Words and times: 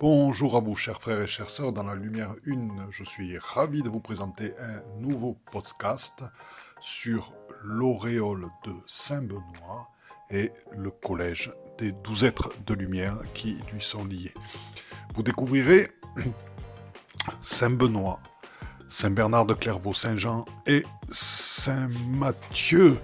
Bonjour 0.00 0.56
à 0.56 0.60
vous, 0.60 0.74
chers 0.76 0.98
frères 0.98 1.20
et 1.20 1.26
chères 1.26 1.50
sœurs. 1.50 1.74
Dans 1.74 1.82
la 1.82 1.94
lumière 1.94 2.34
une, 2.46 2.86
je 2.88 3.04
suis 3.04 3.36
ravi 3.36 3.82
de 3.82 3.90
vous 3.90 4.00
présenter 4.00 4.54
un 4.58 4.80
nouveau 4.98 5.36
podcast 5.52 6.24
sur 6.80 7.34
l'auréole 7.62 8.48
de 8.64 8.72
Saint-Benoît 8.86 9.90
et 10.30 10.52
le 10.74 10.90
collège 10.90 11.52
des 11.76 11.92
douze 11.92 12.24
êtres 12.24 12.48
de 12.66 12.72
lumière 12.72 13.18
qui 13.34 13.58
lui 13.74 13.82
sont 13.82 14.06
liés. 14.06 14.32
Vous 15.14 15.22
découvrirez 15.22 15.88
Saint-Benoît, 17.42 18.20
Saint-Bernard 18.88 19.44
de 19.44 19.52
Clairvaux, 19.52 19.92
Saint-Jean 19.92 20.46
et 20.66 20.82
Saint-Matthieu 21.10 22.96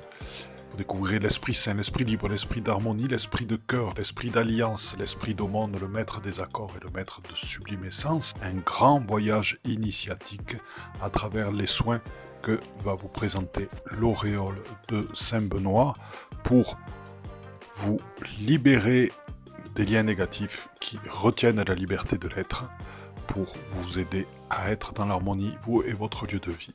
vous 0.70 0.76
découvrirez 0.76 1.18
l'Esprit 1.18 1.54
Saint, 1.54 1.74
l'Esprit 1.74 2.04
libre, 2.04 2.28
l'Esprit 2.28 2.60
d'harmonie, 2.60 3.08
l'Esprit 3.08 3.46
de 3.46 3.56
cœur, 3.56 3.94
l'Esprit 3.96 4.30
d'alliance, 4.30 4.96
l'Esprit 4.98 5.34
d'aumône, 5.34 5.76
le 5.80 5.88
Maître 5.88 6.20
des 6.20 6.40
accords 6.40 6.72
et 6.76 6.84
le 6.84 6.90
Maître 6.90 7.20
de 7.22 7.34
sublime 7.34 7.84
essence. 7.84 8.34
Un 8.42 8.54
grand 8.54 9.00
voyage 9.06 9.58
initiatique 9.64 10.56
à 11.00 11.10
travers 11.10 11.52
les 11.52 11.66
soins 11.66 12.00
que 12.42 12.60
va 12.84 12.94
vous 12.94 13.08
présenter 13.08 13.68
l'auréole 13.98 14.62
de 14.88 15.06
Saint-Benoît 15.14 15.94
pour 16.44 16.78
vous 17.76 17.98
libérer 18.40 19.12
des 19.74 19.84
liens 19.84 20.04
négatifs 20.04 20.68
qui 20.80 20.98
retiennent 21.10 21.62
la 21.62 21.74
liberté 21.74 22.18
de 22.18 22.28
l'être 22.28 22.70
pour 23.26 23.54
vous 23.72 23.98
aider 23.98 24.26
à 24.48 24.70
être 24.70 24.92
dans 24.92 25.06
l'harmonie, 25.06 25.54
vous 25.62 25.82
et 25.82 25.92
votre 25.92 26.26
lieu 26.26 26.38
de 26.38 26.52
vie, 26.52 26.74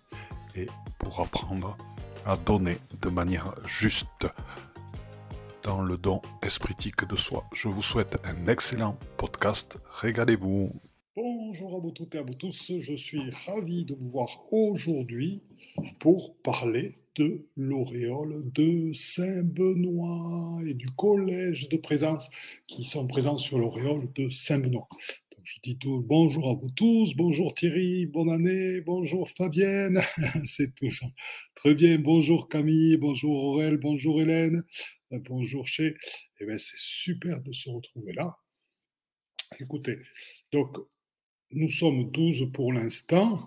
et 0.56 0.68
pour 1.00 1.20
apprendre 1.22 1.78
à 2.26 2.38
donner 2.38 2.78
de 3.02 3.10
manière 3.10 3.56
juste 3.66 4.28
dans 5.64 5.82
le 5.82 5.98
don 5.98 6.22
espritique 6.44 7.08
de 7.08 7.16
soi. 7.16 7.46
Je 7.54 7.68
vous 7.68 7.82
souhaite 7.82 8.18
un 8.24 8.48
excellent 8.48 8.98
podcast. 9.18 9.78
Régalez-vous. 10.00 10.72
Bonjour 11.16 11.76
à 11.76 11.80
vous 11.80 11.92
toutes 11.92 12.16
et 12.16 12.20
à 12.20 12.24
vous 12.24 12.34
tous. 12.34 12.74
Je 12.80 12.94
suis 12.96 13.22
ravi 13.46 13.86
de 13.86 13.94
vous 13.96 14.10
voir 14.10 14.42
aujourd'hui 14.52 15.44
pour 16.00 16.36
parler 16.38 16.96
de 17.16 17.46
l'auréole 17.58 18.44
de 18.54 18.94
Saint-Benoît 18.94 20.62
et 20.66 20.74
du 20.74 20.88
collège 20.92 21.70
de 21.70 21.78
présence 21.78 22.30
qui 22.68 22.84
sont 22.84 23.08
présents 23.08 23.38
sur 23.38 23.60
l'auréole 23.60 24.08
de 24.16 24.30
Saint-Benoît. 24.30 24.88
Je 25.44 25.60
dis 25.64 25.80
bonjour 25.84 26.50
à 26.50 26.54
vous 26.54 26.70
tous, 26.70 27.16
bonjour 27.16 27.56
Thierry, 27.56 28.06
bonne 28.06 28.30
année, 28.30 28.82
bonjour 28.82 29.28
Fabienne, 29.32 30.00
c'est 30.44 30.76
toujours 30.76 31.10
très 31.56 31.74
bien, 31.74 31.98
bonjour 31.98 32.48
Camille, 32.48 32.96
bonjour 32.98 33.44
Aurel, 33.46 33.78
bonjour 33.78 34.22
Hélène, 34.22 34.64
euh, 35.12 35.20
bonjour 35.20 35.68
chez. 35.68 35.96
Eh 36.40 36.46
bien, 36.46 36.60
c'est 36.60 36.78
super 36.78 37.42
de 37.42 37.52
se 37.52 37.72
retrouver 37.72 38.14
là. 38.14 38.38
Écoutez, 39.60 39.98
donc 40.52 40.78
nous 41.52 41.70
sommes 41.70 42.12
12 42.12 42.52
pour 42.54 42.72
l'instant. 42.72 43.40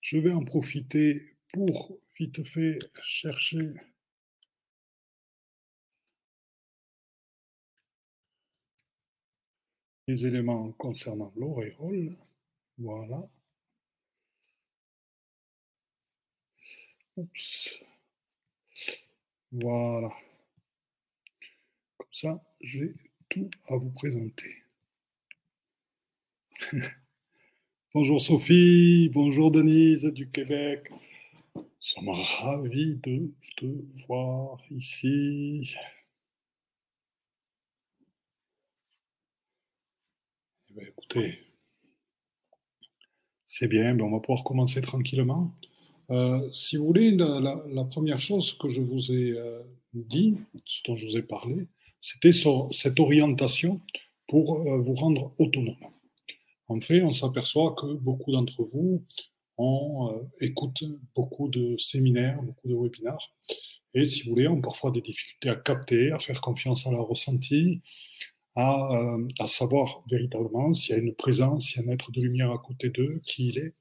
Je 0.00 0.16
vais 0.16 0.32
en 0.32 0.44
profiter 0.44 1.36
pour 1.52 1.98
vite 2.18 2.46
fait 2.46 2.78
chercher 3.02 3.74
les 10.06 10.26
éléments 10.26 10.72
concernant 10.72 11.32
l'auréole. 11.36 12.16
Voilà. 12.78 13.28
Oups. 17.16 17.74
Voilà. 19.52 20.10
Comme 21.96 22.06
ça, 22.12 22.42
j'ai 22.60 22.94
tout 23.28 23.50
à 23.68 23.76
vous 23.76 23.90
présenter. 23.90 24.54
bonjour 27.94 28.20
Sophie, 28.20 29.10
bonjour 29.12 29.50
Denise 29.50 30.04
du 30.04 30.30
Québec. 30.30 30.90
Nous 31.54 31.64
sommes 31.80 32.10
ravis 32.10 32.96
de 33.02 33.32
te 33.56 33.66
voir 34.06 34.60
ici. 34.70 35.76
Ben, 40.76 40.84
écoutez, 40.88 41.38
c'est 43.46 43.66
bien, 43.66 43.94
ben, 43.94 44.04
on 44.04 44.10
va 44.10 44.20
pouvoir 44.20 44.44
commencer 44.44 44.82
tranquillement. 44.82 45.54
Euh, 46.10 46.52
si 46.52 46.76
vous 46.76 46.84
voulez, 46.84 47.12
la, 47.12 47.84
première 47.84 48.20
chose 48.20 48.52
que 48.58 48.68
je 48.68 48.82
vous 48.82 49.10
ai 49.10 49.30
euh, 49.30 49.62
dit, 49.94 50.36
ce 50.66 50.82
dont 50.86 50.94
je 50.94 51.06
vous 51.06 51.16
ai 51.16 51.22
parlé, 51.22 51.66
c'était 51.98 52.32
cette 52.32 53.00
orientation 53.00 53.80
pour 54.28 54.68
euh, 54.68 54.82
vous 54.82 54.94
rendre 54.94 55.32
autonome. 55.38 55.76
En 56.68 56.78
fait, 56.82 57.00
on 57.00 57.12
s'aperçoit 57.12 57.74
que 57.74 57.94
beaucoup 57.94 58.32
d'entre 58.32 58.62
vous 58.64 59.02
écoutent 60.42 60.84
beaucoup 61.14 61.48
de 61.48 61.74
séminaires, 61.76 62.42
beaucoup 62.42 62.68
de 62.68 62.74
webinars, 62.74 63.32
et 63.94 64.04
si 64.04 64.24
vous 64.24 64.30
voulez, 64.30 64.46
ont 64.46 64.60
parfois 64.60 64.90
des 64.90 65.00
difficultés 65.00 65.48
à 65.48 65.56
capter, 65.56 66.12
à 66.12 66.18
faire 66.18 66.42
confiance 66.42 66.86
à 66.86 66.90
leur 66.90 67.08
ressenti, 67.08 67.80
euh, 68.58 69.28
à, 69.38 69.46
savoir 69.46 70.02
véritablement 70.10 70.72
s'il 70.72 70.96
y 70.96 70.98
a 70.98 71.02
une 71.02 71.14
présence, 71.14 71.66
s'il 71.66 71.82
y 71.82 71.84
a 71.84 71.88
un 71.88 71.92
être 71.92 72.10
de 72.10 72.22
lumière 72.22 72.50
à 72.50 72.58
côté 72.58 72.88
d'eux, 72.88 73.20
qui 73.24 73.48
il 73.48 73.58
est, 73.58 73.74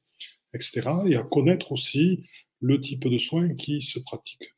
etc. 0.54 0.90
Et 1.08 1.16
à 1.16 1.24
connaître 1.24 1.72
aussi 1.72 2.24
le 2.60 2.82
type 2.82 3.08
de 3.08 3.18
soins 3.18 3.56
qui 3.56 3.82
se 3.82 4.00
pratiquent. 4.00 4.54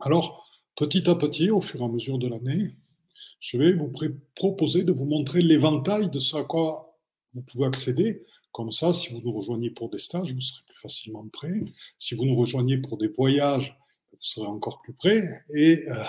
Alors, 0.00 0.48
petit 0.76 1.10
à 1.10 1.14
petit, 1.14 1.50
au 1.50 1.60
fur 1.60 1.80
et 1.82 1.84
à 1.84 1.88
mesure 1.88 2.18
de 2.18 2.28
l'année, 2.28 2.74
je 3.40 3.58
vais 3.58 3.72
vous 3.74 3.92
proposer 4.34 4.84
de 4.84 4.92
vous 4.92 5.04
montrer 5.04 5.42
l'éventail 5.42 6.08
de 6.08 6.18
ce 6.18 6.36
à 6.36 6.44
quoi 6.44 6.98
vous 7.34 7.42
pouvez 7.42 7.66
accéder. 7.66 8.24
Comme 8.52 8.70
ça, 8.70 8.92
si 8.92 9.12
vous 9.12 9.20
nous 9.20 9.32
rejoignez 9.32 9.70
pour 9.70 9.90
des 9.90 9.98
stages, 9.98 10.32
vous 10.32 10.40
serez 10.40 10.62
plus 10.66 10.78
facilement 10.80 11.28
prêt. 11.28 11.60
Si 11.98 12.14
vous 12.14 12.24
nous 12.24 12.36
rejoignez 12.36 12.78
pour 12.78 12.96
des 12.96 13.08
voyages, 13.08 13.76
vous 14.10 14.18
serez 14.20 14.46
encore 14.46 14.80
plus 14.80 14.94
prêt. 14.94 15.22
Et 15.54 15.84
euh, 15.88 16.04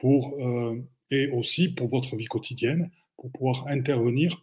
pour 0.00 0.34
euh, 0.40 0.80
et 1.10 1.28
aussi 1.30 1.68
pour 1.68 1.88
votre 1.88 2.16
vie 2.16 2.26
quotidienne, 2.26 2.90
pour 3.16 3.30
pouvoir 3.32 3.66
intervenir 3.68 4.40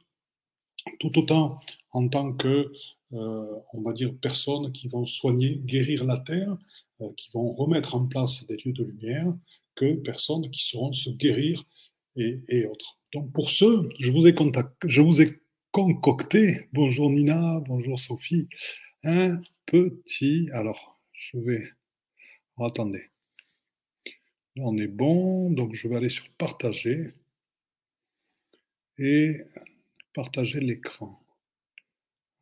tout 1.00 1.18
autant 1.18 1.60
en 1.92 2.08
tant 2.08 2.34
que, 2.34 2.72
euh, 3.14 3.60
on 3.74 3.82
va 3.82 3.94
dire, 3.94 4.14
personnes 4.22 4.72
qui 4.72 4.88
vont 4.88 5.06
soigner, 5.06 5.58
guérir 5.60 6.06
la 6.06 6.18
terre, 6.18 6.58
euh, 7.02 7.12
qui 7.16 7.30
vont 7.34 7.54
remettre 7.54 7.96
en 7.96 8.06
place 8.06 8.46
des 8.48 8.58
lieux 8.58 8.74
de 8.74 8.84
lumière, 8.84 9.34
que 9.76 9.94
personnes 9.96 10.50
qui 10.50 10.66
sauront 10.66 10.92
se 10.92 11.10
guérir 11.10 11.64
et, 12.16 12.66
autres. 12.66 12.98
Donc 13.14 13.32
pour 13.32 13.50
ce, 13.50 13.88
je 14.00 14.12
vous 14.12 14.28
ai, 14.28 14.36
je 14.86 15.02
vous 15.02 15.22
ai 15.22 15.40
concocté, 15.72 16.68
bonjour 16.74 17.12
Nina, 17.12 17.60
bonjour 17.68 18.00
Sophie, 18.00 18.48
un 19.04 19.40
petit, 19.68 20.50
alors 20.52 21.00
je 21.14 21.38
vais, 21.38 21.64
attendez, 22.60 23.12
on 24.62 24.78
est 24.78 24.88
bon, 24.88 25.52
donc 25.52 25.74
je 25.74 25.88
vais 25.88 25.98
aller 25.98 26.10
sur 26.10 26.30
partager 26.32 27.14
et 28.98 29.44
partager 30.14 30.60
l'écran. 30.60 31.22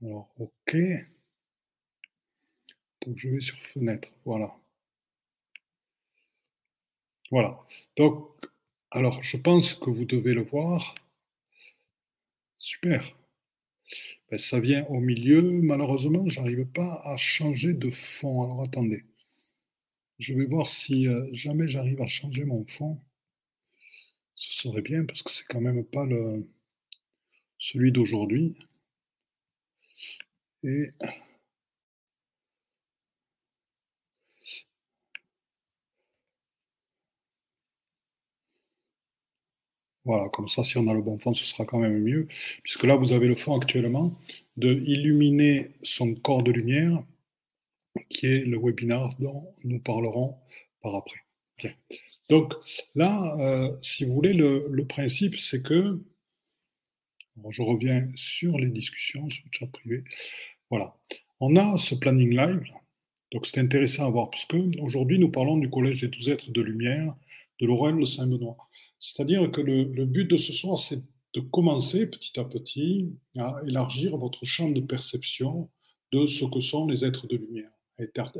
Alors, 0.01 0.29
OK. 0.39 0.75
Donc 3.05 3.17
je 3.17 3.29
vais 3.29 3.39
sur 3.39 3.57
fenêtre, 3.61 4.13
voilà. 4.25 4.55
Voilà. 7.31 7.59
Donc, 7.97 8.29
alors 8.91 9.21
je 9.23 9.37
pense 9.37 9.73
que 9.73 9.89
vous 9.89 10.05
devez 10.05 10.33
le 10.33 10.43
voir. 10.43 10.95
Super. 12.57 13.15
Ben, 14.29 14.37
ça 14.37 14.59
vient 14.59 14.85
au 14.87 14.99
milieu. 14.99 15.41
Malheureusement, 15.41 16.27
je 16.29 16.39
n'arrive 16.39 16.65
pas 16.65 17.01
à 17.05 17.17
changer 17.17 17.73
de 17.73 17.91
fond. 17.91 18.43
Alors 18.43 18.63
attendez. 18.63 19.03
Je 20.19 20.33
vais 20.33 20.43
voir 20.43 20.67
si 20.67 21.07
euh, 21.07 21.29
jamais 21.31 21.69
j'arrive 21.69 22.01
à 22.01 22.07
changer 22.07 22.43
mon 22.43 22.65
fond. 22.65 22.97
Ce 24.35 24.53
serait 24.61 24.81
bien 24.81 25.03
parce 25.03 25.23
que 25.23 25.29
c'est 25.29 25.43
quand 25.45 25.59
même 25.59 25.83
pas 25.83 26.05
le, 26.05 26.47
celui 27.57 27.91
d'aujourd'hui. 27.91 28.55
Et 30.63 30.89
Voilà, 40.05 40.29
comme 40.29 40.47
ça, 40.47 40.63
si 40.63 40.77
on 40.77 40.87
a 40.87 40.93
le 40.93 41.01
bon 41.01 41.17
fond, 41.19 41.33
ce 41.33 41.45
sera 41.45 41.65
quand 41.65 41.79
même 41.79 41.99
mieux, 42.01 42.27
puisque 42.63 42.83
là, 42.83 42.95
vous 42.95 43.11
avez 43.13 43.27
le 43.27 43.35
fond 43.35 43.59
actuellement 43.59 44.13
de 44.57 44.73
illuminer 44.73 45.71
son 45.83 46.13
corps 46.15 46.43
de 46.43 46.51
lumière 46.51 47.03
qui 48.09 48.27
est 48.27 48.45
le 48.45 48.57
webinar 48.57 49.15
dont 49.19 49.53
nous 49.63 49.79
parlerons 49.79 50.37
par 50.81 50.95
après. 50.95 51.21
Donc 52.29 52.53
là, 52.95 53.35
euh, 53.39 53.77
si 53.81 54.03
vous 54.03 54.13
voulez, 54.13 54.33
le, 54.33 54.85
principe, 54.85 55.37
c'est 55.39 55.61
que, 55.61 55.99
je 57.49 57.61
reviens 57.61 58.07
sur 58.15 58.57
les 58.57 58.69
discussions, 58.69 59.29
sur 59.29 59.45
le 59.45 59.51
chat 59.51 59.67
privé, 59.67 60.03
voilà, 60.69 60.95
on 61.39 61.55
a 61.55 61.77
ce 61.77 61.95
planning 61.95 62.35
live, 62.35 62.63
donc 63.31 63.45
c'est 63.45 63.59
intéressant 63.59 64.05
à 64.05 64.09
voir, 64.09 64.29
parce 64.29 64.45
qu'aujourd'hui, 64.45 65.19
nous 65.19 65.29
parlons 65.29 65.57
du 65.57 65.69
Collège 65.69 66.01
des 66.01 66.07
douze 66.07 66.29
êtres 66.29 66.51
de 66.51 66.61
lumière 66.61 67.13
de 67.59 67.67
l'Oréal 67.67 67.99
de 67.99 68.05
Saint-Benoît. 68.05 68.57
C'est-à-dire 68.99 69.51
que 69.51 69.61
le, 69.61 70.05
but 70.05 70.25
de 70.25 70.37
ce 70.37 70.53
soir, 70.53 70.79
c'est 70.79 71.01
de 71.33 71.39
commencer 71.41 72.07
petit 72.07 72.39
à 72.39 72.45
petit 72.45 73.13
à 73.37 73.57
élargir 73.67 74.17
votre 74.17 74.45
champ 74.45 74.69
de 74.69 74.81
perception 74.81 75.69
de 76.11 76.27
ce 76.27 76.45
que 76.45 76.59
sont 76.59 76.87
les 76.87 77.03
êtres 77.03 77.27
de 77.27 77.35
lumière, 77.35 77.71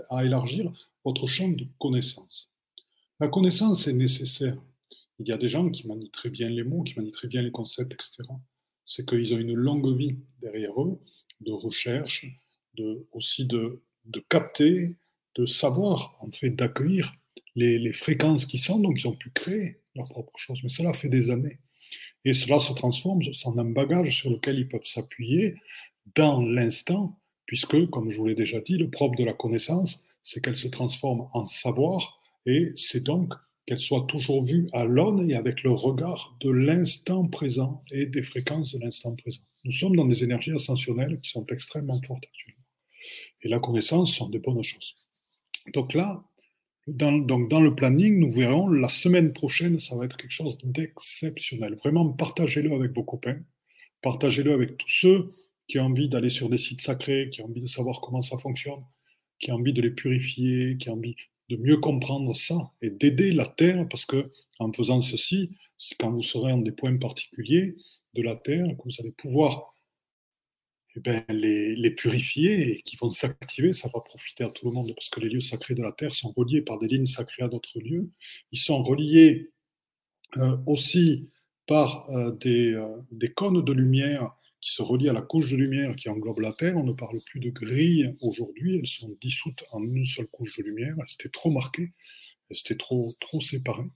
à 0.09 0.25
élargir 0.25 0.71
votre 1.03 1.27
champ 1.27 1.49
de 1.49 1.65
connaissance. 1.79 2.51
La 3.19 3.27
connaissance 3.27 3.87
est 3.87 3.93
nécessaire. 3.93 4.57
Il 5.19 5.27
y 5.27 5.31
a 5.31 5.37
des 5.37 5.47
gens 5.47 5.69
qui 5.69 5.87
manient 5.87 6.11
très 6.11 6.29
bien 6.29 6.49
les 6.49 6.63
mots, 6.63 6.83
qui 6.83 6.95
manient 6.95 7.11
très 7.11 7.27
bien 7.27 7.41
les 7.41 7.51
concepts, 7.51 7.93
etc. 7.93 8.23
C'est 8.83 9.07
qu'ils 9.07 9.33
ont 9.33 9.39
une 9.39 9.53
longue 9.53 9.97
vie 9.97 10.17
derrière 10.41 10.81
eux 10.81 10.99
de 11.41 11.51
recherche, 11.51 12.25
aussi 13.11 13.45
de, 13.45 13.81
de 14.05 14.19
capter, 14.29 14.95
de 15.35 15.45
savoir, 15.45 16.17
en 16.19 16.31
fait, 16.31 16.51
d'accueillir 16.51 17.13
les, 17.55 17.79
les, 17.79 17.93
fréquences 17.93 18.45
qui 18.45 18.57
sont, 18.57 18.79
donc 18.79 18.99
ils 18.99 19.07
ont 19.07 19.15
pu 19.15 19.29
créer 19.31 19.79
leur 19.95 20.05
propre 20.05 20.37
chose. 20.37 20.61
Mais 20.63 20.69
cela 20.69 20.93
fait 20.93 21.09
des 21.09 21.29
années. 21.29 21.59
Et 22.25 22.33
cela 22.33 22.59
se 22.59 22.73
transforme 22.73 23.21
en 23.45 23.57
un 23.57 23.71
bagage 23.71 24.19
sur 24.19 24.31
lequel 24.31 24.59
ils 24.59 24.67
peuvent 24.67 24.85
s'appuyer 24.85 25.55
dans 26.15 26.41
l'instant, 26.41 27.19
puisque, 27.45 27.89
comme 27.89 28.09
je 28.09 28.17
vous 28.17 28.27
l'ai 28.27 28.35
déjà 28.35 28.59
dit, 28.59 28.77
le 28.77 28.89
propre 28.89 29.17
de 29.17 29.23
la 29.23 29.33
connaissance, 29.33 30.03
c'est 30.21 30.43
qu'elle 30.43 30.57
se 30.57 30.67
transforme 30.67 31.27
en 31.33 31.45
savoir, 31.45 32.19
et 32.45 32.71
c'est 32.75 33.03
donc 33.03 33.33
qu'elle 33.65 33.79
soit 33.79 34.05
toujours 34.07 34.43
vue 34.43 34.67
à 34.73 34.85
l'aune 34.85 35.29
et 35.29 35.35
avec 35.35 35.63
le 35.63 35.71
regard 35.71 36.35
de 36.39 36.49
l'instant 36.49 37.27
présent 37.27 37.83
et 37.91 38.05
des 38.05 38.23
fréquences 38.23 38.73
de 38.73 38.79
l'instant 38.79 39.15
présent. 39.15 39.41
Nous 39.63 39.71
sommes 39.71 39.95
dans 39.95 40.05
des 40.05 40.23
énergies 40.23 40.51
ascensionnelles 40.51 41.19
qui 41.21 41.31
sont 41.31 41.45
extrêmement 41.47 41.99
fortes 42.05 42.23
actuellement. 42.23 42.63
Et 43.41 43.49
la 43.49 43.59
connaissance 43.59 44.13
sont 44.13 44.29
des 44.29 44.39
bonnes 44.39 44.61
choses. 44.61 44.95
Donc 45.73 45.93
là, 45.93 46.23
donc 46.87 47.49
dans 47.49 47.61
le 47.61 47.73
planning, 47.73 48.19
nous 48.19 48.31
verrons 48.31 48.69
la 48.69 48.89
semaine 48.89 49.33
prochaine, 49.33 49.79
ça 49.79 49.95
va 49.95 50.05
être 50.05 50.17
quelque 50.17 50.31
chose 50.31 50.59
d'exceptionnel. 50.63 51.75
Vraiment, 51.75 52.07
partagez-le 52.09 52.71
avec 52.73 52.93
vos 52.93 53.03
copains, 53.03 53.39
partagez-le 54.03 54.53
avec 54.53 54.77
tous 54.77 54.87
ceux 54.87 55.31
qui 55.67 55.79
ont 55.79 55.85
envie 55.85 56.09
d'aller 56.09 56.29
sur 56.29 56.49
des 56.49 56.57
sites 56.57 56.81
sacrés, 56.81 57.29
qui 57.31 57.41
ont 57.41 57.45
envie 57.45 57.61
de 57.61 57.67
savoir 57.67 58.01
comment 58.01 58.21
ça 58.21 58.37
fonctionne, 58.37 58.83
qui 59.39 59.51
ont 59.51 59.55
envie 59.55 59.73
de 59.73 59.81
les 59.81 59.91
purifier, 59.91 60.77
qui 60.77 60.89
ont 60.89 60.93
envie 60.93 61.15
de 61.49 61.57
mieux 61.57 61.77
comprendre 61.77 62.35
ça 62.35 62.71
et 62.81 62.89
d'aider 62.89 63.31
la 63.31 63.47
Terre, 63.47 63.87
parce 63.89 64.05
que 64.05 64.31
en 64.59 64.71
faisant 64.71 65.01
ceci, 65.01 65.51
quand 65.99 66.11
vous 66.11 66.23
serez 66.23 66.51
en 66.51 66.57
des 66.57 66.71
points 66.71 66.97
particuliers 66.97 67.75
de 68.13 68.21
la 68.21 68.35
Terre, 68.35 68.65
que 68.65 68.83
vous 68.83 68.95
allez 68.99 69.11
pouvoir 69.11 69.75
eh 70.97 71.01
ben, 71.01 71.23
les, 71.29 71.91
purifier 71.91 72.77
et 72.77 72.81
qui 72.81 72.95
vont 72.95 73.09
s'activer, 73.09 73.73
ça 73.73 73.89
va 73.93 73.99
profiter 73.99 74.45
à 74.45 74.49
tout 74.49 74.65
le 74.65 74.71
monde 74.71 74.93
parce 74.95 75.09
que 75.09 75.19
les 75.19 75.29
lieux 75.29 75.41
sacrés 75.41 75.75
de 75.75 75.83
la 75.83 75.91
Terre 75.91 76.13
sont 76.13 76.31
reliés 76.35 76.61
par 76.61 76.79
des 76.79 76.87
lignes 76.87 77.05
sacrées 77.05 77.43
à 77.43 77.49
d'autres 77.49 77.81
lieux. 77.81 78.09
Ils 78.53 78.59
sont 78.59 78.81
reliés 78.81 79.51
euh, 80.37 80.57
aussi 80.65 81.29
par 81.65 82.09
euh, 82.11 82.31
euh, 82.45 82.97
des, 83.11 83.33
cônes 83.33 83.63
de 83.63 83.73
lumière 83.73 84.33
se 84.71 84.81
relient 84.81 85.09
à 85.09 85.13
la 85.13 85.21
couche 85.21 85.51
de 85.51 85.57
lumière 85.57 85.95
qui 85.95 86.09
englobe 86.09 86.39
la 86.39 86.51
Terre. 86.51 86.75
On 86.75 86.83
ne 86.83 86.93
parle 86.93 87.19
plus 87.25 87.39
de 87.39 87.51
grilles 87.51 88.15
aujourd'hui, 88.19 88.79
elles 88.79 88.87
sont 88.87 89.15
dissoutes 89.21 89.63
en 89.71 89.83
une 89.83 90.05
seule 90.05 90.27
couche 90.27 90.57
de 90.57 90.63
lumière. 90.63 90.95
Elles 90.97 91.13
étaient 91.13 91.29
trop 91.29 91.51
marquées, 91.51 91.91
elles 92.49 92.57
étaient 92.57 92.75
trop, 92.75 93.15
séparées. 93.41 93.89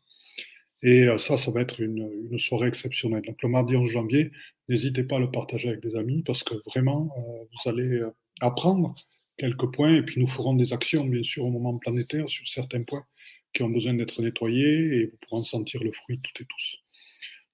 Et 0.84 1.08
euh, 1.08 1.18
ça, 1.18 1.38
ça 1.38 1.52
va 1.52 1.62
être 1.62 1.82
une, 1.82 2.10
une, 2.32 2.38
soirée 2.38 2.68
exceptionnelle. 2.68 3.24
Donc 3.26 3.42
le 3.42 3.50
mardi 3.50 3.76
11 3.76 3.90
janvier, 3.90 4.32
n'hésitez 4.70 5.04
pas 5.04 5.16
à 5.16 5.20
le 5.20 5.32
partager 5.32 5.70
avec 5.70 5.82
des 5.82 5.96
amis 5.96 6.22
parce 6.24 6.44
que 6.44 6.54
vraiment, 6.68 7.10
euh, 7.18 7.46
vous 7.52 7.70
allez 7.70 7.96
euh, 7.96 8.16
apprendre 8.40 8.94
quelques 9.38 9.74
points 9.74 9.96
et 9.96 10.04
puis 10.04 10.22
nous 10.22 10.28
ferons 10.28 10.54
des 10.54 10.72
actions, 10.72 11.04
bien 11.04 11.24
sûr, 11.24 11.46
au 11.46 11.50
moment 11.50 11.78
planétaire 11.80 12.30
sur 12.30 12.48
certains 12.48 12.84
points 12.84 13.06
qui 13.54 13.64
ont 13.64 13.70
besoin 13.70 13.96
d'être 13.96 14.22
nettoyés 14.22 15.00
et 15.00 15.06
vous 15.08 15.18
pourrez 15.22 15.40
en 15.42 15.44
sentir 15.44 15.84
le 15.84 15.92
fruit 15.92 16.20
toutes 16.22 16.42
et 16.42 16.46
tous. 16.46 16.78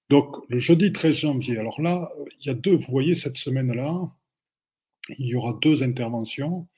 Donc 0.08 0.36
le 0.48 0.58
jeudi 0.58 0.92
13 0.92 1.16
janvier, 1.16 1.58
alors 1.58 1.80
là, 1.80 2.08
il 2.40 2.46
y 2.46 2.50
a 2.50 2.54
deux, 2.54 2.76
vous 2.76 2.90
voyez 2.90 3.14
cette 3.14 3.36
semaine-là, 3.36 4.04
il 5.18 5.26
y 5.26 5.34
aura 5.34 5.58
deux 5.60 5.82
interventions, 5.82 6.68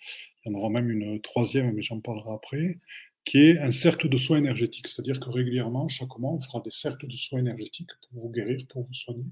il 0.45 0.53
y 0.53 0.55
en 0.55 0.59
aura 0.59 0.71
même 0.71 0.91
une 0.91 1.21
troisième, 1.21 1.73
mais 1.75 1.83
j'en 1.83 2.01
parlerai 2.01 2.33
après 2.33 2.79
qui 3.29 3.39
est 3.39 3.59
un 3.59 3.73
cercle 3.73 4.09
de 4.09 4.17
soins 4.17 4.39
énergétiques. 4.39 4.89
C'est-à-dire 4.89 5.21
que 5.21 5.29
régulièrement, 5.29 5.87
chaque 5.89 6.19
mois, 6.19 6.33
on 6.33 6.41
fera 6.41 6.61
des 6.61 6.71
cercles 6.71 7.07
de 7.07 7.17
soins 7.17 7.41
énergétiques 7.41 7.91
pour 8.09 8.23
vous 8.23 8.31
guérir, 8.31 8.65
pour 8.71 8.87
vous 8.87 8.95
soigner. 8.95 9.27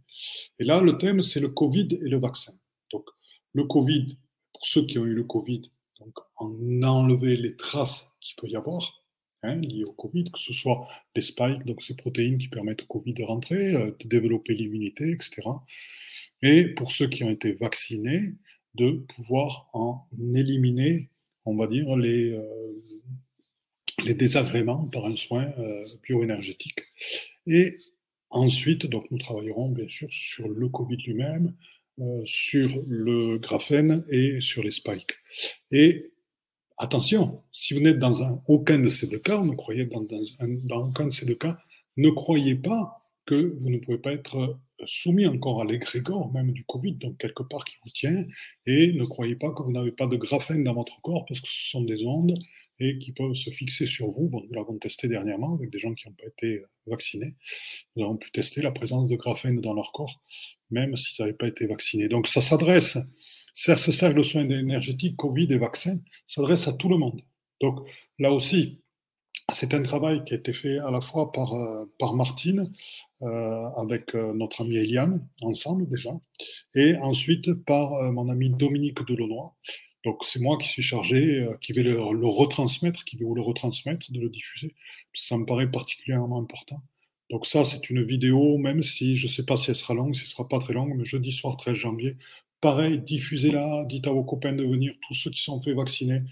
Et 0.59 0.65
là, 0.65 0.83
le 0.83 0.99
thème, 0.99 1.23
c'est 1.23 1.41
le 1.41 1.49
Covid 1.49 1.89
et 2.05 2.09
le 2.11 2.19
vaccin. 2.19 2.53
Donc, 2.93 3.07
le 3.55 3.65
Covid, 3.65 4.19
pour 4.53 4.67
ceux 4.67 4.85
qui 4.85 4.99
ont 4.99 5.07
eu 5.07 5.15
le 5.15 5.25
Covid, 5.25 5.63
donc 5.99 6.13
en 6.37 6.83
enlever 6.83 7.39
les 7.39 7.57
traces 7.57 8.13
qu'il 8.21 8.37
peut 8.37 8.49
y 8.49 8.57
avoir 8.57 9.06
hein, 9.47 9.57
liées 9.57 9.85
au 9.85 9.93
Covid, 9.93 10.25
que 10.25 10.39
ce 10.39 10.53
soit 10.53 10.89
les 11.15 11.23
spikes, 11.23 11.65
donc 11.65 11.83
ces 11.83 11.95
protéines 11.95 12.39
qui 12.39 12.49
permettent 12.49 12.83
au 12.83 12.87
Covid 12.87 13.15
de 13.15 13.23
rentrer, 13.23 13.75
euh, 13.75 13.91
de 13.99 14.09
développer 14.09 14.55
l'immunité, 14.55 15.11
etc. 15.11 15.43
Et 16.43 16.69
pour 16.69 16.91
ceux 16.91 17.09
qui 17.09 17.25
ont 17.25 17.31
été 17.31 17.53
vaccinés, 17.53 18.35
de 18.75 18.91
pouvoir 19.17 19.71
en 19.73 20.07
éliminer, 20.35 21.09
on 21.47 21.57
va 21.57 21.67
dire, 21.67 21.97
les, 21.97 22.31
euh, 22.31 22.43
les 24.05 24.15
désagréments 24.15 24.87
par 24.89 25.07
un 25.07 25.15
soin 25.15 25.49
euh, 25.59 25.85
bioénergétique. 26.03 26.81
Et 27.47 27.77
ensuite, 28.29 28.87
donc, 28.87 29.11
nous 29.11 29.19
travaillerons 29.19 29.71
bien 29.71 29.89
sûr 29.89 30.09
sur 30.11 30.47
le 30.49 30.69
Covid 30.69 30.99
lui-même, 30.99 31.55
sur 32.27 32.69
le 32.87 33.39
graphène 33.39 34.05
et 34.11 34.43
sur 34.43 34.63
les 34.63 34.71
spikes. 34.71 35.15
Et 35.71 36.11
attention, 36.79 37.43
si 37.53 37.75
vous 37.75 37.81
n'êtes 37.81 37.99
dans 37.99 38.23
un, 38.23 38.43
aucun 38.47 38.79
de 38.79 38.89
ces 38.89 39.07
deux 39.09 39.19
cas, 39.19 39.41
ne 39.41 39.55
croyez 39.55 39.87
dans, 39.87 40.89
aucun 40.89 41.07
de 41.07 41.11
ces 41.11 41.27
deux 41.27 41.35
cas, 41.35 41.59
ne 41.97 42.11
croyez 42.11 42.55
pas 42.55 43.03
que 43.25 43.57
vous 43.61 43.71
ne 43.71 43.79
pouvez 43.79 43.99
pas 43.99 44.13
être 44.13 44.59
soumis 44.85 45.27
encore 45.27 45.63
à 45.63 45.65
l'égrégore 45.65 46.33
même 46.33 46.53
du 46.53 46.65
Covid, 46.65 46.93
donc 46.95 47.19
quelque 47.19 47.43
part 47.43 47.65
qui 47.65 47.77
vous 47.85 47.91
tient, 47.91 48.25
et 48.67 48.93
ne 48.93 49.05
croyez 49.05 49.35
pas 49.35 49.51
que 49.53 49.63
vous 49.63 49.73
n'avez 49.73 49.93
pas 49.93 50.07
de 50.07 50.17
graphène 50.17 50.65
dans 50.65 50.75
votre 50.75 51.01
corps 51.03 51.25
parce 51.27 51.41
que 51.41 51.49
ce 51.49 51.71
sont 51.71 51.83
des 51.83 52.05
ondes 52.05 52.39
et 52.79 52.99
qui 52.99 53.13
peuvent 53.13 53.35
se 53.35 53.51
fixer 53.51 53.87
sur 53.87 54.11
vous. 54.11 54.29
Bon, 54.29 54.43
nous 54.47 54.55
l'avons 54.55 54.77
testé 54.79 55.09
dernièrement 55.09 55.55
avec 55.55 55.71
des 55.71 55.79
gens 55.79 55.95
qui 55.95 56.07
n'ont 56.07 56.15
pas 56.15 56.27
été 56.27 56.63
vaccinés. 56.87 57.35
Nous 57.97 58.05
avons 58.05 58.17
pu 58.17 58.31
tester 58.31 58.61
la 58.61 58.71
présence 58.71 59.09
de 59.09 59.17
graphène 59.17 59.61
dans 59.61 59.75
leur 59.75 59.93
corps, 59.93 60.23
même 60.71 60.95
s'ils 60.97 61.25
n'avaient 61.25 61.37
pas 61.37 61.49
été 61.49 61.67
vaccinés. 61.67 62.09
Donc 62.09 62.27
ça 62.27 62.41
s'adresse, 62.41 62.99
ce 63.57 63.93
cercle 63.93 64.19
de 64.19 64.23
soins 64.23 64.49
énergétiques, 64.49 65.17
Covid 65.17 65.49
et 65.51 65.59
vaccins, 65.59 65.99
s'adresse 66.27 66.69
à 66.69 66.75
tout 66.75 66.89
le 66.89 66.99
monde. 66.99 67.23
Donc 67.61 67.81
là 68.19 68.33
aussi, 68.33 68.83
c'est 69.53 69.75
un 69.75 69.83
travail 69.83 70.25
qui 70.25 70.35
a 70.35 70.37
été 70.37 70.53
fait 70.53 70.79
à 70.79 70.91
la 70.91 71.01
fois 71.01 71.33
par, 71.33 71.55
euh, 71.55 71.85
par 71.99 72.15
Martine, 72.15 72.71
euh, 73.23 73.69
avec 73.77 74.15
euh, 74.15 74.35
notre 74.35 74.63
amie 74.63 74.77
Eliane, 74.77 75.27
ensemble 75.41 75.89
déjà, 75.89 76.11
et 76.75 76.97
ensuite 76.97 77.55
par 77.65 78.13
mon 78.13 78.29
ami 78.29 78.51
Dominique 78.51 79.07
Delaunoy, 79.07 79.51
donc 80.05 80.25
c'est 80.25 80.41
moi 80.41 80.59
qui 80.59 80.69
suis 80.69 80.83
chargé, 80.83 81.49
qui 81.61 81.73
vais 81.73 81.83
le, 81.83 81.99
retransmettre, 81.99 83.05
qui 83.05 83.17
vais 83.17 83.25
vous 83.25 83.35
le 83.35 83.43
retransmettre, 83.43 84.13
de 84.13 84.21
le 84.21 84.29
diffuser. 84.29 84.75
Ça 85.15 85.37
me 85.37 85.45
paraît 85.45 85.69
particulièrement 85.69 86.39
important. 86.39 86.77
Donc 87.29 87.45
ça, 87.45 87.65
c'est 87.65 87.91
une 87.91 88.05
vidéo, 88.05 88.57
même 88.57 88.85
si 88.85 89.17
je 89.17 89.27
ne 89.27 89.31
sais 89.31 89.45
pas 89.45 89.57
si 89.57 89.71
elle 89.71 89.77
sera 89.77 89.95
longue, 89.95 90.15
si 90.15 90.21
elle 90.21 90.27
ne 90.27 90.31
sera 90.31 90.47
pas 90.47 90.61
très 90.61 90.75
longue, 90.75 90.95
mais 90.97 91.05
jeudi 91.05 91.33
soir 91.33 91.57
13 91.57 91.75
janvier, 91.75 92.17
pareil, 92.61 93.01
diffusez-la, 93.01 93.85
dites 93.87 94.07
à 94.07 94.13
vos 94.13 94.25
copains 94.25 94.53
de 94.53 94.65
venir, 94.65 94.95
tous 95.07 95.15
ceux 95.15 95.31
qui 95.31 95.43
sont 95.43 95.61
fait 95.61 95.75
vacciner, 95.75 96.23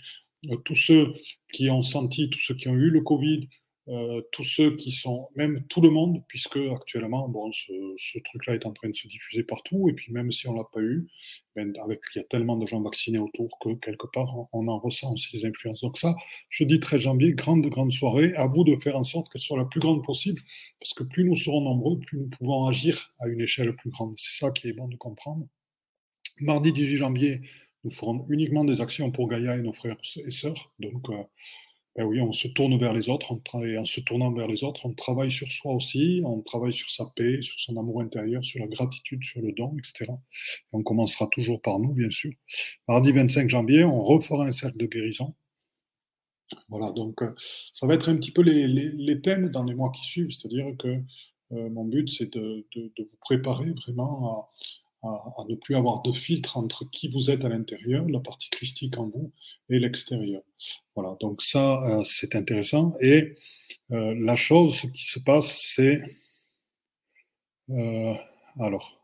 euh, 0.50 0.57
tous 0.64 0.75
ceux 0.75 1.14
qui 1.52 1.71
ont 1.71 1.83
senti, 1.83 2.31
tous 2.31 2.38
ceux 2.38 2.54
qui 2.54 2.69
ont 2.69 2.75
eu 2.75 2.90
le 2.90 3.00
Covid, 3.00 3.49
euh, 3.88 4.23
tous 4.33 4.45
ceux 4.45 4.76
qui 4.76 4.93
sont, 4.93 5.28
même 5.37 5.62
tout 5.69 5.83
le 5.83 5.90
monde, 5.90 6.23
puisque 6.26 6.57
actuellement, 6.57 7.28
bon, 7.28 7.52
ce, 7.52 8.19
truc-là 8.25 8.54
est 8.54 8.64
en 8.64 8.73
train 8.73 8.88
de 8.88 8.95
se 8.95 9.07
diffuser 9.09 9.43
partout, 9.43 9.90
et 9.90 9.93
puis 9.93 10.11
même 10.11 10.33
si 10.33 10.49
on 10.49 10.54
l'a 10.54 10.64
pas 10.73 10.81
eu, 10.81 11.07
ben, 11.54 11.71
avec, 11.85 12.00
il 12.14 12.19
y 12.19 12.23
a 12.23 12.25
tellement 12.25 12.57
de 12.57 12.66
gens 12.66 12.81
vaccinés 12.81 13.19
autour 13.19 13.59
que 13.61 13.75
quelque 13.75 14.07
part, 14.07 14.35
on, 14.54 14.69
en 14.69 14.78
ressent 14.78 15.12
aussi 15.12 15.37
les 15.37 15.45
influences. 15.45 15.83
Donc 15.83 15.99
ça, 15.99 16.16
je 16.49 16.64
dis 16.64 16.81
13 16.81 17.00
janvier, 17.00 17.35
grande, 17.35 17.66
grande 17.66 17.93
soirée, 17.93 18.35
à 18.37 18.47
vous 18.47 18.64
de 18.64 18.75
faire 18.76 18.97
en 18.97 19.04
sorte 19.04 19.31
qu'elle 19.31 19.43
soit 19.43 19.59
la 19.59 19.66
plus 19.66 19.81
grande 19.81 20.02
possible, 20.02 20.40
parce 20.81 20.95
que 20.95 21.04
plus 21.04 21.25
nous 21.25 21.37
serons 21.37 21.61
nombreux, 21.61 21.99
plus 21.99 22.19
nous 22.19 22.28
pouvons 22.28 22.66
agir 22.66 23.12
à 23.21 23.28
une 23.28 23.43
échelle 23.43 23.76
plus 23.76 23.90
grande. 23.90 24.14
C'est 24.16 24.38
ça 24.38 24.50
qui 24.50 24.69
est 24.69 24.73
bon 24.73 24.88
de 24.88 24.97
comprendre. 24.97 25.47
Mardi 26.41 26.73
18 26.73 26.97
janvier, 26.97 27.41
nous 27.85 27.91
ferons 27.91 28.26
uniquement 28.29 28.64
des 28.64 28.81
actions 28.81 29.11
pour 29.11 29.29
Gaïa 29.29 29.57
et 29.57 29.62
nos 29.62 29.73
frères 29.73 29.97
et 30.25 30.31
sœurs, 30.31 30.75
donc 30.79 31.09
euh, 31.11 31.23
ben 31.97 32.05
oui, 32.07 32.21
on 32.21 32.33
se 32.33 32.49
tourne 32.49 32.76
vers 32.76 32.93
les 32.93 33.09
autres, 33.09 33.31
on 33.31 33.79
en 33.79 33.85
se 33.85 34.00
tournant 34.00 34.33
vers 34.33 34.49
les 34.49 34.64
autres, 34.64 34.85
on 34.85 34.95
travaille 34.95 35.31
sur 35.31 35.47
soi 35.47 35.73
aussi, 35.75 36.23
on 36.25 36.41
travaille 36.41 36.73
sur 36.73 36.91
sa 36.91 37.05
paix, 37.14 37.41
sur 37.41 37.59
son 37.61 37.76
amour 37.76 38.00
intérieur, 38.00 38.45
sur 38.45 38.59
la 38.59 38.67
gratitude, 38.67 39.23
sur 39.23 39.41
le 39.41 39.53
don, 39.53 39.76
etc. 39.79 40.11
Et 40.11 40.67
on 40.73 40.83
commencera 40.83 41.29
toujours 41.29 41.61
par 41.61 41.79
nous, 41.79 41.93
bien 41.93 42.11
sûr. 42.11 42.33
Mardi 42.88 43.12
25 43.12 43.49
janvier, 43.49 43.85
on 43.85 44.03
refera 44.03 44.45
un 44.45 44.50
cercle 44.50 44.79
de 44.79 44.87
guérison. 44.87 45.35
Voilà, 46.69 46.91
donc 46.91 47.23
euh, 47.23 47.33
ça 47.73 47.87
va 47.87 47.95
être 47.95 48.09
un 48.09 48.17
petit 48.17 48.33
peu 48.33 48.43
les, 48.43 49.21
thèmes 49.21 49.50
dans 49.50 49.64
les 49.64 49.75
mois 49.75 49.93
qui 49.93 50.05
suivent, 50.05 50.31
c'est-à-dire 50.31 50.67
que 50.76 51.00
euh, 51.53 51.71
mon 51.71 51.85
but, 51.85 52.11
c'est 52.11 52.33
de, 52.33 52.67
de, 52.75 52.93
vous 52.99 53.17
préparer 53.21 53.73
vraiment 53.87 54.29
à, 54.29 54.50
à, 55.04 55.44
ne 55.49 55.54
plus 55.54 55.76
avoir 55.76 56.02
de 56.02 56.12
filtre 56.12 56.56
entre 56.56 56.88
qui 56.90 57.08
vous 57.08 57.30
êtes 57.30 57.44
à 57.44 57.49
l'intérieur, 57.49 58.08
la 58.08 58.20
partie 58.20 58.49
christique 58.50 58.96
en 58.99 59.08
vous, 59.08 59.32
et 59.68 59.78
l'extérieur. 59.78 60.42
Voilà, 60.94 61.16
donc 61.20 61.42
ça, 61.42 61.82
euh, 62.00 62.04
c'est 62.04 62.34
intéressant. 62.34 62.96
Et 63.00 63.37
euh, 63.92 64.14
la 64.14 64.37
chose, 64.37 64.76
ce 64.76 64.87
qui 64.87 65.04
se 65.04 65.18
passe, 65.18 65.58
c'est... 65.61 66.02
Euh, 67.70 68.14
alors, 68.58 69.00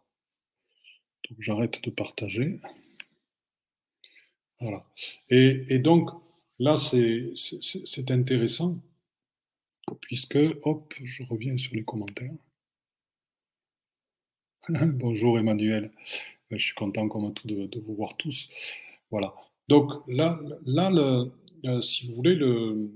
j'arrête 1.39 1.83
de 1.83 1.91
partager. 1.91 2.61
Voilà. 4.61 4.85
Et, 5.31 5.79
donc, 5.79 6.11
là, 6.59 6.77
c'est 6.77 8.11
intéressant, 8.11 8.79
puisque, 10.03 10.39
hop, 10.63 10.95
je 11.03 11.23
reviens 11.25 11.57
sur 11.57 11.75
les 11.75 11.85
commentaires. 11.85 12.35
Bonjour 14.69 15.39
Emmanuel, 15.39 15.91
je 16.51 16.59
suis 16.59 16.75
content 16.75 17.09
comme 17.09 17.33
tout 17.33 17.49
de, 17.49 17.81
vous 17.81 17.95
voir 17.95 18.17
tous. 18.19 18.47
Voilà. 19.11 19.33
Donc 19.69 19.91
là, 20.07 20.39
là 20.67 20.91
euh, 21.65 21.81
si 21.81 22.07
vous 22.07 22.15
voulez, 22.15 22.35
le, 22.35 22.91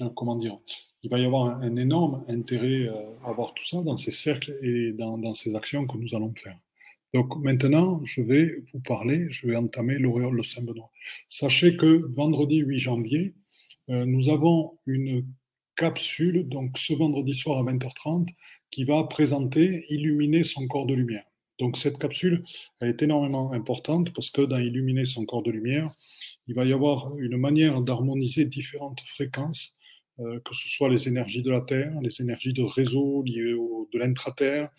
euh, 0.00 0.08
comment 0.16 0.36
dire, 0.36 0.58
il 1.02 1.10
va 1.10 1.18
y 1.18 1.26
avoir 1.26 1.58
un, 1.60 1.76
énorme 1.76 2.24
intérêt 2.28 2.88
euh, 2.88 2.94
à 3.26 3.32
voir 3.32 3.52
tout 3.52 3.64
ça 3.64 3.82
dans 3.82 3.98
ces 3.98 4.10
cercles 4.10 4.56
et 4.62 4.92
dans, 4.92 5.18
dans 5.18 5.34
ces 5.34 5.54
actions 5.54 5.86
que 5.86 5.98
nous 5.98 6.14
allons 6.14 6.32
faire. 6.34 6.58
Donc 7.12 7.36
maintenant, 7.36 8.00
je 8.04 8.22
vais 8.22 8.64
vous 8.72 8.80
parler, 8.80 9.26
je 9.30 9.46
vais 9.46 9.56
entamer 9.56 9.98
l'auréole 9.98 10.38
de 10.38 10.42
Saint-Benoît. 10.42 10.90
Sachez 11.28 11.76
que 11.76 12.10
vendredi 12.14 12.58
8 12.58 12.78
janvier, 12.78 13.34
nous 13.88 14.30
avons 14.30 14.78
une 14.86 15.24
capsule, 15.76 16.48
donc 16.48 16.76
ce 16.78 16.94
vendredi 16.94 17.34
soir 17.34 17.58
à 17.58 17.70
20h30, 17.70 18.28
qui 18.76 18.84
va 18.84 19.04
présenter 19.04 19.86
Illuminer 19.88 20.44
son 20.44 20.66
corps 20.66 20.84
de 20.84 20.92
lumière. 20.92 21.24
Donc 21.58 21.78
cette 21.78 21.96
capsule, 21.96 22.44
elle 22.78 22.90
est 22.90 23.00
énormément 23.00 23.52
importante 23.52 24.12
parce 24.12 24.30
que 24.30 24.42
dans 24.42 24.58
Illuminer 24.58 25.06
son 25.06 25.24
corps 25.24 25.42
de 25.42 25.50
lumière, 25.50 25.90
il 26.46 26.54
va 26.54 26.66
y 26.66 26.74
avoir 26.74 27.16
une 27.16 27.38
manière 27.38 27.80
d'harmoniser 27.80 28.44
différentes 28.44 29.00
fréquences, 29.06 29.75
que 30.18 30.54
ce 30.54 30.68
soit 30.68 30.88
les 30.88 31.08
énergies 31.08 31.42
de 31.42 31.50
la 31.50 31.60
Terre, 31.60 31.92
les 32.00 32.20
énergies 32.20 32.52
de 32.52 32.62
réseau 32.62 33.22
liées 33.22 33.52
au, 33.52 33.88
de 33.92 33.98
l'intraterre, 33.98 34.70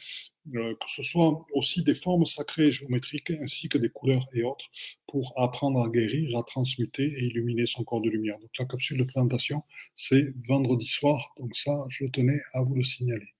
euh, 0.55 0.75
que 0.75 0.89
ce 0.89 1.03
soit 1.03 1.45
aussi 1.53 1.83
des 1.83 1.95
formes 1.95 2.25
sacrées 2.25 2.71
géométriques 2.71 3.31
ainsi 3.31 3.67
que 3.69 3.77
des 3.77 3.89
couleurs 3.89 4.25
et 4.33 4.43
autres 4.43 4.69
pour 5.07 5.33
apprendre 5.37 5.83
à 5.83 5.89
guérir, 5.89 6.37
à 6.37 6.43
transmuter 6.43 7.03
et 7.03 7.25
illuminer 7.25 7.65
son 7.65 7.83
corps 7.83 8.01
de 8.01 8.09
lumière. 8.09 8.39
Donc 8.39 8.51
la 8.57 8.65
capsule 8.65 8.97
de 8.97 9.03
présentation, 9.03 9.63
c'est 9.95 10.33
vendredi 10.47 10.87
soir, 10.87 11.33
donc 11.37 11.55
ça, 11.55 11.75
je 11.89 12.05
tenais 12.05 12.39
à 12.53 12.61
vous 12.61 12.75
le 12.75 12.83
signaler. 12.83 13.33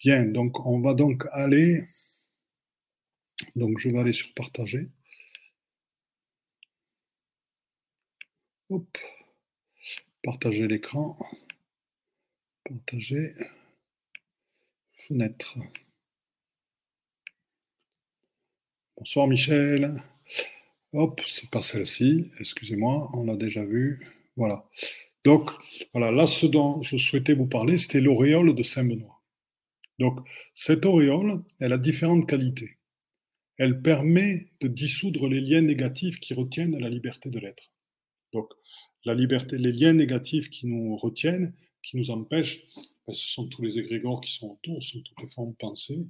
Bien, 0.00 0.24
donc 0.26 0.66
on 0.66 0.80
va 0.82 0.94
donc 0.94 1.24
aller, 1.32 1.82
donc 3.56 3.78
je 3.78 3.88
vais 3.88 3.98
aller 3.98 4.12
sur 4.12 4.32
partager. 4.34 4.88
Hop. 8.68 8.98
Partager 10.24 10.66
l'écran. 10.66 11.18
Partager. 12.64 13.34
Fenêtre. 15.06 15.58
Bonsoir 18.96 19.28
Michel. 19.28 20.02
Hop, 20.94 21.20
c'est 21.26 21.50
pas 21.50 21.60
celle-ci, 21.60 22.30
excusez-moi, 22.40 23.10
on 23.12 23.24
l'a 23.24 23.36
déjà 23.36 23.66
vu. 23.66 24.14
Voilà. 24.36 24.64
Donc, 25.24 25.50
voilà, 25.92 26.10
là, 26.10 26.26
ce 26.26 26.46
dont 26.46 26.80
je 26.80 26.96
souhaitais 26.96 27.34
vous 27.34 27.46
parler, 27.46 27.76
c'était 27.76 28.00
l'auréole 28.00 28.54
de 28.54 28.62
Saint-Benoît. 28.62 29.20
Donc, 29.98 30.20
cette 30.54 30.86
auréole, 30.86 31.42
elle 31.60 31.74
a 31.74 31.78
différentes 31.78 32.26
qualités. 32.26 32.78
Elle 33.58 33.82
permet 33.82 34.48
de 34.60 34.68
dissoudre 34.68 35.28
les 35.28 35.42
liens 35.42 35.60
négatifs 35.60 36.18
qui 36.18 36.32
retiennent 36.32 36.78
la 36.78 36.88
liberté 36.88 37.28
de 37.28 37.38
l'être. 37.38 37.70
Donc, 38.32 38.48
la 39.04 39.14
liberté, 39.14 39.58
les 39.58 39.72
liens 39.72 39.92
négatifs 39.92 40.50
qui 40.50 40.66
nous 40.66 40.96
retiennent, 40.96 41.52
qui 41.82 41.96
nous 41.96 42.10
empêchent, 42.10 42.62
ben, 43.06 43.14
ce 43.14 43.34
sont 43.34 43.46
tous 43.48 43.62
les 43.62 43.78
égrégores 43.78 44.20
qui 44.20 44.32
sont 44.32 44.52
autour, 44.52 44.82
ce 44.82 44.92
sont 44.92 45.02
toutes 45.02 45.20
les 45.20 45.30
formes 45.30 45.54
pensées, 45.54 46.06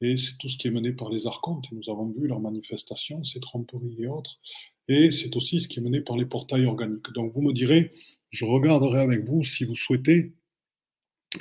et 0.00 0.16
c'est 0.16 0.38
tout 0.38 0.48
ce 0.48 0.56
qui 0.56 0.68
est 0.68 0.70
mené 0.70 0.92
par 0.92 1.10
les 1.10 1.26
archontes, 1.26 1.66
nous 1.72 1.90
avons 1.90 2.10
vu 2.10 2.26
leurs 2.26 2.40
manifestations, 2.40 3.22
ces 3.24 3.40
tromperies 3.40 4.02
et 4.02 4.06
autres, 4.06 4.40
et 4.86 5.10
c'est 5.10 5.36
aussi 5.36 5.60
ce 5.60 5.68
qui 5.68 5.80
est 5.80 5.82
mené 5.82 6.00
par 6.00 6.16
les 6.16 6.24
portails 6.24 6.64
organiques. 6.64 7.12
Donc 7.12 7.32
vous 7.34 7.42
me 7.42 7.52
direz, 7.52 7.92
je 8.30 8.44
regarderai 8.44 9.00
avec 9.00 9.24
vous 9.24 9.42
si 9.42 9.64
vous 9.64 9.74
souhaitez 9.74 10.32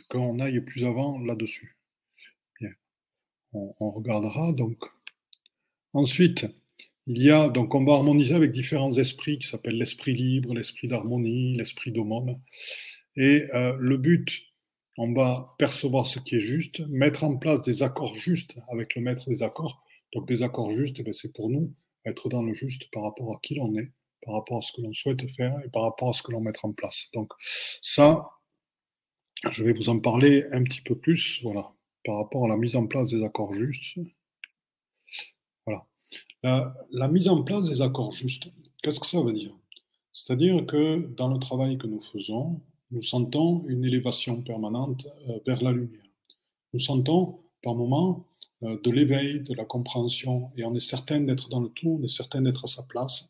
qu'on 0.10 0.40
aille 0.40 0.60
plus 0.62 0.84
avant 0.84 1.24
là-dessus. 1.24 1.78
Bien, 2.60 2.72
on, 3.54 3.74
on 3.80 3.92
regardera 3.92 4.52
donc. 4.52 4.84
Ensuite, 5.94 6.46
il 7.08 7.24
y 7.24 7.32
a, 7.32 7.48
donc 7.50 7.74
on 7.74 7.86
va 7.86 7.94
harmoniser 7.94 8.36
avec 8.36 8.52
différents 8.52 8.92
esprits 8.92 9.40
qui 9.40 9.48
s'appellent 9.48 9.78
l'esprit 9.78 10.14
libre, 10.14 10.54
l'esprit 10.54 10.90
d'harmonie, 10.90 11.56
l'esprit 11.56 11.94
d'aumône. 11.94 12.40
Et 13.16 13.48
euh, 13.54 13.76
le 13.80 13.98
but, 13.98 14.42
on 14.98 15.14
va 15.14 15.56
percevoir 15.58 16.06
ce 16.06 16.20
qui 16.20 16.36
est 16.36 16.42
juste, 16.42 16.82
mettre 16.90 17.24
en 17.24 17.38
place 17.38 17.62
des 17.62 17.82
accords 17.82 18.16
justes 18.16 18.58
avec 18.70 18.96
le 18.96 19.02
maître 19.02 19.30
des 19.30 19.42
accords. 19.42 19.84
Donc 20.14 20.28
des 20.28 20.44
accords 20.44 20.72
justes, 20.72 21.00
eh 21.00 21.14
c'est 21.14 21.34
pour 21.34 21.50
nous 21.50 21.74
être 22.06 22.30
dans 22.30 22.42
le 22.42 22.54
juste 22.54 22.90
par 22.92 23.04
rapport 23.04 23.34
à 23.34 23.40
qui 23.42 23.56
l'on 23.56 23.74
est, 23.78 23.92
par 24.26 24.36
rapport 24.36 24.58
à 24.58 24.62
ce 24.62 24.74
que 24.74 24.82
l'on 24.82 24.94
souhaite 24.94 25.30
faire 25.32 25.56
et 25.66 25.70
par 25.70 25.84
rapport 25.84 26.10
à 26.10 26.14
ce 26.14 26.24
que 26.24 26.32
l'on 26.32 26.42
met 26.42 26.54
en 26.64 26.74
place. 26.74 27.08
Donc 27.14 27.32
ça, 27.82 28.30
je 29.50 29.64
vais 29.64 29.74
vous 29.74 29.90
en 29.90 30.00
parler 30.00 30.46
un 30.52 30.64
petit 30.64 30.82
peu 30.82 30.98
plus, 30.98 31.42
voilà, 31.44 31.72
par 32.04 32.18
rapport 32.18 32.46
à 32.46 32.48
la 32.50 32.58
mise 32.58 32.76
en 32.76 32.88
place 32.88 33.10
des 33.10 33.24
accords 33.24 33.54
justes. 33.54 33.98
La, 36.44 37.08
mise 37.08 37.28
en 37.28 37.44
place 37.44 37.68
des 37.68 37.82
accords 37.82 38.12
justes, 38.12 38.48
qu'est-ce 38.82 39.00
que 39.00 39.06
ça 39.06 39.22
veut 39.22 39.34
dire? 39.34 39.54
C'est-à-dire 40.14 40.66
que 40.66 41.08
dans 41.16 41.28
le 41.28 41.40
travail 41.40 41.78
que 41.78 41.88
nous 41.88 42.02
faisons, 42.02 42.62
nous 42.92 43.04
sentons 43.04 43.66
une 43.68 43.84
élévation 43.84 44.42
permanente 44.42 45.08
euh, 45.30 45.40
vers 45.46 45.62
la 45.62 45.72
lumière. 45.72 46.06
Nous 46.74 46.80
sentons 46.80 47.40
par 47.62 47.76
moments 47.76 48.26
euh, 48.64 48.80
de 48.82 48.92
l'éveil, 48.92 49.42
de 49.42 49.54
la 49.54 49.66
compréhension, 49.66 50.50
et 50.56 50.64
on 50.64 50.74
est 50.74 50.80
certain 50.80 51.20
d'être 51.20 51.50
dans 51.50 51.60
le 51.60 51.70
tout, 51.70 52.00
on 52.00 52.04
est 52.04 52.08
certain 52.08 52.42
d'être 52.42 52.66
à 52.66 52.68
sa 52.68 52.84
place, 52.84 53.30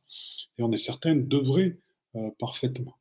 et 0.58 0.64
on 0.64 0.72
est 0.72 0.78
certain 0.78 1.16
d'œuvrer 1.16 1.80
euh, 2.16 2.30
parfaitement. 2.40 2.96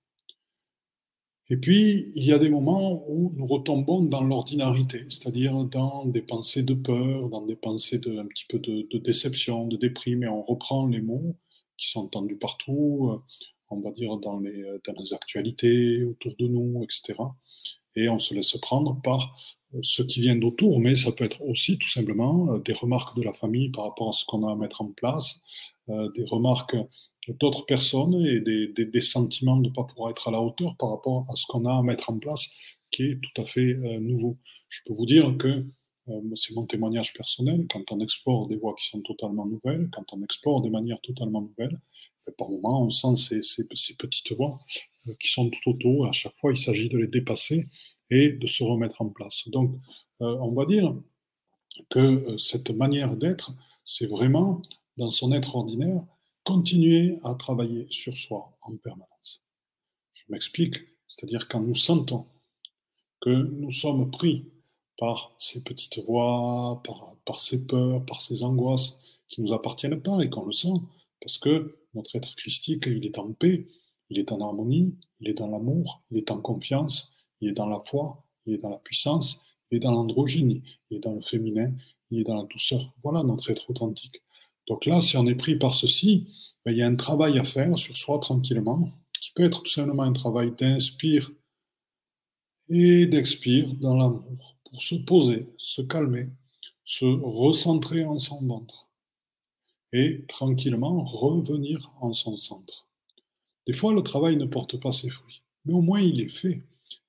Et 1.49 1.57
puis, 1.57 2.11
il 2.17 2.25
y 2.25 2.33
a 2.33 2.39
des 2.39 2.49
moments 2.49 3.05
où 3.09 3.33
nous 3.37 3.47
retombons 3.47 4.03
dans 4.03 4.23
l'ordinarité, 4.23 5.05
c'est-à-dire 5.09 5.65
dans 5.65 6.05
des 6.05 6.23
pensées 6.23 6.65
de 6.65 6.75
peur, 6.75 7.29
dans 7.29 7.47
des 7.47 7.55
pensées 7.55 7.99
de, 7.99 8.19
un 8.19 8.27
petit 8.27 8.47
peu 8.49 8.59
de, 8.59 8.99
déception, 8.99 9.69
de 9.69 9.77
déprime, 9.77 10.25
et 10.25 10.29
on 10.29 10.43
reprend 10.43 10.89
les 10.89 11.01
mots 11.01 11.37
qui 11.77 11.89
sont 11.89 12.01
entendus 12.01 12.37
partout, 12.37 13.11
euh, 13.13 13.23
on 13.71 13.81
va 13.81 13.93
dire 13.93 14.17
dans 14.17 14.41
les, 14.41 14.65
dans 14.87 14.95
les 14.99 15.15
actualités 15.15 16.03
autour 16.05 16.35
de 16.37 16.49
nous, 16.49 16.83
etc. 16.83 17.15
Et 17.95 18.09
on 18.09 18.19
se 18.19 18.35
laisse 18.35 18.57
prendre 18.61 19.01
par 19.03 19.37
euh, 19.75 19.79
ce 19.83 20.03
qui 20.03 20.23
vient 20.23 20.37
d'autour, 20.37 20.81
mais 20.81 20.97
ça 20.97 21.13
peut 21.13 21.25
être 21.25 21.43
aussi 21.43 21.79
tout 21.79 21.89
simplement 21.89 22.51
euh, 22.51 22.59
des 22.59 22.73
remarques 22.73 23.17
de 23.17 23.23
la 23.23 23.33
famille 23.33 23.71
par 23.71 23.85
rapport 23.85 24.09
à 24.09 24.13
ce 24.13 24.25
qu'on 24.25 24.45
a 24.49 24.51
à 24.51 24.57
mettre 24.57 24.83
en 24.83 24.89
place, 24.89 25.41
des 25.89 26.25
remarques 26.25 26.75
d'autres 27.29 27.67
personnes 27.67 28.15
et 28.25 28.41
des, 28.41 28.69
des, 28.69 29.01
sentiments 29.01 29.57
de 29.57 29.69
ne 29.69 29.75
pas 29.75 29.85
pouvoir 29.85 30.11
être 30.11 30.29
à 30.29 30.31
la 30.31 30.41
hauteur 30.41 30.77
par 30.77 30.91
rapport 30.91 31.25
à 31.31 31.37
ce 31.37 31.47
qu'on 31.47 31.65
a 31.65 31.79
à 31.79 31.83
mettre 31.83 32.11
en 32.11 32.19
place, 32.19 32.49
qui 32.91 33.05
est 33.05 33.21
tout 33.21 33.41
à 33.41 33.45
fait 33.45 33.75
euh, 33.75 33.99
nouveau. 33.99 34.37
Je 34.69 34.81
peux 34.87 34.95
vous 34.95 35.07
dire 35.07 35.37
que 35.37 35.65
euh, 36.09 36.21
c'est 36.35 36.55
mon 36.55 36.67
témoignage 36.67 37.15
personnel, 37.15 37.67
quand 37.71 37.91
on 37.91 38.01
explore 38.01 38.47
des 38.47 38.57
voies 38.57 38.75
qui 38.79 38.87
sont 38.87 39.01
totalement 39.01 39.47
nouvelles, 39.47 39.89
quand 39.93 40.05
on 40.13 40.23
explore 40.23 40.63
des 40.63 40.71
manières 40.71 41.01
totalement 41.03 41.41
nouvelles, 41.41 41.81
ben, 42.27 42.33
par 42.39 42.49
moments 42.49 42.85
on 42.85 42.91
sent 42.91 43.17
ces, 43.17 43.43
ces, 43.43 43.95
petites 43.97 44.33
voies 44.33 44.59
euh, 45.09 45.13
qui 45.21 45.29
sont 45.29 45.51
tout 45.51 45.71
autour, 45.71 46.07
à 46.07 46.13
chaque 46.13 46.37
fois 46.37 46.53
il 46.53 46.59
s'agit 46.59 46.89
de 46.89 46.99
les 46.99 47.09
dépasser 47.09 47.67
et 48.11 48.33
de 48.33 48.47
se 48.47 48.63
remettre 48.63 49.03
en 49.03 49.09
place. 49.09 49.49
Donc 49.49 49.75
on 50.21 50.53
va 50.53 50.65
dire 50.65 50.95
que 51.91 52.39
cette 52.39 52.71
manière 52.71 53.17
d'être, 53.17 53.53
c'est 53.85 54.07
vraiment 54.07 54.63
dans 54.97 55.11
son 55.11 55.33
être 55.33 55.57
ordinaire, 55.57 56.03
continuer 56.47 57.19
à 57.25 57.35
travailler 57.35 57.89
sur 57.91 58.17
soi 58.17 58.57
en 58.63 58.77
permanence. 58.77 59.43
Je 60.15 60.23
m'explique, 60.29 60.77
c'est-à-dire 61.09 61.49
quand 61.49 61.61
nous 61.61 61.75
sentons 61.75 62.27
que 63.21 63.31
nous 63.31 63.73
sommes 63.73 64.13
pris 64.13 64.47
par 64.97 65.35
ces 65.41 65.61
petites 65.65 65.99
voix, 66.05 66.81
par, 66.85 67.17
par 67.25 67.41
ces 67.41 67.67
peurs, 67.67 68.07
par 68.07 68.21
ces 68.21 68.45
angoisses 68.45 68.97
qui 69.27 69.43
ne 69.43 69.49
nous 69.49 69.55
appartiennent 69.55 70.01
pas 70.01 70.23
et 70.23 70.31
qu'on 70.31 70.45
le 70.45 70.53
sent, 70.53 70.79
parce 71.21 71.39
que 71.39 71.77
notre 71.95 72.15
être 72.15 72.37
christique, 72.37 72.85
il 72.87 73.05
est 73.05 73.19
en 73.19 73.33
paix, 73.33 73.67
il 74.09 74.21
est 74.21 74.31
en 74.31 74.41
harmonie, 74.41 74.95
il 75.19 75.29
est 75.29 75.35
dans 75.35 75.49
l'amour, 75.49 76.05
il 76.13 76.19
est 76.19 76.31
en 76.31 76.41
confiance, 76.41 77.13
il 77.41 77.49
est 77.51 77.55
dans 77.55 77.69
la 77.69 77.83
foi, 77.85 78.25
il 78.47 78.55
est 78.55 78.59
dans 78.59 78.71
la 78.71 78.79
puissance, 78.79 79.43
il 79.73 79.79
est 79.79 79.81
dans 79.81 79.91
l'androgynie, 79.91 80.63
il 80.91 80.99
est 80.99 81.01
dans 81.01 81.15
le 81.15 81.23
féminin, 81.23 81.73
il 82.13 82.21
est 82.21 82.25
dans 82.25 82.37
la 82.37 82.45
douceur. 82.45 82.95
Voilà 83.03 83.25
notre 83.25 83.51
être 83.51 83.69
authentique. 83.69 84.23
Donc 84.69 84.87
là, 84.87 85.01
si 85.01 85.17
on 85.17 85.27
est 85.27 85.35
pris 85.35 85.57
par 85.57 85.75
ceci, 85.75 86.27
ben, 86.65 86.73
il 86.73 86.79
y 86.79 86.83
a 86.83 86.87
un 86.87 86.97
travail 86.97 87.39
à 87.39 87.45
faire 87.45 87.77
sur 87.79 87.97
soi 87.97 88.19
tranquillement, 88.19 88.91
qui 89.21 89.33
peut 89.33 89.45
être 89.45 89.63
tout 89.63 89.71
simplement 89.71 90.03
un 90.03 90.13
travail 90.13 90.53
d'inspire 90.53 91.31
et 92.69 93.07
d'expire 93.07 93.75
dans 93.77 93.97
l'amour, 93.97 94.57
pour 94.65 94.83
se 94.83 94.97
poser, 94.97 95.47
se 95.57 95.83
calmer, 95.83 96.29
se 96.85 97.05
recentrer 97.05 98.05
en 98.05 98.19
son 98.19 98.43
ventre 98.43 98.89
et 99.93 100.25
tranquillement 100.27 101.05
revenir 101.05 101.93
en 102.01 102.13
son 102.13 102.37
centre. 102.37 102.89
Des 103.67 103.73
fois, 103.73 103.93
le 103.93 104.03
travail 104.03 104.37
ne 104.37 104.45
porte 104.45 104.81
pas 104.81 104.93
ses 104.93 105.11
fruits, 105.11 105.43
mais 105.65 105.75
au 105.75 105.81
moins 105.81 106.01
il 106.01 106.21
est 106.21 106.29
fait. 106.29 106.63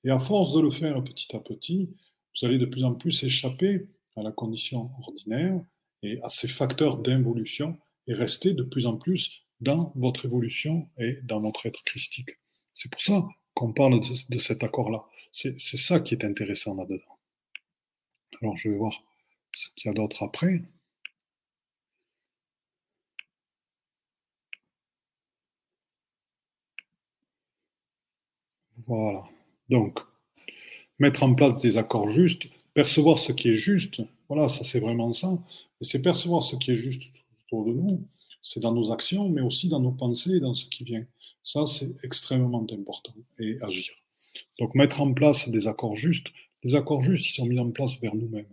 Et 0.04 0.10
à 0.10 0.20
force 0.20 0.54
de 0.54 0.62
le 0.62 0.72
faire 0.72 1.04
petit 1.04 1.36
à 1.36 1.40
petit, 1.40 1.90
vous 2.36 2.46
allez 2.46 2.58
de 2.58 2.66
plus 2.66 2.84
en 2.84 2.94
plus 2.94 3.24
échapper 3.24 3.88
à 4.16 4.24
la 4.24 4.32
condition 4.32 4.92
ordinaire 5.02 5.62
et 6.04 6.20
à 6.24 6.30
ces 6.30 6.48
facteurs 6.48 6.98
d'involution 6.98 7.77
et 8.08 8.13
rester 8.13 8.54
de 8.54 8.63
plus 8.63 8.86
en 8.86 8.98
plus 8.98 9.44
dans 9.62 9.92
votre 9.96 10.25
évolution 10.25 10.89
et 10.98 11.22
dans 11.24 11.42
votre 11.42 11.66
être 11.66 11.84
christique. 11.84 12.32
C'est 12.74 12.92
pour 12.92 13.01
ça 13.01 13.27
qu'on 13.54 13.74
parle 13.74 14.00
de, 14.30 14.39
cet 14.39 14.63
accord-là. 14.63 15.06
C'est 15.32 15.60
ça 15.60 16.00
qui 16.00 16.13
est 16.13 16.24
intéressant 16.24 16.75
là-dedans. 16.75 17.18
Alors 18.42 18.58
je 18.58 18.70
vais 18.70 18.77
voir 18.77 19.04
ce 19.54 19.70
qu'il 19.75 19.89
y 19.89 19.92
a 19.92 19.94
d'autre 19.94 20.24
après. 20.24 20.62
Voilà. 28.86 29.24
Donc, 29.70 30.00
mettre 31.00 31.24
en 31.24 31.34
place 31.36 31.60
des 31.62 31.77
accords 31.77 32.10
justes, 32.10 32.44
percevoir 32.74 33.20
ce 33.20 33.32
qui 33.34 33.50
est 33.50 33.56
juste, 33.56 34.01
voilà, 34.30 34.50
ça 34.50 34.63
c'est 34.63 34.80
vraiment 34.80 35.13
ça. 35.13 35.38
Et 35.81 35.86
c'est 35.86 36.01
percevoir 36.01 36.43
ce 36.43 36.55
qui 36.55 36.72
est 36.72 36.77
juste 36.77 37.13
autour 37.46 37.65
de 37.65 37.74
nous, 37.74 38.07
c'est 38.41 38.60
dans 38.60 38.74
nos 38.74 38.91
actions, 38.91 39.29
mais 39.29 39.41
aussi 39.41 39.67
dans 39.67 39.79
nos 39.79 39.91
pensées 39.91 40.38
et 40.38 40.39
dans 40.39 40.53
ce 40.53 40.67
qui 40.67 40.84
vient. 40.84 41.05
Ça, 41.43 41.65
c'est 41.65 41.93
extrêmement 42.03 42.65
important 42.72 43.13
et 43.39 43.57
agir. 43.62 43.93
Donc, 44.60 44.75
mettre 44.75 45.01
en 45.01 45.13
place 45.13 45.50
des 45.50 45.67
accords 45.67 45.96
justes. 45.96 46.27
Les 46.63 46.75
accords 46.75 47.01
justes, 47.01 47.29
ils 47.29 47.34
sont 47.34 47.46
mis 47.46 47.60
en 47.60 47.72
place 47.72 48.00
vers 48.00 48.15
nous-mêmes. 48.15 48.48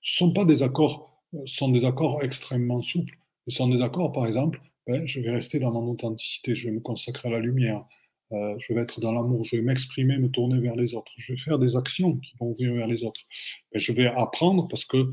Ce 0.00 0.24
ne 0.24 0.28
sont 0.28 0.32
pas 0.32 0.44
des 0.44 0.62
accords, 0.62 1.22
euh, 1.34 1.42
ce 1.46 1.56
sont 1.56 1.68
des 1.68 1.84
accords 1.84 2.22
extrêmement 2.22 2.82
souples. 2.82 3.18
Ce 3.48 3.56
sont 3.56 3.68
des 3.68 3.82
accords, 3.82 4.12
par 4.12 4.26
exemple, 4.26 4.60
ben, 4.86 5.06
je 5.06 5.20
vais 5.20 5.30
rester 5.30 5.58
dans 5.58 5.72
mon 5.72 5.90
authenticité, 5.90 6.54
je 6.54 6.68
vais 6.68 6.74
me 6.74 6.80
consacrer 6.80 7.28
à 7.28 7.32
la 7.32 7.40
lumière, 7.40 7.84
euh, 8.32 8.56
je 8.58 8.72
vais 8.72 8.80
être 8.80 9.00
dans 9.00 9.12
l'amour, 9.12 9.44
je 9.44 9.56
vais 9.56 9.62
m'exprimer, 9.62 10.18
me 10.18 10.28
tourner 10.28 10.60
vers 10.60 10.76
les 10.76 10.94
autres, 10.94 11.12
je 11.16 11.32
vais 11.32 11.38
faire 11.38 11.58
des 11.58 11.76
actions 11.76 12.16
qui 12.16 12.32
vont 12.40 12.52
venir 12.54 12.74
vers 12.74 12.86
les 12.86 13.04
autres. 13.04 13.20
Ben, 13.72 13.78
je 13.78 13.92
vais 13.92 14.06
apprendre 14.06 14.68
parce 14.68 14.84
que 14.84 15.12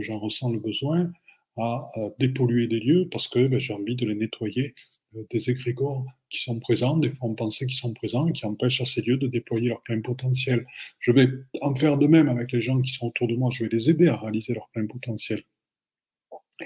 j'en 0.00 0.18
ressens 0.18 0.50
le 0.50 0.58
besoin 0.58 1.12
à, 1.56 1.88
dépolluer 2.18 2.66
des 2.66 2.80
lieux 2.80 3.08
parce 3.10 3.28
que 3.28 3.46
ben, 3.46 3.58
j'ai 3.58 3.74
envie 3.74 3.96
de 3.96 4.06
les 4.06 4.14
nettoyer 4.14 4.74
euh, 5.16 5.24
des 5.30 5.50
égrégores 5.50 6.06
qui 6.30 6.40
sont 6.40 6.60
présents, 6.60 6.96
des 6.96 7.10
formes 7.10 7.34
pensées 7.34 7.66
qui 7.66 7.74
sont 7.74 7.94
présents, 7.94 8.30
qui 8.30 8.46
empêchent 8.46 8.80
à 8.80 8.84
ces 8.84 9.02
lieux 9.02 9.16
de 9.16 9.26
déployer 9.26 9.68
leur 9.68 9.82
plein 9.82 10.00
potentiel. 10.00 10.66
Je 11.00 11.10
vais 11.12 11.28
en 11.62 11.74
faire 11.74 11.98
de 11.98 12.06
même 12.06 12.28
avec 12.28 12.52
les 12.52 12.60
gens 12.60 12.80
qui 12.80 12.92
sont 12.92 13.08
autour 13.08 13.28
de 13.28 13.34
moi, 13.34 13.50
je 13.52 13.64
vais 13.64 13.70
les 13.72 13.90
aider 13.90 14.08
à 14.08 14.16
réaliser 14.16 14.54
leur 14.54 14.68
plein 14.68 14.86
potentiel. 14.86 15.42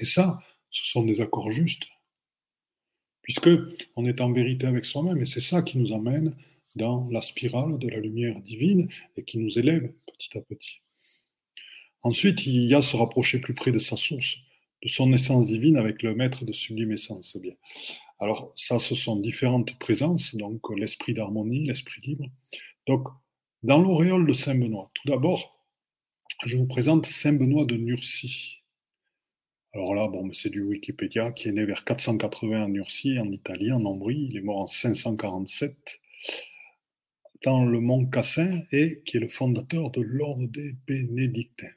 Et 0.00 0.04
ça, 0.04 0.40
ce 0.70 0.84
sont 0.90 1.04
des 1.04 1.20
accords 1.20 1.50
justes 1.50 1.84
puisque 3.22 3.50
on 3.96 4.04
est 4.04 4.20
en 4.20 4.32
vérité 4.32 4.66
avec 4.66 4.84
soi-même, 4.84 5.22
et 5.22 5.26
c'est 5.26 5.40
ça 5.40 5.62
qui 5.62 5.78
nous 5.78 5.94
amène 5.94 6.36
dans 6.74 7.08
la 7.10 7.20
spirale 7.20 7.78
de 7.78 7.88
la 7.88 7.98
lumière 7.98 8.40
divine 8.42 8.88
et 9.16 9.24
qui 9.24 9.38
nous 9.38 9.58
élève 9.58 9.92
petit 10.06 10.36
à 10.36 10.40
petit. 10.40 10.80
Ensuite, 12.04 12.46
il 12.46 12.64
y 12.64 12.74
a 12.74 12.82
se 12.82 12.96
rapprocher 12.96 13.38
plus 13.38 13.54
près 13.54 13.72
de 13.72 13.78
sa 13.78 13.96
source, 13.96 14.38
de 14.82 14.88
son 14.88 15.12
essence 15.12 15.46
divine 15.46 15.76
avec 15.76 16.02
le 16.02 16.14
maître 16.14 16.44
de 16.44 16.52
sublime 16.52 16.92
essence. 16.92 17.36
Alors 18.18 18.52
ça, 18.56 18.78
ce 18.78 18.94
sont 18.94 19.16
différentes 19.16 19.78
présences, 19.78 20.34
donc 20.34 20.62
l'esprit 20.76 21.14
d'harmonie, 21.14 21.66
l'esprit 21.66 22.00
libre. 22.02 22.26
Donc, 22.86 23.06
dans 23.62 23.80
l'auréole 23.80 24.26
de 24.26 24.32
Saint 24.32 24.56
Benoît, 24.56 24.90
tout 24.94 25.08
d'abord, 25.08 25.64
je 26.44 26.56
vous 26.56 26.66
présente 26.66 27.06
Saint 27.06 27.34
Benoît 27.34 27.64
de 27.64 27.76
Nursie. 27.76 28.62
Alors 29.74 29.94
là, 29.94 30.08
bon, 30.08 30.30
c'est 30.32 30.50
du 30.50 30.62
Wikipédia, 30.62 31.32
qui 31.32 31.48
est 31.48 31.52
né 31.52 31.64
vers 31.64 31.84
480 31.84 32.64
en 32.64 32.68
Nursie, 32.68 33.18
en 33.18 33.30
Italie, 33.30 33.72
en 33.72 33.84
Ombrie. 33.84 34.28
Il 34.30 34.36
est 34.36 34.42
mort 34.42 34.58
en 34.58 34.66
547 34.66 36.00
dans 37.44 37.64
le 37.64 37.80
Mont 37.80 38.06
Cassin 38.06 38.62
et 38.70 39.02
qui 39.04 39.16
est 39.16 39.20
le 39.20 39.28
fondateur 39.28 39.90
de 39.90 40.00
l'ordre 40.00 40.46
des 40.48 40.74
Bénédictins. 40.86 41.72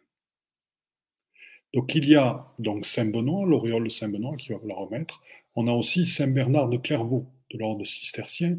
Donc 1.75 1.93
il 1.93 2.07
y 2.07 2.15
a 2.15 2.47
donc 2.57 2.85
Saint 2.85 3.05
Benoît, 3.05 3.45
l'auréole 3.45 3.83
de 3.83 3.89
Saint 3.89 4.07
Benoît 4.07 4.37
qui 4.37 4.53
va 4.53 4.59
la 4.65 4.75
remettre. 4.75 5.21
On 5.55 5.67
a 5.67 5.73
aussi 5.73 6.05
Saint 6.05 6.27
Bernard 6.27 6.69
de 6.69 6.77
Clairvaux 6.77 7.27
de 7.51 7.57
l'ordre 7.57 7.85
cistercien 7.85 8.57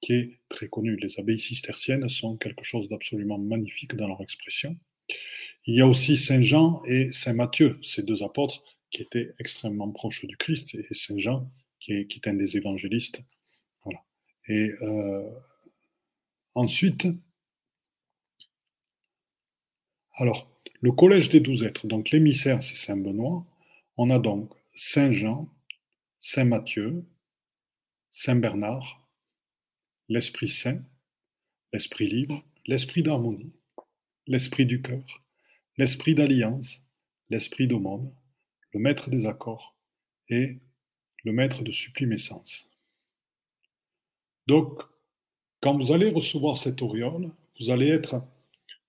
qui 0.00 0.12
est 0.12 0.38
très 0.48 0.68
connu. 0.68 0.96
Les 0.96 1.18
abbayes 1.18 1.40
cisterciennes 1.40 2.08
sont 2.08 2.36
quelque 2.36 2.62
chose 2.62 2.88
d'absolument 2.88 3.38
magnifique 3.38 3.96
dans 3.96 4.06
leur 4.06 4.20
expression. 4.22 4.76
Il 5.66 5.74
y 5.74 5.80
a 5.80 5.88
aussi 5.88 6.16
Saint 6.16 6.42
Jean 6.42 6.82
et 6.86 7.10
Saint 7.10 7.32
Matthieu, 7.32 7.80
ces 7.82 8.04
deux 8.04 8.22
apôtres 8.22 8.62
qui 8.90 9.02
étaient 9.02 9.32
extrêmement 9.40 9.90
proches 9.90 10.24
du 10.24 10.36
Christ, 10.36 10.76
et 10.76 10.94
Saint 10.94 11.18
Jean, 11.18 11.50
qui 11.80 11.94
est, 11.94 12.26
un 12.28 12.34
des 12.34 12.56
évangélistes. 12.56 13.24
Voilà. 13.84 14.00
Et 14.48 14.70
euh, 14.82 15.30
ensuite, 16.54 17.08
alors, 20.14 20.51
le 20.82 20.90
collège 20.90 21.28
des 21.28 21.40
douze 21.40 21.64
êtres, 21.64 21.86
donc 21.86 22.10
l'émissaire, 22.10 22.60
c'est 22.62 22.76
Saint 22.76 22.96
Benoît. 22.96 23.46
On 23.96 24.10
a 24.10 24.18
donc 24.18 24.52
Saint 24.68 25.12
Jean, 25.12 25.48
Saint 26.18 26.44
Matthieu, 26.44 27.04
Saint 28.10 28.34
Bernard, 28.34 29.08
l'Esprit 30.08 30.48
Saint, 30.48 30.82
l'Esprit 31.72 32.08
libre, 32.08 32.44
l'Esprit 32.66 33.04
d'harmonie, 33.04 33.52
l'Esprit 34.26 34.66
du 34.66 34.82
cœur, 34.82 35.22
l'Esprit 35.78 36.16
d'alliance, 36.16 36.84
l'Esprit 37.30 37.68
d'aumône, 37.68 38.12
le 38.72 38.80
maître 38.80 39.08
des 39.08 39.24
accords 39.26 39.76
et 40.28 40.58
le 41.22 41.32
maître 41.32 41.62
de 41.62 41.70
sublime 41.70 42.12
essence. 42.12 42.68
Donc, 44.48 44.82
quand 45.60 45.76
vous 45.78 45.92
allez 45.92 46.10
recevoir 46.10 46.58
cette 46.58 46.82
auréole, 46.82 47.30
vous 47.60 47.70
allez 47.70 47.88
être 47.88 48.20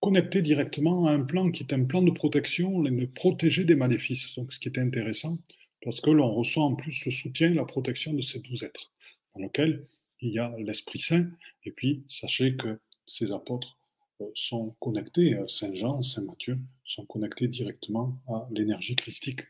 connecté 0.04 0.42
directement 0.42 1.08
à 1.08 1.14
un 1.14 1.22
plan 1.22 1.50
qui 1.50 1.64
est 1.64 1.74
un 1.74 1.86
plan 1.86 2.02
de 2.02 2.12
protection, 2.12 2.82
de 2.82 3.06
protéger 3.06 3.64
des 3.64 3.78
maléfices. 3.78 4.36
Donc, 4.36 4.52
ce 4.52 4.60
qui 4.60 4.68
est 4.68 4.78
intéressant, 4.78 5.38
parce 5.82 6.02
que 6.02 6.10
l'on 6.10 6.30
reçoit 6.30 6.66
en 6.66 6.76
plus 6.76 7.06
le 7.06 7.12
soutien, 7.12 7.54
la 7.54 7.64
protection 7.64 8.12
de 8.12 8.20
ces 8.22 8.42
douze 8.42 8.64
êtres, 8.64 8.92
dans 9.34 9.42
lequel 9.42 9.82
il 10.20 10.34
y 10.34 10.40
a 10.40 10.54
l'Esprit 10.58 11.00
Saint, 11.00 11.30
et 11.64 11.72
puis 11.72 12.04
sachez 12.10 12.58
que 12.58 12.82
ces 13.08 13.32
apôtres 13.32 13.78
euh, 14.20 14.26
sont 14.34 14.76
connectés, 14.82 15.36
euh, 15.36 15.48
Saint 15.48 15.74
Jean, 15.74 16.02
Saint 16.02 16.24
Matthieu, 16.24 16.60
sont 16.84 17.06
connectés 17.06 17.48
directement 17.48 18.20
à 18.28 18.46
l'énergie 18.52 18.98
christique. 18.98 19.44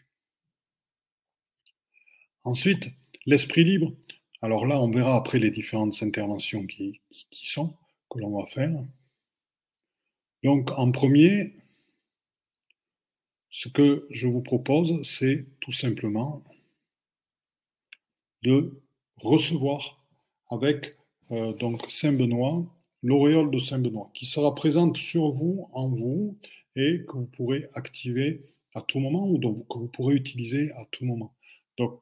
Ensuite, 2.43 2.91
l'esprit 3.25 3.63
libre. 3.63 3.91
Alors 4.43 4.67
là, 4.67 4.79
on 4.79 4.91
verra 4.91 5.15
après 5.15 5.39
les 5.39 5.49
différentes 5.49 6.03
interventions 6.03 6.67
qui, 6.67 7.01
sont, 7.31 7.73
que 8.11 8.19
l'on 8.19 8.37
va 8.37 8.45
faire. 8.51 8.71
Donc, 10.43 10.71
en 10.77 10.91
premier, 10.91 11.53
ce 13.49 13.69
que 13.69 14.07
je 14.09 14.27
vous 14.27 14.41
propose, 14.41 15.03
c'est 15.03 15.45
tout 15.59 15.71
simplement 15.71 16.43
de 18.43 18.81
recevoir 19.17 20.03
avec 20.49 20.97
euh, 21.31 21.53
donc 21.53 21.89
Saint 21.89 22.13
Benoît 22.13 22.65
l'auréole 23.01 23.51
de 23.51 23.57
Saint 23.57 23.79
Benoît, 23.79 24.09
qui 24.13 24.25
sera 24.25 24.55
présente 24.55 24.97
sur 24.97 25.31
vous, 25.31 25.69
en 25.73 25.89
vous, 25.89 26.37
et 26.75 27.03
que 27.05 27.17
vous 27.17 27.27
pourrez 27.27 27.67
activer 27.73 28.41
à 28.73 28.81
tout 28.81 28.99
moment 28.99 29.27
ou 29.29 29.39
que 29.39 29.77
vous 29.77 29.89
pourrez 29.89 30.15
utiliser 30.15 30.71
à 30.71 30.85
tout 30.91 31.05
moment. 31.05 31.35
Donc, 31.77 32.01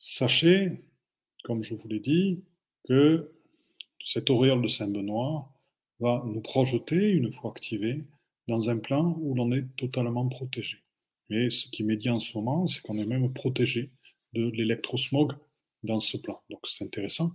Sachez, 0.00 0.80
comme 1.42 1.64
je 1.64 1.74
vous 1.74 1.88
l'ai 1.88 1.98
dit, 1.98 2.44
que 2.86 3.32
cette 4.04 4.30
auréole 4.30 4.62
de 4.62 4.68
Saint-Benoît 4.68 5.52
va 6.00 6.22
nous 6.26 6.40
projeter, 6.40 7.10
une 7.10 7.32
fois 7.32 7.50
activée, 7.50 8.04
dans 8.46 8.70
un 8.70 8.78
plan 8.78 9.16
où 9.20 9.34
l'on 9.34 9.52
est 9.52 9.66
totalement 9.76 10.26
protégé. 10.28 10.78
Et 11.30 11.50
ce 11.50 11.68
qui 11.68 11.84
m'est 11.84 11.96
dit 11.96 12.10
en 12.10 12.18
ce 12.18 12.36
moment, 12.36 12.66
c'est 12.66 12.80
qu'on 12.82 12.98
est 12.98 13.06
même 13.06 13.32
protégé 13.32 13.90
de 14.32 14.48
l'électrosmog 14.50 15.32
dans 15.82 16.00
ce 16.00 16.16
plan. 16.16 16.42
Donc 16.50 16.66
c'est 16.66 16.84
intéressant. 16.84 17.32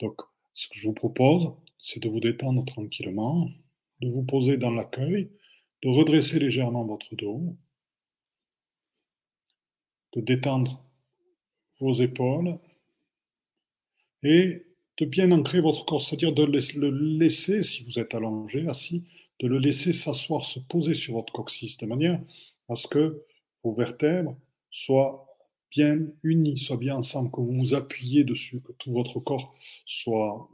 Donc 0.00 0.20
ce 0.52 0.68
que 0.68 0.74
je 0.78 0.86
vous 0.86 0.94
propose, 0.94 1.52
c'est 1.78 2.00
de 2.00 2.08
vous 2.08 2.20
détendre 2.20 2.64
tranquillement, 2.64 3.48
de 4.00 4.08
vous 4.08 4.22
poser 4.22 4.56
dans 4.56 4.70
l'accueil, 4.70 5.30
de 5.82 5.88
redresser 5.88 6.38
légèrement 6.38 6.84
votre 6.84 7.14
dos, 7.16 7.56
de 10.14 10.20
détendre 10.20 10.84
vos 11.78 11.92
épaules 11.92 12.58
et 14.22 14.66
de 15.00 15.06
bien 15.06 15.32
ancrer 15.32 15.60
votre 15.60 15.84
corps, 15.86 16.00
c'est-à-dire 16.00 16.32
de 16.32 16.44
le 16.44 16.90
laisser, 16.90 17.62
si 17.62 17.82
vous 17.84 17.98
êtes 17.98 18.14
allongé, 18.14 18.68
assis, 18.68 19.04
de 19.40 19.48
le 19.48 19.58
laisser 19.58 19.92
s'asseoir, 19.92 20.44
se 20.44 20.60
poser 20.60 20.94
sur 20.94 21.14
votre 21.14 21.32
coccyx, 21.32 21.78
de 21.78 21.86
manière 21.86 22.20
à 22.68 22.76
ce 22.76 22.86
que 22.86 23.24
vos 23.64 23.72
vertèbres 23.72 24.36
soient 24.70 25.26
bien 25.70 25.98
unis, 26.22 26.58
soient 26.58 26.76
bien 26.76 26.96
ensemble, 26.96 27.30
que 27.30 27.40
vous 27.40 27.52
vous 27.52 27.74
appuyez 27.74 28.24
dessus, 28.24 28.60
que 28.60 28.72
tout 28.72 28.92
votre 28.92 29.20
corps 29.20 29.54
soit, 29.86 30.50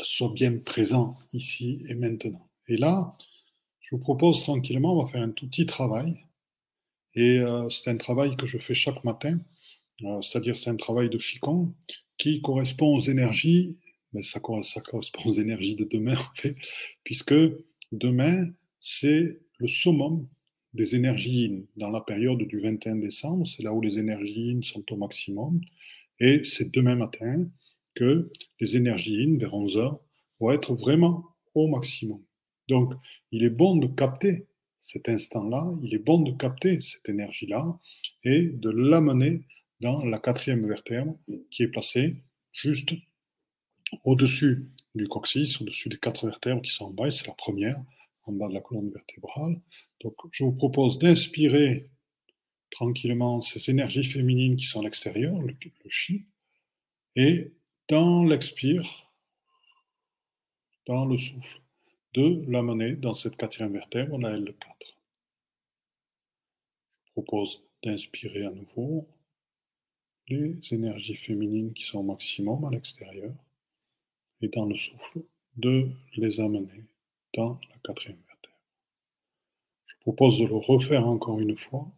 soit 0.00 0.30
bien 0.30 0.58
présent 0.58 1.14
ici 1.32 1.84
et 1.88 1.94
maintenant. 1.94 2.48
Et 2.66 2.76
là, 2.76 3.16
je 3.80 3.94
vous 3.94 4.00
propose 4.00 4.42
tranquillement, 4.42 4.94
on 4.94 5.04
va 5.04 5.10
faire 5.10 5.22
un 5.22 5.30
tout 5.30 5.46
petit 5.48 5.66
travail. 5.66 6.24
Et 7.14 7.38
euh, 7.38 7.68
c'est 7.70 7.90
un 7.90 7.96
travail 7.96 8.36
que 8.36 8.46
je 8.46 8.58
fais 8.58 8.74
chaque 8.74 9.02
matin 9.04 9.38
c'est-à-dire 10.22 10.58
c'est 10.58 10.70
un 10.70 10.76
travail 10.76 11.08
de 11.10 11.18
Qigong 11.18 11.72
qui 12.18 12.40
correspond 12.40 12.94
aux 12.96 13.00
énergies, 13.00 13.76
mais 14.12 14.22
ça, 14.22 14.40
correspond 14.40 15.00
aux 15.24 15.32
énergies 15.32 15.76
de 15.76 15.84
demain 15.84 16.16
en 16.16 16.34
fait, 16.34 16.56
puisque 17.04 17.34
demain 17.92 18.48
c'est 18.80 19.38
le 19.58 19.68
summum 19.68 20.26
des 20.72 20.94
énergies 20.94 21.66
dans 21.76 21.90
la 21.90 22.00
période 22.00 22.38
du 22.38 22.60
21 22.60 22.96
décembre, 22.96 23.46
c'est 23.46 23.62
là 23.62 23.72
où 23.72 23.80
les 23.80 23.98
énergies 23.98 24.58
sont 24.62 24.84
au 24.92 24.96
maximum, 24.96 25.60
et 26.18 26.44
c'est 26.44 26.70
demain 26.70 26.94
matin 26.94 27.48
que 27.94 28.30
les 28.60 28.76
énergies 28.76 29.36
vers 29.36 29.54
11 29.54 29.76
heures 29.78 30.00
vont 30.38 30.52
être 30.52 30.74
vraiment 30.74 31.24
au 31.54 31.66
maximum. 31.66 32.22
Donc, 32.68 32.94
il 33.32 33.42
est 33.42 33.50
bon 33.50 33.76
de 33.76 33.88
capter 33.88 34.46
cet 34.78 35.08
instant-là, 35.08 35.72
il 35.82 35.94
est 35.94 35.98
bon 35.98 36.20
de 36.20 36.32
capter 36.32 36.80
cette 36.80 37.08
énergie-là 37.08 37.78
et 38.24 38.46
de 38.46 38.70
l'amener 38.70 39.42
dans 39.80 40.04
la 40.04 40.18
quatrième 40.18 40.66
vertèbre 40.66 41.16
qui 41.50 41.62
est 41.62 41.68
placée 41.68 42.16
juste 42.52 42.92
au-dessus 44.04 44.68
du 44.94 45.08
coccyx, 45.08 45.60
au-dessus 45.60 45.88
des 45.88 45.98
quatre 45.98 46.26
vertèbres 46.26 46.62
qui 46.62 46.70
sont 46.70 46.86
en 46.86 46.90
bas, 46.90 47.06
et 47.06 47.10
c'est 47.10 47.26
la 47.26 47.34
première, 47.34 47.82
en 48.24 48.32
bas 48.32 48.48
de 48.48 48.54
la 48.54 48.60
colonne 48.60 48.90
vertébrale. 48.90 49.60
Donc, 50.02 50.14
je 50.30 50.44
vous 50.44 50.52
propose 50.52 50.98
d'inspirer 50.98 51.88
tranquillement 52.70 53.40
ces 53.40 53.70
énergies 53.70 54.04
féminines 54.04 54.56
qui 54.56 54.64
sont 54.64 54.80
à 54.80 54.84
l'extérieur, 54.84 55.38
le, 55.40 55.56
le 55.62 55.90
chi, 55.90 56.26
et 57.16 57.52
dans 57.88 58.24
l'expire, 58.24 59.10
dans 60.86 61.04
le 61.04 61.16
souffle, 61.16 61.60
de 62.14 62.44
l'amener 62.48 62.94
dans 62.96 63.14
cette 63.14 63.36
quatrième 63.36 63.72
vertèbre, 63.72 64.18
la 64.18 64.36
L4. 64.36 64.54
Je 67.04 67.12
propose 67.12 67.62
d'inspirer 67.82 68.44
à 68.44 68.50
nouveau 68.50 69.08
les 70.30 70.56
énergies 70.70 71.16
féminines 71.16 71.72
qui 71.74 71.84
sont 71.84 71.98
au 71.98 72.02
maximum 72.04 72.64
à 72.64 72.70
l'extérieur 72.70 73.34
et 74.40 74.48
dans 74.48 74.64
le 74.64 74.76
souffle 74.76 75.22
de 75.56 75.90
les 76.16 76.40
amener 76.40 76.84
dans 77.34 77.60
la 77.68 77.76
quatrième 77.82 78.20
vertèbre. 78.26 78.60
Je 79.86 79.96
propose 80.00 80.38
de 80.38 80.46
le 80.46 80.56
refaire 80.56 81.06
encore 81.06 81.40
une 81.40 81.56
fois. 81.56 81.90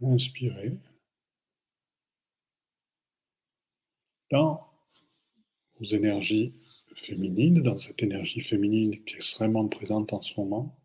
Inspirez. 0.00 0.78
Dans 4.30 4.66
vos 5.78 5.84
énergies 5.84 6.54
féminines, 6.94 7.62
dans 7.62 7.78
cette 7.78 8.02
énergie 8.02 8.40
féminine 8.40 9.02
qui 9.04 9.14
est 9.14 9.16
extrêmement 9.16 9.66
présente 9.68 10.12
en 10.12 10.22
ce 10.22 10.38
moment, 10.38 10.78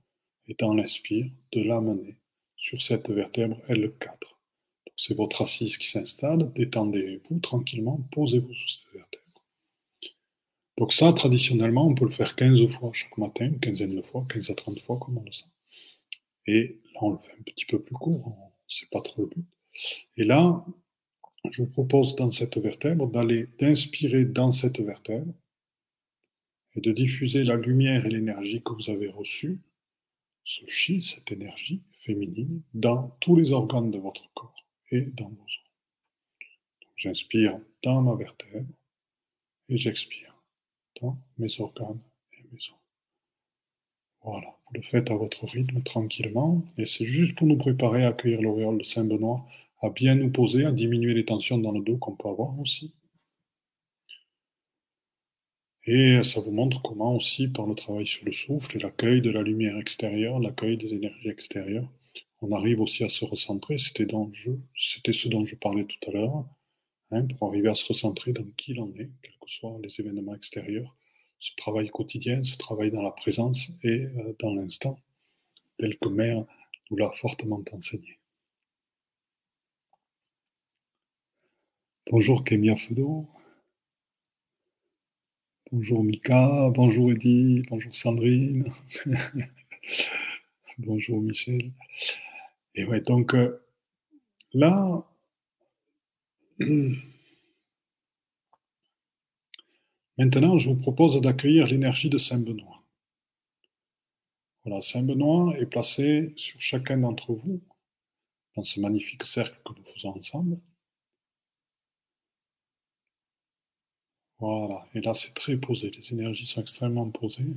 et 0.48 0.56
dans 0.56 0.74
l'inspire, 0.74 1.30
de 1.52 1.62
l'amener 1.62 2.18
sur 2.56 2.82
cette 2.82 3.10
vertèbre 3.10 3.58
L4. 3.68 4.39
C'est 5.02 5.16
votre 5.16 5.44
assise 5.44 5.78
qui 5.78 5.88
s'installe, 5.88 6.52
détendez-vous 6.52 7.40
tranquillement, 7.40 8.06
posez-vous 8.12 8.54
sur 8.54 8.70
cette 8.70 8.94
vertèbre. 8.94 9.46
Donc 10.78 10.92
ça, 10.92 11.14
traditionnellement, 11.14 11.88
on 11.88 11.96
peut 11.96 12.04
le 12.04 12.12
faire 12.12 12.36
15 12.36 12.68
fois 12.68 12.92
chaque 12.92 13.18
matin, 13.18 13.50
quinzaine 13.62 13.96
de 13.96 14.02
fois, 14.02 14.26
15 14.30 14.50
à 14.50 14.56
30 14.56 14.82
fois, 14.82 15.00
comme 15.00 15.18
on 15.18 15.24
le 15.24 15.32
sent. 15.32 15.46
Et 16.48 16.82
là, 16.94 17.00
on 17.04 17.12
le 17.12 17.18
fait 17.20 17.32
un 17.32 17.44
petit 17.44 17.66
peu 17.66 17.82
plus 17.82 17.96
court, 17.96 18.36
c'est 18.68 18.90
pas 18.90 19.00
trop 19.00 19.22
le 19.22 19.30
but. 19.30 19.46
Et 20.18 20.26
là, 20.26 20.66
je 21.50 21.62
vous 21.62 21.70
propose 21.70 22.18
dans 22.18 22.30
cette 22.30 22.58
vertèbre 22.58 23.08
d'aller, 23.08 23.48
d'inspirer 23.58 24.26
dans 24.26 24.52
cette 24.52 24.82
vertèbre 24.82 25.34
et 26.76 26.82
de 26.82 26.92
diffuser 26.92 27.46
la 27.46 27.56
lumière 27.56 28.06
et 28.06 28.10
l'énergie 28.10 28.62
que 28.62 28.74
vous 28.74 28.90
avez 28.90 29.08
reçue, 29.08 29.62
ce 30.44 30.66
chi, 30.66 31.02
cette 31.02 31.32
énergie 31.32 31.84
féminine, 32.02 32.64
dans 32.74 33.16
tous 33.22 33.38
les 33.38 33.54
organes 33.54 33.92
de 33.92 33.98
votre 33.98 34.30
corps 34.34 34.59
et 34.92 35.12
dans 35.12 35.30
vos 35.30 35.44
os. 35.44 35.60
J'inspire 36.96 37.60
dans 37.84 38.02
ma 38.02 38.16
vertèbre 38.16 38.68
et 39.70 39.78
j'expire 39.78 40.36
dans 41.02 41.18
mes 41.38 41.62
organes 41.62 42.02
et 42.34 42.44
mes 42.52 42.58
os. 42.58 42.74
Voilà, 44.22 44.48
vous 44.68 44.74
le 44.74 44.82
faites 44.82 45.12
à 45.12 45.16
votre 45.16 45.46
rythme 45.46 45.82
tranquillement 45.82 46.66
et 46.78 46.86
c'est 46.86 47.06
juste 47.06 47.38
pour 47.38 47.48
nous 47.48 47.58
préparer 47.58 48.04
à 48.04 48.10
accueillir 48.10 48.42
l'auréole 48.42 48.80
de 48.80 48.84
Saint-Benoît, 48.84 49.46
à 49.82 49.90
bien 49.90 50.16
nous 50.16 50.32
poser, 50.32 50.66
à 50.66 50.72
diminuer 50.72 51.14
les 51.14 51.26
tensions 51.26 51.58
dans 51.58 51.72
le 51.72 51.82
dos 51.82 51.98
qu'on 51.98 52.16
peut 52.16 52.28
avoir 52.28 52.60
aussi. 52.60 52.94
Et 55.86 56.22
ça 56.24 56.42
vous 56.42 56.52
montre 56.52 56.82
comment 56.82 57.16
aussi, 57.16 57.48
par 57.48 57.66
le 57.66 57.74
travail 57.74 58.06
sur 58.06 58.26
le 58.26 58.34
souffle 58.34 58.76
et 58.76 58.80
l'accueil 58.80 59.22
de 59.22 59.32
la 59.32 59.42
lumière 59.42 59.78
extérieure, 59.78 60.40
l'accueil 60.40 60.78
des 60.78 60.94
énergies 60.94 61.30
extérieures, 61.30 61.90
on 62.42 62.52
arrive 62.52 62.82
aussi 62.82 63.04
à 63.04 63.10
se 63.10 63.26
recentrer. 63.26 63.78
C'était, 63.78 64.06
ce 64.06 65.28
dont 65.28 65.46
je 65.46 65.56
parlais 65.56 65.86
tout 65.86 66.10
à 66.10 66.14
l'heure, 66.14 66.46
hein, 67.12 67.26
pour 67.38 67.50
arriver 67.50 67.70
à 67.70 67.76
se 67.76 67.86
recentrer 67.86 68.34
dans 68.34 68.46
qui 68.58 68.74
l'on 68.74 68.94
est, 68.96 69.10
quels 69.22 69.38
que 69.40 69.50
soient 69.50 69.78
les 69.84 70.00
événements 70.00 70.36
extérieurs. 70.36 70.96
Ce 71.40 71.52
travail 71.56 71.90
quotidien, 71.90 72.44
ce 72.44 72.58
travail 72.58 72.92
dans 72.92 73.02
la 73.02 73.12
présence 73.12 73.70
et 73.84 74.06
euh, 74.06 74.36
dans 74.40 74.54
l'instant, 74.54 75.00
tel 75.78 75.98
que 75.98 76.10
Mère 76.10 76.46
nous 76.92 76.98
l'a 76.98 77.12
fortement 77.12 77.64
enseigné. 77.72 78.20
Bonjour 82.12 82.44
Kémia 82.44 82.76
Fedo. 82.76 83.28
Bonjour 85.72 86.04
Mika, 86.04 86.70
bonjour 86.72 87.12
Eddy, 87.12 87.62
bonjour 87.70 87.94
Sandrine, 87.94 88.74
bonjour 90.80 91.22
Michel. 91.22 91.72
Et 92.80 93.02
donc 93.02 93.34
euh, 93.36 93.62
là, 94.54 95.06
maintenant, 100.18 100.58
je 100.58 100.70
vous 100.70 100.78
propose 100.78 101.20
d'accueillir 101.20 101.68
l'énergie 101.68 102.10
de 102.10 102.18
Saint-Benoît. 102.18 102.82
Voilà, 104.64 104.80
Saint-Benoît 104.80 105.58
est 105.58 105.66
placé 105.66 106.32
sur 106.38 106.62
chacun 106.62 107.00
d'entre 107.00 107.34
vous, 107.34 107.62
dans 108.56 108.64
ce 108.64 108.80
magnifique 108.80 109.26
cercle 109.26 109.60
que 109.66 109.74
nous 109.78 109.86
faisons 109.94 110.16
ensemble. 110.16 110.56
Voilà, 114.40 114.88
et 114.94 115.02
là 115.02 115.14
c'est 115.14 115.34
très 115.34 115.58
posé, 115.58 115.92
les 115.92 116.14
énergies 116.14 116.46
sont 116.46 116.62
extrêmement 116.62 117.10
posées. 117.12 117.56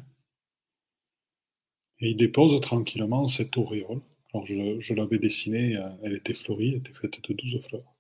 Et 2.01 2.11
il 2.11 2.17
dépose 2.17 2.61
tranquillement 2.61 3.29
cette 3.29 3.57
auréole 3.57 4.01
alors 4.35 4.47
je, 4.47 4.95
l'avais 4.95 5.19
dessinée, 5.19 5.77
euh, 5.77 5.89
elle 6.03 6.15
était 6.15 6.35
fleurie, 6.35 6.71
elle 6.71 6.77
était 6.77 6.95
faite 6.95 7.21
de 7.29 7.35
12 7.35 7.61
fleurs. 7.69 7.95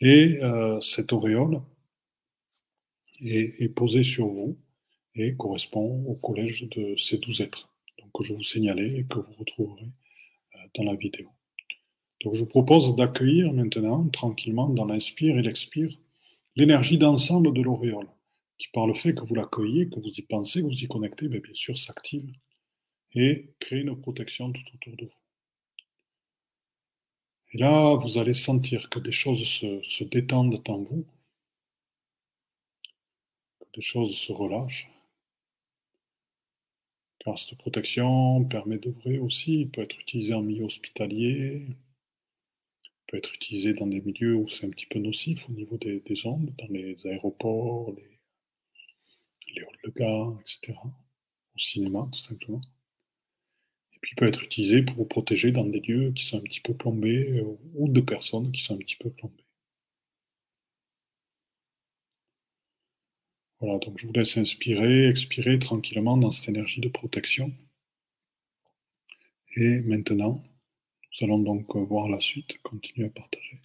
Et 0.00 0.42
euh, 0.42 0.80
cette 0.80 1.12
auréole 1.12 1.62
est, 3.20 3.74
posée 3.74 4.02
sur 4.02 4.28
vous 4.28 4.58
et 5.14 5.36
correspond 5.36 6.04
au 6.06 6.14
collège 6.14 6.68
de 6.70 6.96
ces 6.96 7.18
douze 7.18 7.42
êtres, 7.42 7.68
donc 7.98 8.10
que 8.12 8.24
je 8.24 8.34
vous 8.34 8.42
signalais 8.42 9.00
et 9.00 9.04
que 9.04 9.18
vous 9.18 9.34
retrouverez 9.38 9.86
euh, 10.54 10.58
dans 10.74 10.84
la 10.84 10.96
vidéo. 10.96 11.28
Donc 12.24 12.34
je 12.34 12.40
vous 12.40 12.48
propose 12.48 12.96
d'accueillir 12.96 13.52
maintenant, 13.52 14.08
tranquillement, 14.08 14.68
dans 14.68 14.86
l'inspire 14.86 15.38
et 15.38 15.42
l'expire, 15.42 15.96
l'énergie 16.56 16.98
d'ensemble 16.98 17.52
de 17.52 17.62
l'auréole, 17.62 18.08
qui 18.58 18.68
par 18.72 18.86
le 18.86 18.94
fait 18.94 19.14
que 19.14 19.24
vous 19.24 19.34
l'accueillez, 19.34 19.88
que 19.88 20.00
vous 20.00 20.08
y 20.08 20.22
pensez, 20.22 20.60
que 20.60 20.66
vous 20.66 20.84
y 20.84 20.88
connectez, 20.88 21.28
bien, 21.28 21.40
bien 21.40 21.54
sûr 21.54 21.78
s'active 21.78 22.32
et 23.14 23.50
crée 23.58 23.80
une 23.80 23.98
protection 24.00 24.52
tout 24.52 24.62
autour 24.74 24.96
de 24.96 25.04
vous. 25.06 25.20
Et 27.52 27.58
là, 27.58 27.96
vous 27.96 28.18
allez 28.18 28.34
sentir 28.34 28.88
que 28.90 29.00
des 29.00 29.10
choses 29.10 29.44
se, 29.44 30.04
détendent 30.04 30.62
en 30.68 30.78
vous, 30.78 31.04
que 33.60 33.66
des 33.74 33.80
choses 33.80 34.16
se 34.16 34.32
relâchent. 34.32 34.88
Car 37.18 37.38
cette 37.38 37.58
protection 37.58 38.44
permet 38.44 38.78
d'ouvrir 38.78 39.22
aussi, 39.24 39.66
peut 39.66 39.82
être 39.82 39.98
utilisée 39.98 40.32
en 40.32 40.42
milieu 40.42 40.64
hospitalier, 40.64 41.66
peut 43.08 43.16
être 43.16 43.34
utilisée 43.34 43.74
dans 43.74 43.88
des 43.88 44.00
milieux 44.00 44.36
où 44.36 44.48
c'est 44.48 44.66
un 44.66 44.70
petit 44.70 44.86
peu 44.86 45.00
nocif 45.00 45.48
au 45.48 45.52
niveau 45.52 45.76
des, 45.76 46.00
ondes, 46.24 46.54
dans 46.56 46.68
les 46.68 47.04
aéroports, 47.08 47.92
les, 47.92 48.20
les 49.54 49.62
halls 49.62 49.80
de 49.84 49.90
gare, 49.90 50.40
etc. 50.40 50.78
Au 50.84 51.58
cinéma, 51.58 52.08
tout 52.12 52.20
simplement 52.20 52.60
puis 54.00 54.14
peut 54.16 54.26
être 54.26 54.42
utilisé 54.42 54.82
pour 54.82 54.96
vous 54.96 55.04
protéger 55.04 55.52
dans 55.52 55.64
des 55.64 55.80
lieux 55.80 56.12
qui 56.12 56.24
sont 56.24 56.38
un 56.38 56.42
petit 56.42 56.60
peu 56.60 56.74
plombés 56.74 57.40
euh, 57.40 57.58
ou 57.74 57.88
de 57.88 58.00
personnes 58.00 58.50
qui 58.52 58.62
sont 58.62 58.74
un 58.74 58.78
petit 58.78 58.96
peu 58.96 59.10
plombées. 59.10 59.44
Voilà, 63.60 63.78
donc 63.78 63.98
je 63.98 64.06
vous 64.06 64.12
laisse 64.12 64.36
inspirer, 64.38 65.08
expirer 65.08 65.58
tranquillement 65.58 66.16
dans 66.18 66.30
cette 66.30 66.48
énergie 66.50 66.80
de 66.80 66.88
protection. 66.88 67.52
Et 69.56 69.80
maintenant, 69.80 70.42
nous 71.20 71.24
allons 71.26 71.38
donc 71.38 71.76
voir 71.76 72.08
la 72.08 72.20
suite, 72.20 72.58
continuer 72.62 73.06
à 73.08 73.10
partager. 73.10 73.60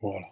Voilà. 0.00 0.28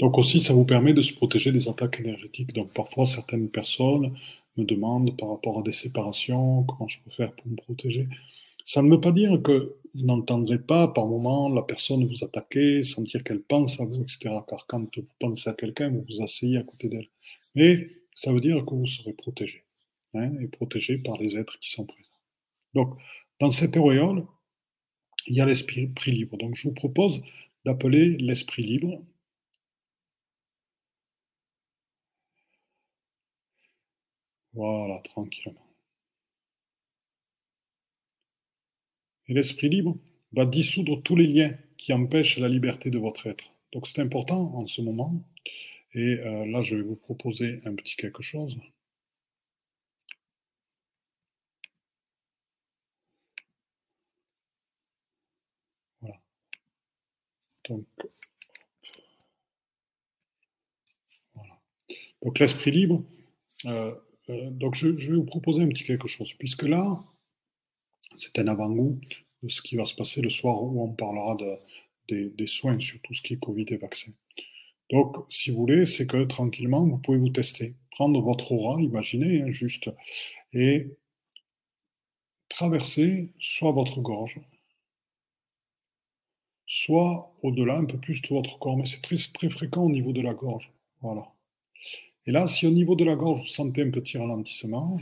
Donc 0.00 0.16
aussi, 0.16 0.40
ça 0.40 0.54
vous 0.54 0.64
permet 0.64 0.94
de 0.94 1.02
se 1.02 1.12
protéger 1.12 1.52
des 1.52 1.68
attaques 1.68 2.00
énergétiques. 2.00 2.54
Donc 2.54 2.72
parfois, 2.72 3.06
certaines 3.06 3.50
personnes 3.50 4.16
me 4.56 4.64
demandent 4.64 5.16
par 5.16 5.30
rapport 5.30 5.58
à 5.60 5.62
des 5.62 5.72
séparations, 5.72 6.64
comment 6.64 6.88
je 6.88 7.00
peux 7.04 7.10
faire 7.10 7.32
pour 7.32 7.46
me 7.48 7.56
protéger. 7.56 8.08
Ça 8.64 8.82
ne 8.82 8.90
veut 8.90 9.00
pas 9.00 9.12
dire 9.12 9.40
que 9.42 9.76
vous 9.94 10.04
n'entendrez 10.04 10.58
pas 10.58 10.88
par 10.88 11.06
moment 11.06 11.48
la 11.48 11.62
personne 11.62 12.06
vous 12.06 12.24
attaquer, 12.24 12.82
sentir 12.82 13.24
qu'elle 13.24 13.42
pense 13.42 13.80
à 13.80 13.84
vous, 13.84 14.02
etc. 14.02 14.30
Car 14.48 14.66
quand 14.66 14.96
vous 14.96 15.04
pensez 15.18 15.50
à 15.50 15.54
quelqu'un, 15.54 15.90
vous 15.90 16.04
vous 16.08 16.22
asseyez 16.22 16.58
à 16.58 16.62
côté 16.62 16.88
d'elle. 16.88 17.08
Mais 17.54 17.88
ça 18.14 18.32
veut 18.32 18.40
dire 18.40 18.64
que 18.64 18.74
vous 18.74 18.86
serez 18.86 19.12
protégé, 19.12 19.64
hein, 20.14 20.32
et 20.40 20.46
protégé 20.46 20.98
par 20.98 21.18
les 21.18 21.36
êtres 21.36 21.58
qui 21.58 21.70
sont 21.70 21.84
présents. 21.84 22.08
Donc, 22.74 22.96
dans 23.40 23.50
cette 23.50 23.76
auréole, 23.76 24.26
il 25.26 25.36
y 25.36 25.40
a 25.40 25.46
l'esprit 25.46 25.90
libre. 26.06 26.36
Donc, 26.38 26.54
je 26.56 26.68
vous 26.68 26.74
propose 26.74 27.22
d'appeler 27.64 28.16
l'esprit 28.18 28.62
libre. 28.62 29.02
Voilà, 34.52 35.00
tranquillement. 35.00 35.66
Et 39.28 39.34
l'esprit 39.34 39.68
libre 39.68 39.96
va 40.32 40.44
dissoudre 40.44 41.02
tous 41.02 41.16
les 41.16 41.26
liens 41.26 41.56
qui 41.78 41.92
empêchent 41.92 42.38
la 42.38 42.48
liberté 42.48 42.90
de 42.90 42.98
votre 42.98 43.26
être. 43.26 43.52
Donc 43.72 43.86
c'est 43.86 44.00
important 44.00 44.52
en 44.54 44.66
ce 44.66 44.82
moment. 44.82 45.24
Et 45.94 46.18
euh, 46.18 46.46
là, 46.46 46.62
je 46.62 46.76
vais 46.76 46.82
vous 46.82 46.96
proposer 46.96 47.60
un 47.64 47.74
petit 47.74 47.96
quelque 47.96 48.22
chose. 48.22 48.58
Donc, 57.70 57.86
l'esprit 62.38 62.70
libre. 62.70 63.02
Euh, 63.66 63.94
euh, 64.30 64.50
donc 64.50 64.74
je, 64.74 64.88
vais 64.88 65.16
vous 65.16 65.24
proposer 65.24 65.62
un 65.62 65.68
petit 65.68 65.84
quelque 65.84 66.08
chose, 66.08 66.32
puisque 66.34 66.62
là, 66.62 67.04
c'est 68.16 68.38
un 68.38 68.48
avant-goût 68.48 68.98
de 69.42 69.48
ce 69.48 69.62
qui 69.62 69.76
va 69.76 69.86
se 69.86 69.94
passer 69.94 70.20
le 70.20 70.30
soir 70.30 70.62
où 70.62 70.82
on 70.82 70.92
parlera 70.92 71.36
de, 72.08 72.32
des, 72.36 72.46
soins 72.46 72.78
sur 72.80 73.00
tout 73.02 73.14
ce 73.14 73.22
qui 73.22 73.34
est 73.34 73.38
Covid 73.38 73.66
et 73.68 73.76
vaccin. 73.76 74.12
Donc, 74.90 75.16
si 75.28 75.50
vous 75.50 75.58
voulez, 75.58 75.86
c'est 75.86 76.06
que 76.06 76.24
tranquillement, 76.24 76.86
vous 76.86 76.98
pouvez 76.98 77.18
vous 77.18 77.30
tester. 77.30 77.74
Prendre 77.92 78.20
votre 78.20 78.52
aura, 78.52 78.80
imaginez, 78.80 79.42
hein, 79.42 79.52
juste, 79.52 79.90
et 80.52 80.88
traverser 82.48 83.32
soit 83.38 83.70
votre 83.70 84.00
gorge, 84.00 84.40
soit 86.72 87.34
au-delà, 87.42 87.78
un 87.78 87.84
peu 87.84 87.98
plus 87.98 88.22
de 88.22 88.28
votre 88.28 88.56
corps, 88.60 88.76
mais 88.76 88.86
c'est 88.86 89.02
très, 89.02 89.50
fréquent 89.50 89.82
au 89.82 89.90
niveau 89.90 90.12
de 90.12 90.20
la 90.20 90.34
gorge. 90.34 90.72
Voilà. 91.02 91.26
Et 92.26 92.30
là, 92.30 92.46
si 92.46 92.64
au 92.64 92.70
niveau 92.70 92.94
de 92.94 93.04
la 93.04 93.16
gorge, 93.16 93.40
vous 93.40 93.46
sentez 93.46 93.82
un 93.82 93.90
petit 93.90 94.16
ralentissement, 94.16 95.00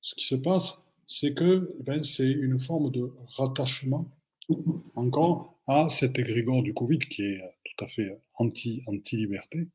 ce 0.00 0.16
qui 0.16 0.24
se 0.24 0.34
passe, 0.34 0.76
c'est 1.06 1.34
que 1.34 1.72
ben, 1.84 2.02
c'est 2.02 2.28
une 2.28 2.58
forme 2.58 2.90
de 2.90 3.12
rattachement 3.36 4.10
encore 4.96 5.54
à 5.68 5.88
cet 5.88 6.18
égrégore 6.18 6.64
du 6.64 6.74
Covid 6.74 6.98
qui 6.98 7.22
est 7.22 7.40
tout 7.64 7.84
à 7.84 7.88
fait 7.88 8.18
anti, 8.34 8.82
anti-liberté. 8.88 9.68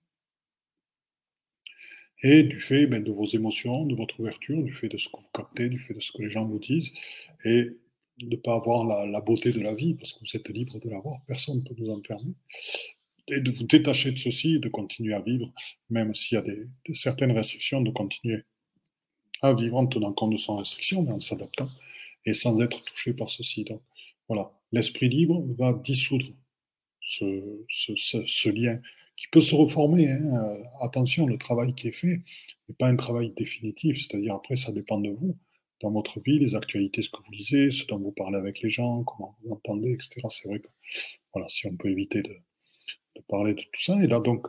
Et 2.21 2.43
du 2.43 2.59
fait 2.59 2.85
ben, 2.87 3.01
de 3.01 3.13
vos 3.13 3.27
émotions, 3.27 3.85
de 3.85 3.95
votre 3.95 4.19
ouverture, 4.19 4.61
du 4.61 4.73
fait 4.73 4.89
de 4.89 4.97
ce 4.97 5.07
que 5.07 5.21
vous 5.21 5.29
captez, 5.33 5.69
du 5.69 5.79
fait 5.79 5.93
de 5.93 6.01
ce 6.01 6.11
que 6.11 6.21
les 6.21 6.29
gens 6.29 6.43
vous 6.43 6.59
disent, 6.59 6.91
et 7.45 7.77
de 8.19 8.27
ne 8.27 8.35
pas 8.37 8.55
avoir 8.55 8.85
la, 8.85 9.21
beauté 9.21 9.51
de 9.51 9.59
la 9.59 9.75
vie, 9.75 9.93
parce 9.93 10.13
que 10.13 10.19
vous 10.19 10.35
êtes 10.35 10.47
libre 10.49 10.79
de 10.79 10.89
l'avoir, 10.89 11.19
personne 11.27 11.57
ne 11.57 11.63
peut 11.63 11.75
vous 11.77 11.89
en 11.89 11.99
permettre, 11.99 12.39
et 13.27 13.41
de 13.41 13.51
vous 13.51 13.65
détacher 13.65 14.11
de 14.11 14.17
ceci, 14.17 14.59
de 14.59 14.69
continuer 14.69 15.13
à 15.13 15.19
vivre, 15.19 15.51
même 15.89 16.13
s'il 16.13 16.35
y 16.35 16.39
a 16.39 16.41
des, 16.41 16.67
certaines 16.93 17.31
restrictions, 17.31 17.81
de 17.81 17.91
continuer 17.91 18.43
à 19.41 19.53
vivre 19.53 19.77
en 19.77 19.87
tenant 19.87 20.13
compte 20.13 20.31
de 20.31 20.37
son 20.37 20.57
restriction, 20.57 21.01
mais 21.03 21.11
en 21.11 21.19
s'adaptant 21.19 21.69
et 22.25 22.33
sans 22.33 22.59
être 22.61 22.83
touché 22.83 23.13
par 23.13 23.29
ceci. 23.29 23.63
Donc 23.63 23.81
voilà, 24.27 24.51
l'esprit 24.71 25.09
libre 25.09 25.43
va 25.57 25.73
dissoudre 25.73 26.27
ce, 27.01 27.63
ce, 27.67 28.49
lien 28.49 28.79
qui 29.15 29.27
peut 29.31 29.41
se 29.41 29.53
reformer. 29.53 30.09
Hein. 30.09 30.21
Euh, 30.33 30.63
attention, 30.81 31.27
le 31.27 31.37
travail 31.37 31.73
qui 31.75 31.89
est 31.89 31.91
fait 31.91 32.21
n'est 32.67 32.75
pas 32.77 32.87
un 32.87 32.95
travail 32.95 33.31
définitif, 33.35 34.01
c'est-à-dire 34.01 34.33
après 34.33 34.55
ça 34.55 34.71
dépend 34.71 34.99
de 34.99 35.09
vous, 35.09 35.37
dans 35.81 35.91
votre 35.91 36.19
vie, 36.21 36.39
les 36.39 36.55
actualités, 36.55 37.01
ce 37.01 37.09
que 37.09 37.17
vous 37.25 37.31
lisez, 37.31 37.69
ce 37.71 37.85
dont 37.85 37.99
vous 37.99 38.11
parlez 38.11 38.37
avec 38.37 38.61
les 38.61 38.69
gens, 38.69 39.03
comment 39.03 39.35
vous 39.43 39.53
entendez, 39.53 39.91
etc. 39.91 40.21
C'est 40.29 40.47
vrai 40.47 40.59
que 40.59 40.67
voilà, 41.33 41.49
si 41.49 41.67
on 41.67 41.75
peut 41.75 41.89
éviter 41.89 42.21
de, 42.21 42.35
parler 43.27 43.53
de 43.53 43.61
tout 43.61 43.81
ça, 43.81 44.01
et 44.03 44.07
là 44.07 44.19
donc 44.19 44.47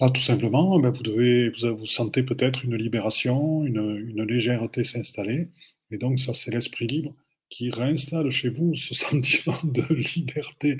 Là, 0.00 0.10
tout 0.10 0.20
simplement, 0.20 0.80
ben, 0.80 0.90
vous, 0.90 1.04
devez, 1.04 1.50
vous, 1.50 1.86
sentez 1.86 2.24
peut-être 2.24 2.64
une 2.64 2.74
libération, 2.74 3.64
une, 3.64 4.24
légèreté 4.24 4.82
s'installer. 4.82 5.48
Et 5.92 5.96
donc, 5.96 6.18
ça, 6.18 6.34
c'est 6.34 6.50
l'esprit 6.50 6.88
libre 6.88 7.14
qui 7.48 7.70
réinstalle 7.70 8.28
chez 8.30 8.48
vous 8.48 8.74
ce 8.74 8.94
sentiment 8.94 9.58
de 9.62 9.94
liberté 9.94 10.78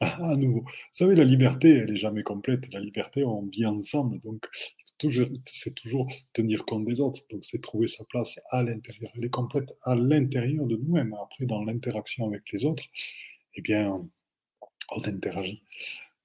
à 0.00 0.36
nouveau. 0.36 0.60
Vous 0.60 0.72
savez, 0.90 1.14
la 1.16 1.24
liberté, 1.24 1.70
elle 1.70 1.90
n'est 1.90 1.98
jamais 1.98 2.22
complète. 2.22 2.72
La 2.72 2.80
liberté, 2.80 3.24
on 3.24 3.44
vit 3.46 3.66
ensemble. 3.66 4.20
Donc, 4.20 4.46
c'est 5.46 5.74
toujours 5.74 6.08
tenir 6.32 6.64
compte 6.64 6.84
des 6.84 7.00
autres. 7.00 7.20
Donc, 7.30 7.44
c'est 7.44 7.60
trouver 7.60 7.88
sa 7.88 8.04
place 8.04 8.40
à 8.50 8.62
l'intérieur. 8.62 9.10
Elle 9.16 9.24
est 9.24 9.30
complète 9.30 9.74
à 9.82 9.94
l'intérieur 9.94 10.66
de 10.66 10.76
nous-mêmes. 10.76 11.14
Après, 11.22 11.46
dans 11.46 11.64
l'interaction 11.64 12.26
avec 12.26 12.50
les 12.52 12.64
autres, 12.64 12.84
eh 13.54 13.62
bien, 13.62 14.06
on 14.90 15.08
interagit. 15.08 15.62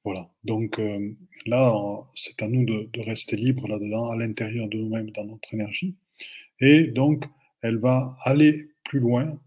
Voilà. 0.03 0.29
Donc 0.43 0.79
euh, 0.79 1.15
là, 1.47 1.73
c'est 2.13 2.41
à 2.41 2.47
nous 2.47 2.63
de, 2.63 3.01
rester 3.01 3.35
libres 3.35 3.67
là-dedans, 3.67 4.11
à 4.11 4.15
l'intérieur 4.15 4.67
de 4.67 4.77
nous-mêmes, 4.77 5.09
dans 5.11 5.25
notre 5.25 5.53
énergie. 5.53 5.95
Et 6.59 6.87
donc, 6.87 7.25
elle 7.61 7.77
va 7.77 8.15
aller 8.21 8.69
plus 8.83 8.99
loin, 8.99 9.39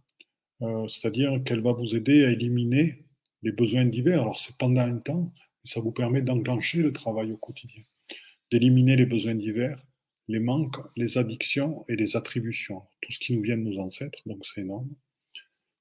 euh, 0.63 0.89
c'est-à-dire 0.89 1.41
qu'elle 1.45 1.61
va 1.61 1.73
vous 1.73 1.95
aider 1.95 2.25
à 2.25 2.33
éliminer 2.33 3.05
les 3.43 3.53
besoins 3.53 3.85
divers. 3.85 4.23
Alors, 4.23 4.39
c'est 4.39 4.57
pendant 4.59 4.81
un 4.81 4.99
temps, 4.99 5.23
mais 5.23 5.71
ça 5.71 5.81
vous 5.81 5.93
permet 5.93 6.23
d'enclencher 6.23 6.79
le 6.83 6.93
travail 6.93 7.33
au 7.33 7.37
quotidien, 7.37 7.83
d'éliminer 8.51 8.97
les 8.97 9.07
besoins 9.07 9.35
divers, 9.35 9.85
les 10.29 10.41
manques, 10.41 10.77
les 10.97 11.19
addictions 11.19 11.85
et 11.89 11.97
les 11.97 12.17
attributions. 12.17 12.83
Tout 13.01 13.13
ce 13.13 13.19
qui 13.19 13.35
nous 13.35 13.43
vient 13.43 13.57
de 13.57 13.63
nos 13.63 13.79
ancêtres, 13.79 14.21
donc 14.27 14.45
c'est 14.47 14.61
énorme. 14.61 14.91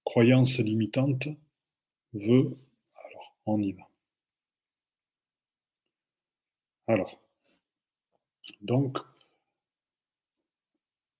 Croyances 0.06 0.60
limitantes, 0.60 1.28
veut, 2.14 2.58
alors 2.96 3.36
on 3.46 3.62
y 3.62 3.74
va. 3.74 3.90
Alors, 6.88 7.22
donc, 8.62 8.98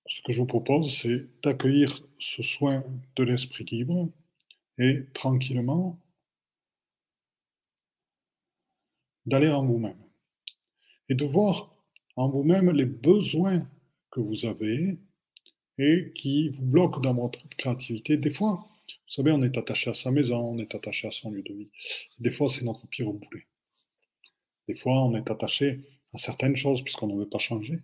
ce 0.06 0.22
que 0.22 0.32
je 0.32 0.40
vous 0.40 0.48
propose, 0.48 0.96
c'est 0.98 1.28
d'accueillir 1.44 2.02
ce 2.18 2.42
soin 2.42 2.84
de 3.18 3.24
l'esprit 3.24 3.66
libre 3.66 4.10
et 4.78 5.06
tranquillement 5.14 6.00
d'aller 9.26 9.50
en 9.50 9.66
vous-même 9.66 10.07
et 11.10 11.16
de 11.16 11.26
voir 11.26 11.74
en 12.16 12.30
vous-même 12.30 12.72
les 12.72 12.86
besoins 12.86 13.68
que 14.12 14.20
vous 14.20 14.46
avez 14.46 14.98
et 15.78 16.12
qui 16.16 16.50
vous 16.50 16.66
bloquent 16.66 17.00
dans 17.00 17.14
votre 17.14 17.48
créativité. 17.50 18.18
Des 18.18 18.32
fois, 18.32 18.66
vous 18.88 19.14
savez, 19.14 19.32
on 19.32 19.42
est 19.42 19.58
attaché 19.58 19.90
à 19.90 19.94
sa 19.94 20.12
maison, 20.12 20.40
on 20.40 20.60
est 20.60 20.74
attaché 20.74 21.08
à 21.08 21.12
son 21.12 21.32
lieu 21.32 21.44
de 21.44 21.54
vie. 21.54 21.70
Des 22.20 22.32
fois, 22.32 22.50
c'est 22.50 22.66
notre 22.66 22.88
pire 22.88 23.12
boulet. 23.12 23.46
Des 24.68 24.76
fois, 24.76 25.04
on 25.04 25.16
est 25.16 25.30
attaché 25.30 25.82
à 26.14 26.18
certaines 26.18 26.56
choses 26.56 26.82
puisqu'on 26.82 27.08
ne 27.08 27.18
veut 27.18 27.30
pas 27.30 27.38
changer. 27.38 27.80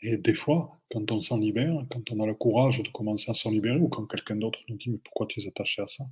Et 0.00 0.16
des 0.16 0.34
fois, 0.34 0.80
quand 0.90 1.10
on 1.10 1.20
s'en 1.20 1.38
libère, 1.38 1.84
quand 1.90 2.10
on 2.12 2.20
a 2.22 2.26
le 2.26 2.34
courage 2.34 2.82
de 2.82 2.88
commencer 2.88 3.30
à 3.30 3.34
s'en 3.34 3.50
libérer, 3.50 3.78
ou 3.78 3.88
quand 3.88 4.06
quelqu'un 4.06 4.36
d'autre 4.36 4.60
nous 4.68 4.76
dit 4.76 4.90
Mais 4.90 4.98
pourquoi 4.98 5.26
tu 5.26 5.40
es 5.40 5.46
attaché 5.48 5.82
à 5.82 5.88
ça? 5.88 6.04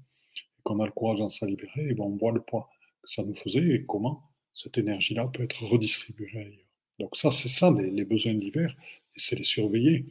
Et 0.59 0.63
qu'on 0.63 0.81
a 0.81 0.87
le 0.87 0.93
courage 0.93 1.21
d'en 1.21 1.29
s'en 1.29 1.47
libérer, 1.47 1.89
et 1.89 1.95
ben 1.95 2.05
on 2.05 2.17
voit 2.17 2.33
le 2.33 2.43
poids 2.43 2.69
que 3.03 3.11
ça 3.11 3.23
nous 3.23 3.35
faisait 3.35 3.75
et 3.75 3.87
comment 3.87 4.23
cette 4.57 4.79
énergie-là 4.79 5.29
peut 5.29 5.43
être 5.43 5.63
redistribuée 5.65 6.31
ailleurs. 6.35 6.67
Donc, 6.99 7.15
ça, 7.15 7.31
c'est 7.31 7.51
ça, 7.51 7.71
les, 7.71 8.05
besoins 8.05 8.33
divers, 8.33 8.75
et 9.15 9.21
c'est 9.21 9.37
les 9.37 9.45
surveiller 9.45 10.07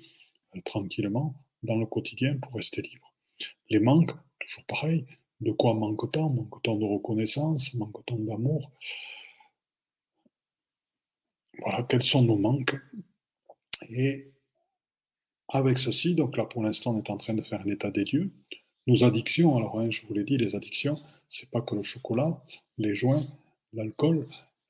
euh, 0.55 0.61
tranquillement 0.63 1.33
dans 1.63 1.75
le 1.77 1.87
quotidien 1.87 2.37
pour 2.37 2.53
rester 2.53 2.83
libre. 2.83 3.11
Les 3.71 3.79
manques, 3.79 4.11
toujours 4.39 4.63
pareil, 4.65 5.05
de 5.41 5.51
quoi 5.51 5.73
manque-t-on? 5.73 6.29
Manque-t-on 6.29 6.75
de 6.75 6.85
reconnaissance? 6.85 7.73
Manque-t-on 7.73 8.19
d'amour? 8.19 8.71
Voilà, 11.57 11.81
quels 11.81 12.03
sont 12.03 12.21
nos 12.21 12.37
manques? 12.37 12.75
Et 13.89 14.31
avec 15.47 15.79
ceci, 15.79 16.13
donc 16.13 16.37
là 16.37 16.45
pour 16.45 16.63
l'instant 16.63 16.93
on 16.93 16.97
est 16.97 17.09
en 17.09 17.17
train 17.17 17.33
de 17.33 17.41
faire 17.41 17.61
un 17.61 17.69
état 17.69 17.89
des 17.89 18.05
lieux. 18.05 18.31
Nos 18.87 19.03
addictions, 19.03 19.55
alors 19.57 19.79
hein, 19.79 19.89
je 19.89 20.05
vous 20.05 20.13
l'ai 20.13 20.23
dit, 20.23 20.37
les 20.37 20.55
addictions, 20.55 20.99
c'est 21.29 21.49
pas 21.49 21.61
que 21.61 21.75
le 21.75 21.83
chocolat, 21.83 22.43
les 22.77 22.95
joints, 22.95 23.25
l'alcool, 23.75 24.25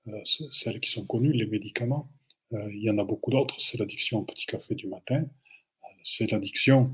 euh, 0.07 0.21
celles 0.25 0.79
qui 0.79 0.91
sont 0.91 1.05
connues, 1.05 1.31
les 1.31 1.45
médicaments. 1.45 2.09
Euh, 2.53 2.71
il 2.71 2.81
y 2.81 2.89
en 2.89 2.97
a 2.97 3.03
beaucoup 3.03 3.31
d'autres. 3.31 3.59
C'est 3.59 3.77
l'addiction 3.77 4.19
au 4.19 4.23
petit 4.23 4.45
café 4.45 4.75
du 4.75 4.87
matin. 4.87 5.21
Euh, 5.21 5.87
c'est 6.03 6.29
l'addiction 6.31 6.91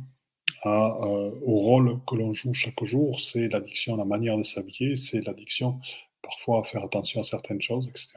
au 0.64 1.58
rôle 1.58 2.00
que 2.06 2.16
l'on 2.16 2.34
joue 2.34 2.54
chaque 2.54 2.84
jour. 2.84 3.20
C'est 3.20 3.48
l'addiction 3.48 3.96
à 3.96 3.98
la 3.98 4.06
manière 4.06 4.38
de 4.38 4.44
s'habiller. 4.44 4.96
C'est 4.96 5.26
l'addiction 5.26 5.80
parfois 6.22 6.64
faire 6.64 6.84
attention 6.84 7.22
à 7.22 7.24
certaines 7.24 7.62
choses, 7.62 7.88
etc. 7.88 8.14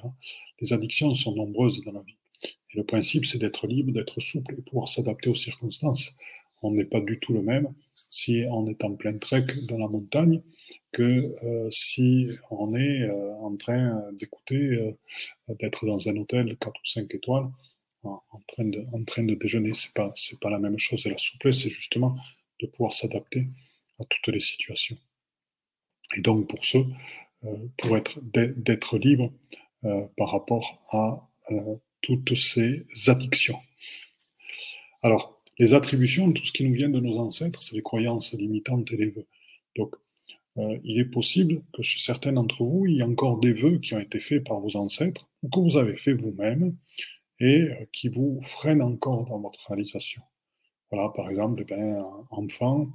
Les 0.61 0.73
addictions 0.75 1.15
sont 1.15 1.35
nombreuses 1.35 1.83
dans 1.83 1.93
la 1.93 2.03
vie. 2.03 2.17
Le 2.75 2.85
principe, 2.85 3.25
c'est 3.25 3.39
d'être 3.39 3.67
libre, 3.67 3.93
d'être 3.93 4.21
souple 4.21 4.57
et 4.59 4.63
pouvoir 4.63 4.89
s'adapter 4.89 5.31
aux 5.31 5.35
circonstances. 5.35 6.15
On 6.63 6.73
n'est 6.73 6.85
pas 6.85 7.01
du 7.01 7.19
tout 7.19 7.33
le 7.33 7.41
même 7.41 7.73
si 8.15 8.45
on 8.49 8.65
est 8.69 8.85
en 8.85 8.95
plein 8.95 9.19
trek 9.19 9.47
dans 9.63 9.77
la 9.77 9.89
montagne 9.89 10.41
que 10.93 11.35
euh, 11.43 11.69
si 11.73 12.29
on 12.49 12.77
est 12.77 13.03
euh, 13.03 13.35
en 13.39 13.57
train 13.57 14.09
d'écouter, 14.13 14.77
euh, 14.77 14.93
d'être 15.59 15.85
dans 15.85 16.09
un 16.09 16.17
hôtel 16.17 16.57
4 16.57 16.69
ou 16.69 16.87
5 16.87 17.13
étoiles 17.13 17.51
en, 18.05 18.21
train, 18.47 18.67
de, 18.67 18.87
en 18.93 19.03
train 19.03 19.25
de 19.25 19.35
déjeuner. 19.35 19.75
C'est 19.75 19.93
pas, 19.93 20.13
c'est 20.15 20.39
pas 20.39 20.49
la 20.49 20.61
même 20.61 20.79
chose. 20.79 21.05
Et 21.07 21.11
la 21.11 21.19
souplesse, 21.19 21.63
c'est 21.63 21.69
justement 21.69 22.17
de 22.61 22.69
pouvoir 22.69 22.93
s'adapter 22.93 23.49
à 23.99 24.05
toutes 24.05 24.29
les 24.29 24.39
situations. 24.39 24.97
Et 26.17 26.21
donc, 26.21 26.49
pour 26.49 26.65
ce, 26.65 26.79
pour 27.79 27.97
être, 27.97 28.21
d'être 28.23 28.97
libre 28.97 29.33
par 30.17 30.31
rapport 30.31 30.85
à 30.93 31.29
toutes 32.01 32.37
ces 32.37 32.87
addictions. 33.09 33.59
Alors, 35.03 35.34
les 35.59 35.75
attributions, 35.75 36.33
tout 36.33 36.45
ce 36.45 36.53
qui 36.53 36.65
nous 36.65 36.75
vient 36.75 36.89
de 36.89 37.01
nos 37.01 37.19
ancêtres, 37.19 37.63
c'est 37.63 37.77
les 37.77 37.83
croyances 37.83 38.33
limitantes 38.33 38.91
et 38.93 38.97
les 38.97 39.11
vœux. 39.11 39.27
Donc, 39.77 39.95
euh, 40.57 40.79
il 40.85 41.01
est 41.01 41.05
possible 41.05 41.63
que 41.73 41.83
chez 41.83 41.99
certains 41.99 42.33
d'entre 42.33 42.63
vous, 42.63 42.87
il 42.87 42.97
y 42.97 43.01
ait 43.01 43.05
encore 43.05 43.39
des 43.39 43.53
vœux 43.53 43.79
qui 43.79 43.95
ont 43.95 44.01
été 44.01 44.21
faits 44.21 44.45
par 44.45 44.61
vos 44.61 44.77
ancêtres 44.77 45.29
ou 45.43 45.49
que 45.49 45.59
vous 45.59 45.77
avez 45.77 45.97
fait 45.97 46.13
vous-même 46.13 46.77
et 47.41 47.63
euh, 47.63 47.87
qui 47.93 48.09
vous 48.09 48.41
freinent 48.43 48.83
encore 48.83 49.25
dans 49.25 49.41
votre 49.41 49.67
réalisation. 49.69 50.23
Voilà, 50.91 51.11
par 51.11 51.29
exemple, 51.29 51.63
eh 51.63 51.75
ben, 51.75 52.05
enfant, 52.31 52.89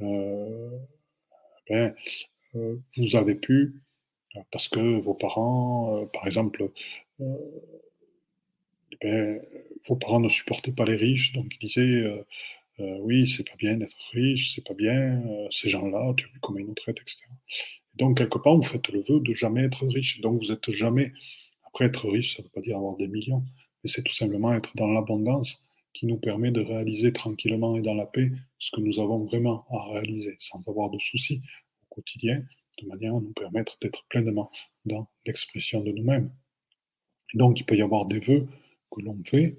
euh, 0.00 0.70
eh 1.68 1.74
ben, 1.74 1.94
vous 2.96 3.16
avez 3.16 3.34
pu, 3.34 3.74
parce 4.50 4.68
que 4.68 4.98
vos 5.00 5.12
parents, 5.12 6.06
par 6.14 6.26
exemple, 6.26 6.70
ben, 9.00 9.40
vos 9.88 9.96
parents 9.96 10.20
ne 10.20 10.28
supportaient 10.28 10.72
pas 10.72 10.84
les 10.84 10.96
riches, 10.96 11.32
donc 11.32 11.46
ils 11.54 11.58
disaient 11.58 11.82
euh, 11.82 12.24
euh, 12.80 12.98
oui, 13.00 13.26
c'est 13.26 13.48
pas 13.48 13.56
bien 13.56 13.76
d'être 13.76 13.96
riche, 14.12 14.54
c'est 14.54 14.64
pas 14.66 14.74
bien, 14.74 15.22
euh, 15.26 15.46
ces 15.50 15.68
gens-là, 15.70 16.12
tu 16.16 16.26
vu 16.26 16.38
comment 16.40 16.58
ils 16.58 16.66
nous 16.66 16.74
traitent, 16.74 17.00
etc. 17.00 17.24
donc, 17.94 18.18
quelque 18.18 18.38
part, 18.38 18.54
vous 18.56 18.62
faites 18.62 18.88
le 18.88 19.02
vœu 19.08 19.20
de 19.20 19.32
jamais 19.32 19.62
être 19.62 19.86
riche. 19.86 20.20
Donc, 20.20 20.38
vous 20.38 20.52
êtes 20.52 20.70
jamais. 20.70 21.12
Après, 21.64 21.86
être 21.86 22.08
riche, 22.10 22.36
ça 22.36 22.42
ne 22.42 22.46
veut 22.46 22.52
pas 22.52 22.60
dire 22.60 22.76
avoir 22.76 22.96
des 22.96 23.08
millions, 23.08 23.42
mais 23.82 23.90
c'est 23.90 24.02
tout 24.02 24.12
simplement 24.12 24.52
être 24.52 24.76
dans 24.76 24.88
l'abondance 24.88 25.64
qui 25.94 26.06
nous 26.06 26.18
permet 26.18 26.50
de 26.50 26.60
réaliser 26.60 27.12
tranquillement 27.12 27.76
et 27.76 27.82
dans 27.82 27.94
la 27.94 28.06
paix 28.06 28.30
ce 28.58 28.70
que 28.70 28.82
nous 28.82 29.00
avons 29.00 29.24
vraiment 29.24 29.64
à 29.70 29.92
réaliser, 29.92 30.34
sans 30.38 30.60
avoir 30.68 30.90
de 30.90 30.98
soucis 30.98 31.40
au 31.82 31.94
quotidien, 31.94 32.44
de 32.82 32.86
manière 32.86 33.14
à 33.14 33.20
nous 33.20 33.32
permettre 33.32 33.78
d'être 33.80 34.04
pleinement 34.10 34.50
dans 34.84 35.08
l'expression 35.24 35.80
de 35.80 35.92
nous-mêmes. 35.92 36.30
Donc, 37.32 37.58
il 37.58 37.64
peut 37.64 37.76
y 37.76 37.82
avoir 37.82 38.04
des 38.04 38.20
vœux 38.20 38.46
que 38.90 39.00
l'on 39.00 39.18
fait, 39.24 39.56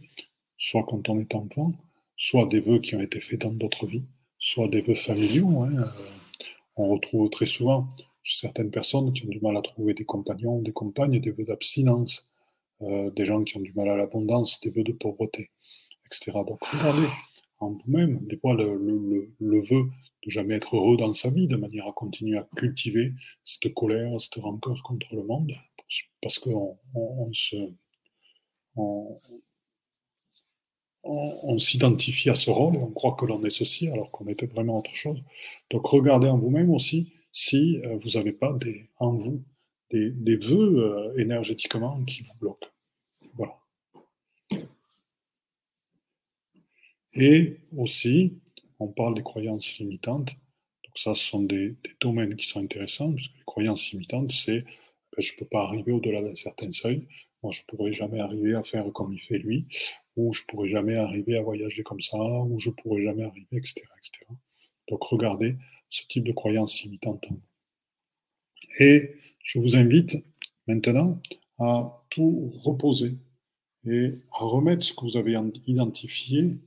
soit 0.58 0.84
quand 0.84 1.10
on 1.10 1.20
est 1.20 1.36
enfant, 1.36 1.74
soit 2.16 2.46
des 2.48 2.60
vœux 2.60 2.80
qui 2.80 2.96
ont 2.96 3.02
été 3.02 3.20
faits 3.22 3.42
dans 3.42 3.52
d'autres 3.52 3.86
vies, 3.86 4.04
soit 4.40 4.68
des 4.68 4.82
vœux 4.82 4.96
familiaux. 4.96 5.62
Hein, 5.62 5.72
euh, 5.78 5.86
on 6.76 6.90
retrouve 6.90 7.30
très 7.30 7.46
souvent 7.46 7.88
certaines 8.24 8.72
personnes 8.72 9.14
qui 9.14 9.26
ont 9.26 9.30
du 9.30 9.40
mal 9.40 9.56
à 9.56 9.62
trouver 9.62 9.94
des 9.94 10.04
compagnons, 10.04 10.62
des 10.62 10.74
compagnes, 10.74 11.20
des 11.20 11.32
vœux 11.32 11.46
d'abstinence, 11.46 12.30
euh, 12.82 13.10
des 13.12 13.26
gens 13.26 13.44
qui 13.44 13.58
ont 13.58 13.62
du 13.62 13.74
mal 13.74 13.90
à 13.90 13.96
l'abondance, 13.96 14.60
des 14.62 14.70
vœux 14.70 14.84
de 14.84 14.92
pauvreté, 14.92 15.50
etc. 16.06 16.32
Donc 16.48 16.64
regardez 16.64 17.08
en 17.60 17.72
vous-même, 17.72 18.20
des 18.28 18.38
fois 18.38 18.56
le, 18.56 18.78
le, 19.40 19.62
vœu 19.62 19.90
de 20.24 20.30
jamais 20.30 20.56
être 20.56 20.76
heureux 20.76 20.98
dans 20.98 21.14
sa 21.14 21.30
vie, 21.30 21.48
de 21.48 21.56
manière 21.56 21.88
à 21.88 21.92
continuer 21.92 22.38
à 22.38 22.48
cultiver 22.56 23.14
cette 23.44 23.74
colère, 23.74 24.20
cette 24.20 24.36
rancœur 24.36 24.84
contre 24.84 25.16
le 25.16 25.24
monde, 25.24 25.54
parce 26.22 26.38
qu'on 26.38 26.78
on 26.94 27.34
se 27.34 27.56
on, 31.04 31.58
s'identifie 31.58 32.30
à 32.30 32.36
ce 32.36 32.50
rôle 32.50 32.76
et 32.76 32.80
on 32.80 32.92
croit 32.92 33.16
que 33.20 33.26
l'on 33.26 33.44
est 33.44 33.50
ceci 33.50 33.88
alors 33.90 34.12
qu'on 34.12 34.28
était 34.28 34.46
vraiment 34.46 34.80
autre 34.80 34.96
chose. 34.96 35.22
Donc 35.72 35.88
regardez 35.88 36.28
en 36.28 36.38
vous-même 36.38 36.70
aussi 36.70 37.14
si 37.32 37.80
euh, 37.84 37.98
vous 37.98 38.12
n'avez 38.12 38.34
pas 38.34 38.58
en 39.00 39.14
vous 39.14 39.44
des, 39.90 40.12
des 40.12 40.38
vœux 40.38 40.78
euh, 40.78 41.18
énergétiquement 41.18 42.04
qui 42.04 42.24
vous 42.24 42.34
bloquent. 42.40 42.68
Voilà. 43.36 43.58
Et 47.14 47.58
aussi, 47.76 48.38
on 48.80 48.88
parle 48.88 49.16
des 49.16 49.24
croyances 49.24 49.78
limitantes. 49.80 50.30
Donc 50.84 50.98
ça, 50.98 51.14
ce 51.16 51.26
sont 51.26 51.42
des, 51.42 51.76
domaines 52.00 52.36
qui 52.36 52.46
sont 52.48 52.60
intéressants, 52.60 53.12
parce 53.12 53.28
que 53.28 53.38
les 53.38 53.44
croyances 53.46 53.92
limitantes, 53.92 54.32
c'est 54.32 54.62
ben, 54.62 55.22
je 55.22 55.34
ne 55.34 55.40
peux 55.40 55.46
pas 55.46 55.64
arriver 55.64 55.92
au-delà 55.92 56.22
d'un 56.22 56.36
certain 56.36 56.72
seuil, 56.72 57.08
moi, 57.44 57.52
je 57.52 57.62
pourrais 57.68 57.92
jamais 57.92 58.20
arriver 58.20 58.56
à 58.56 58.64
faire 58.64 58.92
comme 58.94 59.14
il 59.14 59.22
fait 59.22 59.38
lui, 59.38 59.68
ou 60.16 60.34
je 60.34 60.44
pourrais 60.48 60.68
jamais 60.68 60.96
arriver 60.96 61.38
à 61.38 61.42
voyager 61.42 61.84
comme 61.84 62.02
ça, 62.02 62.18
ou 62.18 62.60
je 62.60 62.70
pourrais 62.72 63.04
jamais 63.04 63.24
arriver, 63.24 63.48
etc., 63.52 63.82
etc. 63.98 64.26
Donc, 64.90 65.04
regardez 65.04 65.56
ce 65.90 66.04
type 66.08 66.24
de 66.24 66.32
croyance 66.32 66.82
limitante. 66.84 67.28
Et 68.80 69.16
je 69.44 69.60
vous 69.60 69.76
invite 69.76 70.18
maintenant 70.68 71.22
à 71.60 72.04
tout 72.10 72.52
reposer 72.64 73.18
et 73.86 74.16
à 74.32 74.44
remettre 74.44 74.84
ce 74.84 74.94
que 74.94 75.02
vous 75.02 75.18
avez 75.18 75.38
identifié 75.66 76.58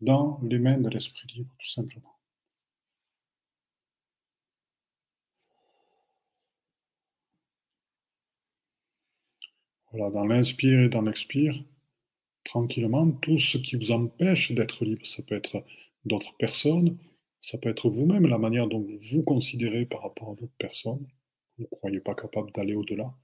dans 0.00 0.40
les 0.42 0.58
mains 0.58 0.78
de 0.78 0.90
l'esprit 0.90 1.26
libre, 1.34 1.50
tout 1.58 1.70
simplement. 1.70 2.15
Dans 9.96 10.26
l'inspire 10.26 10.80
et 10.80 10.88
dans 10.90 11.00
l'expire, 11.00 11.64
tranquillement, 12.44 13.10
tout 13.10 13.38
ce 13.38 13.56
qui 13.56 13.76
vous 13.76 13.92
empêche 13.92 14.52
d'être 14.52 14.84
libre, 14.84 15.06
ça 15.06 15.22
peut 15.22 15.34
être 15.34 15.64
d'autres 16.04 16.36
personnes, 16.36 16.98
ça 17.40 17.56
peut 17.56 17.70
être 17.70 17.88
vous-même, 17.88 18.26
la 18.26 18.38
manière 18.38 18.66
dont 18.66 18.80
vous 18.80 18.98
vous 19.10 19.22
considérez 19.22 19.86
par 19.86 20.02
rapport 20.02 20.32
à 20.32 20.34
d'autres 20.34 20.56
personnes, 20.58 21.06
vous 21.56 21.64
ne 21.64 21.68
croyez 21.68 22.00
pas 22.00 22.14
capable 22.14 22.52
d'aller 22.52 22.74
au-delà, 22.74 23.14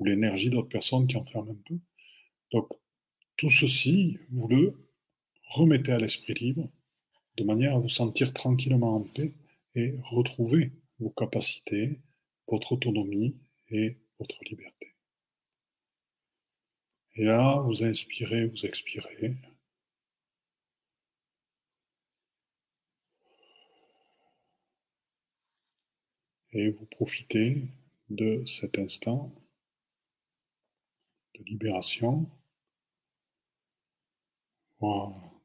ou 0.00 0.04
l'énergie 0.04 0.50
d'autres 0.50 0.68
personnes 0.68 1.06
qui 1.06 1.16
enferment 1.16 1.52
un 1.52 1.62
peu. 1.64 1.78
Donc, 2.50 2.68
tout 3.36 3.48
ceci, 3.48 4.18
vous 4.32 4.48
le 4.48 4.74
remettez 5.50 5.92
à 5.92 5.98
l'esprit 5.98 6.34
libre, 6.34 6.68
de 7.36 7.44
manière 7.44 7.76
à 7.76 7.78
vous 7.78 7.88
sentir 7.88 8.34
tranquillement 8.34 8.96
en 8.96 9.02
paix 9.02 9.32
et 9.76 9.94
retrouver 10.02 10.72
vos 10.98 11.10
capacités, 11.10 12.00
votre 12.48 12.72
autonomie 12.72 13.36
et 13.70 13.96
votre 14.18 14.42
liberté. 14.50 14.95
Et 17.18 17.24
là, 17.24 17.60
vous 17.60 17.82
inspirez, 17.82 18.46
vous 18.46 18.66
expirez. 18.66 19.34
Et 26.52 26.70
vous 26.70 26.84
profitez 26.86 27.68
de 28.10 28.44
cet 28.44 28.78
instant 28.78 29.32
de 31.34 31.44
libération. 31.44 32.26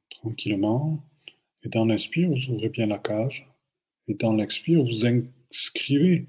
Tranquillement. 0.09 1.01
Et 1.63 1.69
dans 1.69 1.85
l'inspire, 1.85 2.29
vous 2.29 2.49
ouvrez 2.49 2.69
bien 2.69 2.87
la 2.87 2.99
cage. 2.99 3.47
Et 4.07 4.13
dans 4.15 4.33
l'expire, 4.33 4.83
vous 4.83 5.05
inscrivez 5.05 6.27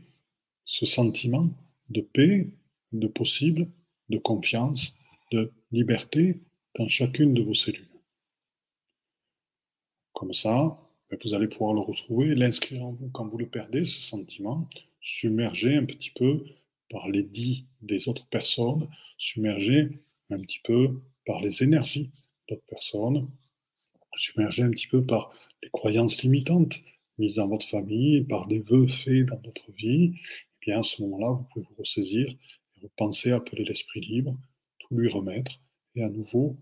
ce 0.65 0.87
sentiment 0.87 1.49
de 1.89 2.01
paix, 2.01 2.49
de 2.93 3.09
possible, 3.09 3.69
de 4.09 4.19
confiance 4.19 4.97
de 5.33 5.53
liberté 5.71 6.41
dans 6.79 6.89
chacune 6.89 7.35
de 7.35 7.43
vos 7.43 7.55
cellules. 7.55 7.89
Comme 10.13 10.33
ça, 10.33 10.79
ben, 11.11 11.19
vous 11.25 11.35
allez 11.35 11.49
pouvoir 11.49 11.75
le 11.75 11.81
retrouver, 11.81 12.35
l'inscrire 12.35 12.85
en 12.85 12.93
vous 12.93 13.09
quand 13.11 13.27
vous 13.27 13.39
le 13.39 13.49
perdez, 13.49 13.85
ce 13.85 14.03
sentiment, 14.03 14.69
submergé 15.01 15.77
un 15.77 15.85
petit 15.85 16.11
peu 16.11 16.45
par 16.91 17.09
les 17.09 17.23
dits 17.23 17.67
des 17.81 18.09
autres 18.09 18.27
personnes, 18.29 18.89
submergé 19.17 19.89
un 20.31 20.41
petit 20.41 20.61
peu 20.63 21.01
par 21.27 21.41
les 21.41 21.63
énergies 21.63 22.11
d'autres 22.49 22.67
personnes, 22.67 23.29
submergé 24.17 24.63
un 24.63 24.71
petit 24.71 24.89
peu 24.89 25.05
par 25.05 25.33
les 25.63 25.71
croyances 25.71 26.23
limitantes 26.23 26.75
mises 27.19 27.37
dans 27.37 27.49
votre 27.49 27.69
famille, 27.69 28.23
par 28.25 28.47
des 28.47 28.61
vœux 28.61 28.89
faits 28.89 29.27
dans 29.27 29.41
votre 29.41 29.71
vie, 29.73 30.05
et 30.05 30.15
eh 30.15 30.71
bien 30.71 30.81
à 30.81 30.83
ce 30.83 31.03
moment-là, 31.03 31.33
vous 31.33 31.47
pouvez 31.53 31.67
vous 31.69 31.77
ressaisir 31.79 32.35
repenser, 32.83 33.31
appeler 33.31 33.65
l'esprit 33.65 34.01
libre 34.01 34.37
lui 34.93 35.09
remettre, 35.09 35.61
et 35.95 36.03
à 36.03 36.09
nouveau, 36.09 36.57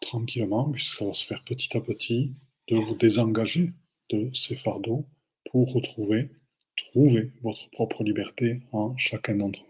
tranquillement, 0.00 0.70
puisque 0.70 0.94
ça 0.94 1.04
va 1.04 1.12
se 1.12 1.26
faire 1.26 1.42
petit 1.44 1.76
à 1.76 1.80
petit, 1.80 2.34
de 2.68 2.76
vous 2.76 2.94
désengager 2.94 3.72
de 4.10 4.30
ces 4.34 4.56
fardeaux 4.56 5.06
pour 5.50 5.72
retrouver, 5.72 6.30
trouver 6.76 7.30
votre 7.42 7.70
propre 7.70 8.02
liberté 8.02 8.60
en 8.72 8.96
chacun 8.96 9.36
d'entre 9.36 9.60
vous. 9.60 9.66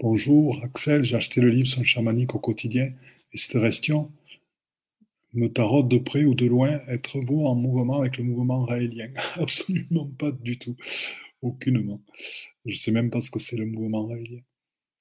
Bonjour 0.00 0.62
Axel, 0.62 1.02
j'ai 1.02 1.16
acheté 1.16 1.40
le 1.40 1.48
livre 1.48 1.66
Son 1.66 1.82
chamanique 1.82 2.34
au 2.34 2.38
quotidien 2.38 2.92
et 3.32 3.38
cette 3.38 3.60
question 3.60 4.12
me 5.32 5.48
taraude 5.48 5.88
de 5.88 5.98
près 5.98 6.24
ou 6.24 6.34
de 6.34 6.46
loin, 6.46 6.80
êtes-vous 6.86 7.44
en 7.44 7.54
mouvement 7.54 8.00
avec 8.00 8.18
le 8.18 8.24
mouvement 8.24 8.64
raélien? 8.64 9.10
Absolument 9.34 10.06
pas 10.18 10.32
du 10.32 10.58
tout, 10.58 10.76
aucunement. 11.42 12.00
Je 12.64 12.72
ne 12.72 12.76
sais 12.76 12.92
même 12.92 13.10
pas 13.10 13.20
ce 13.20 13.30
que 13.30 13.38
c'est 13.38 13.56
le 13.56 13.66
mouvement 13.66 14.06
raélien. 14.06 14.40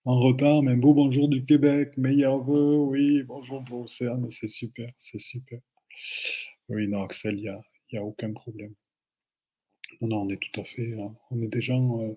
En 0.06 0.20
retard, 0.20 0.62
mais 0.62 0.76
beau 0.76 0.94
bonjour 0.94 1.28
du 1.28 1.44
Québec, 1.44 1.98
meilleur 1.98 2.44
vœu, 2.44 2.78
oui, 2.78 3.24
bonjour 3.24 3.64
pour 3.64 3.82
Océane, 3.82 4.30
c'est 4.30 4.48
super, 4.48 4.92
c'est 4.98 5.20
super. 5.20 5.60
Oui, 6.70 6.88
non, 6.88 7.02
Axel, 7.02 7.40
il 7.40 7.42
n'y 7.42 7.48
a, 7.48 7.60
y 7.92 7.98
a 7.98 8.04
aucun 8.04 8.32
problème. 8.32 8.76
Non, 10.02 10.08
non, 10.10 10.22
on 10.22 10.30
est 10.30 10.38
tout 10.38 10.62
à 10.62 10.64
fait, 10.64 10.94
hein, 11.00 11.16
on 11.32 11.42
est 11.42 11.48
des 11.48 11.62
gens. 11.62 12.02
Euh, 12.02 12.14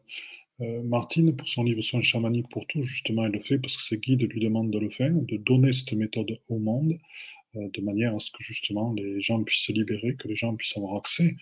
euh, 0.60 0.82
Martine, 0.82 1.34
pour 1.36 1.48
son 1.48 1.62
livre 1.62 1.80
Soins 1.80 2.02
chamaniques 2.02 2.48
pour 2.50 2.66
tout, 2.66 2.82
justement, 2.82 3.24
elle 3.24 3.32
le 3.32 3.40
fait 3.40 3.58
parce 3.58 3.76
que 3.76 3.82
ses 3.82 3.98
guides 3.98 4.22
lui 4.22 4.40
demandent 4.40 4.72
de 4.72 4.78
le 4.78 4.90
faire, 4.90 5.14
de 5.14 5.36
donner 5.36 5.72
cette 5.72 5.92
méthode 5.92 6.38
au 6.48 6.58
monde, 6.58 6.98
euh, 7.56 7.68
de 7.72 7.80
manière 7.80 8.14
à 8.14 8.18
ce 8.18 8.30
que 8.30 8.42
justement 8.42 8.92
les 8.92 9.20
gens 9.20 9.42
puissent 9.42 9.64
se 9.64 9.72
libérer, 9.72 10.16
que 10.16 10.28
les 10.28 10.34
gens 10.34 10.54
puissent 10.56 10.76
avoir 10.76 10.96
accès 10.96 11.36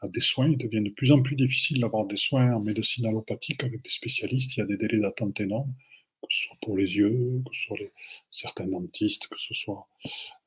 à 0.00 0.08
des 0.08 0.20
soins. 0.20 0.50
Il 0.50 0.58
devient 0.58 0.82
de 0.82 0.90
plus 0.90 1.12
en 1.12 1.22
plus 1.22 1.36
difficile 1.36 1.80
d'avoir 1.80 2.06
des 2.06 2.16
soins 2.16 2.54
en 2.54 2.60
médecine 2.60 3.06
allopathique 3.06 3.64
avec 3.64 3.82
des 3.82 3.90
spécialistes. 3.90 4.56
Il 4.56 4.60
y 4.60 4.62
a 4.62 4.66
des 4.66 4.76
délais 4.76 4.98
d'attente 4.98 5.40
énormes, 5.40 5.74
que 6.22 6.34
ce 6.34 6.44
soit 6.44 6.56
pour 6.60 6.76
les 6.76 6.96
yeux, 6.96 7.42
que 7.48 7.56
ce 7.56 7.62
soit 7.62 7.78
les, 7.78 7.90
certains 8.30 8.66
dentistes, 8.66 9.28
que 9.28 9.38
ce 9.38 9.54
soit, 9.54 9.88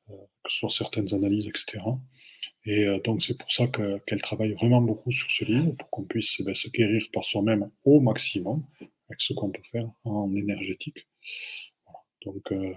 euh, 0.10 0.14
que 0.44 0.52
ce 0.52 0.68
certaines 0.70 1.14
analyses, 1.14 1.48
etc. 1.48 1.80
Et 2.66 2.86
euh, 2.86 3.00
donc 3.00 3.22
c'est 3.22 3.38
pour 3.38 3.52
ça 3.52 3.68
qu'elle 3.68 4.22
travaille 4.22 4.54
vraiment 4.54 4.82
beaucoup 4.82 5.12
sur 5.12 5.30
ce 5.32 5.46
livre, 5.46 5.72
pour 5.78 5.90
qu'on 5.90 6.04
puisse 6.04 6.38
eh 6.40 6.44
ben, 6.44 6.54
se 6.54 6.70
guérir 6.70 7.08
par 7.14 7.24
soi-même 7.24 7.70
au 7.86 8.00
maximum, 8.00 8.64
avec 9.10 9.22
ce 9.22 9.34
qu'on 9.34 9.50
peut 9.50 9.64
faire 9.72 9.90
en 10.04 10.34
énergétique. 10.36 11.08
Donc, 12.26 12.52
euh, 12.52 12.74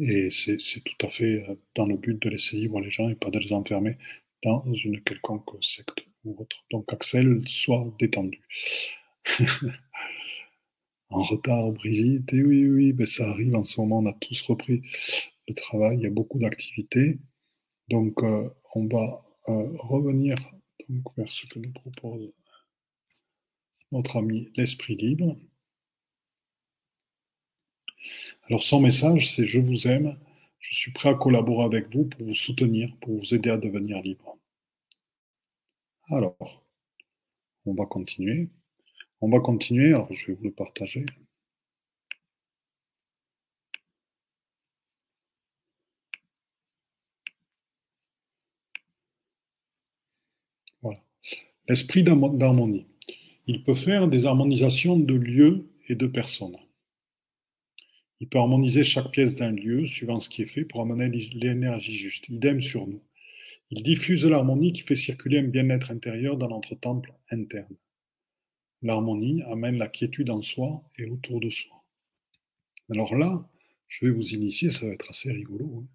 et 0.00 0.30
c'est 0.30 0.56
tout 0.56 1.06
à 1.06 1.10
fait 1.10 1.44
dans 1.74 1.84
le 1.84 1.98
but 1.98 2.20
de 2.20 2.30
laisser 2.30 2.56
libre 2.56 2.80
les 2.80 2.90
gens 2.90 3.10
et 3.10 3.14
pas 3.14 3.28
de 3.28 3.38
les 3.38 3.52
enfermer 3.52 3.98
dans 4.42 4.72
une 4.72 5.02
quelconque 5.02 5.50
secte 5.62 6.04
ou 6.24 6.36
autre. 6.40 6.64
Donc 6.70 6.92
Axel, 6.92 7.42
soit 7.46 7.84
détendu. 7.98 8.40
en 11.10 11.22
retard, 11.22 11.70
Brigitte, 11.72 12.32
et 12.32 12.42
oui, 12.42 12.68
oui, 12.68 12.92
ben 12.92 13.06
ça 13.06 13.28
arrive 13.28 13.54
en 13.54 13.64
ce 13.64 13.80
moment, 13.80 13.98
on 13.98 14.06
a 14.06 14.12
tous 14.14 14.40
repris 14.42 14.82
le 15.48 15.54
travail, 15.54 15.98
il 15.98 16.02
y 16.02 16.06
a 16.06 16.10
beaucoup 16.10 16.38
d'activités. 16.38 17.18
Donc 17.88 18.22
euh, 18.22 18.48
on 18.74 18.86
va 18.86 19.24
euh, 19.48 19.76
revenir 19.78 20.36
donc, 20.88 21.04
vers 21.16 21.30
ce 21.30 21.46
que 21.46 21.58
nous 21.58 21.72
propose 21.72 22.32
notre 23.90 24.16
ami 24.16 24.50
l'Esprit 24.56 24.96
libre. 24.96 25.36
Alors 28.48 28.62
son 28.62 28.80
message, 28.80 29.30
c'est 29.30 29.46
je 29.46 29.60
vous 29.60 29.86
aime, 29.86 30.16
je 30.62 30.74
suis 30.76 30.92
prêt 30.92 31.10
à 31.10 31.14
collaborer 31.14 31.64
avec 31.66 31.94
vous 31.94 32.06
pour 32.06 32.24
vous 32.26 32.34
soutenir, 32.34 32.96
pour 33.00 33.18
vous 33.18 33.34
aider 33.34 33.50
à 33.50 33.58
devenir 33.58 34.00
libre. 34.02 34.38
Alors, 36.10 36.64
on 37.66 37.74
va 37.74 37.86
continuer. 37.86 38.48
On 39.20 39.30
va 39.30 39.40
continuer, 39.40 39.88
alors 39.88 40.12
je 40.12 40.28
vais 40.28 40.34
vous 40.34 40.44
le 40.44 40.52
partager. 40.52 41.06
Voilà. 50.80 51.00
L'esprit 51.68 52.04
d'harmonie. 52.04 52.86
Il 53.46 53.64
peut 53.64 53.74
faire 53.74 54.08
des 54.08 54.26
harmonisations 54.26 54.96
de 54.98 55.14
lieux 55.14 55.68
et 55.88 55.96
de 55.96 56.06
personnes. 56.06 56.56
Il 58.22 58.28
peut 58.28 58.38
harmoniser 58.38 58.84
chaque 58.84 59.10
pièce 59.10 59.34
d'un 59.34 59.50
lieu 59.50 59.84
suivant 59.84 60.20
ce 60.20 60.30
qui 60.30 60.42
est 60.42 60.46
fait 60.46 60.64
pour 60.64 60.80
amener 60.80 61.08
l'énergie 61.08 61.96
juste. 61.96 62.28
Idem 62.28 62.60
sur 62.60 62.86
nous. 62.86 63.02
Il 63.72 63.82
diffuse 63.82 64.24
l'harmonie 64.24 64.72
qui 64.72 64.82
fait 64.82 64.94
circuler 64.94 65.40
un 65.40 65.48
bien-être 65.48 65.90
intérieur 65.90 66.36
dans 66.36 66.48
notre 66.48 66.76
temple 66.76 67.12
interne. 67.32 67.74
L'harmonie 68.80 69.42
amène 69.50 69.76
la 69.76 69.88
quiétude 69.88 70.30
en 70.30 70.40
soi 70.40 70.84
et 70.98 71.06
autour 71.06 71.40
de 71.40 71.50
soi. 71.50 71.82
Alors 72.92 73.16
là, 73.16 73.44
je 73.88 74.06
vais 74.06 74.12
vous 74.12 74.34
initier, 74.34 74.70
ça 74.70 74.86
va 74.86 74.92
être 74.92 75.10
assez 75.10 75.32
rigolo. 75.32 75.82
Hein. 75.82 75.86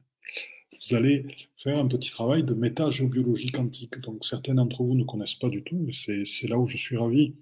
Vous 0.73 0.95
allez 0.95 1.25
faire 1.55 1.77
un 1.77 1.87
petit 1.87 2.11
travail 2.11 2.43
de 2.43 2.53
métagéobiologie 2.53 3.53
quantique. 3.53 3.99
Donc 3.99 4.25
certains 4.25 4.55
d'entre 4.55 4.83
vous 4.83 4.95
ne 4.95 5.05
connaissent 5.05 5.35
pas 5.35 5.47
du 5.47 5.63
tout, 5.63 5.77
mais 5.77 5.93
c'est 6.25 6.47
là 6.49 6.57
où 6.57 6.67
je 6.67 6.75
suis 6.75 6.97
ravi 6.97 7.35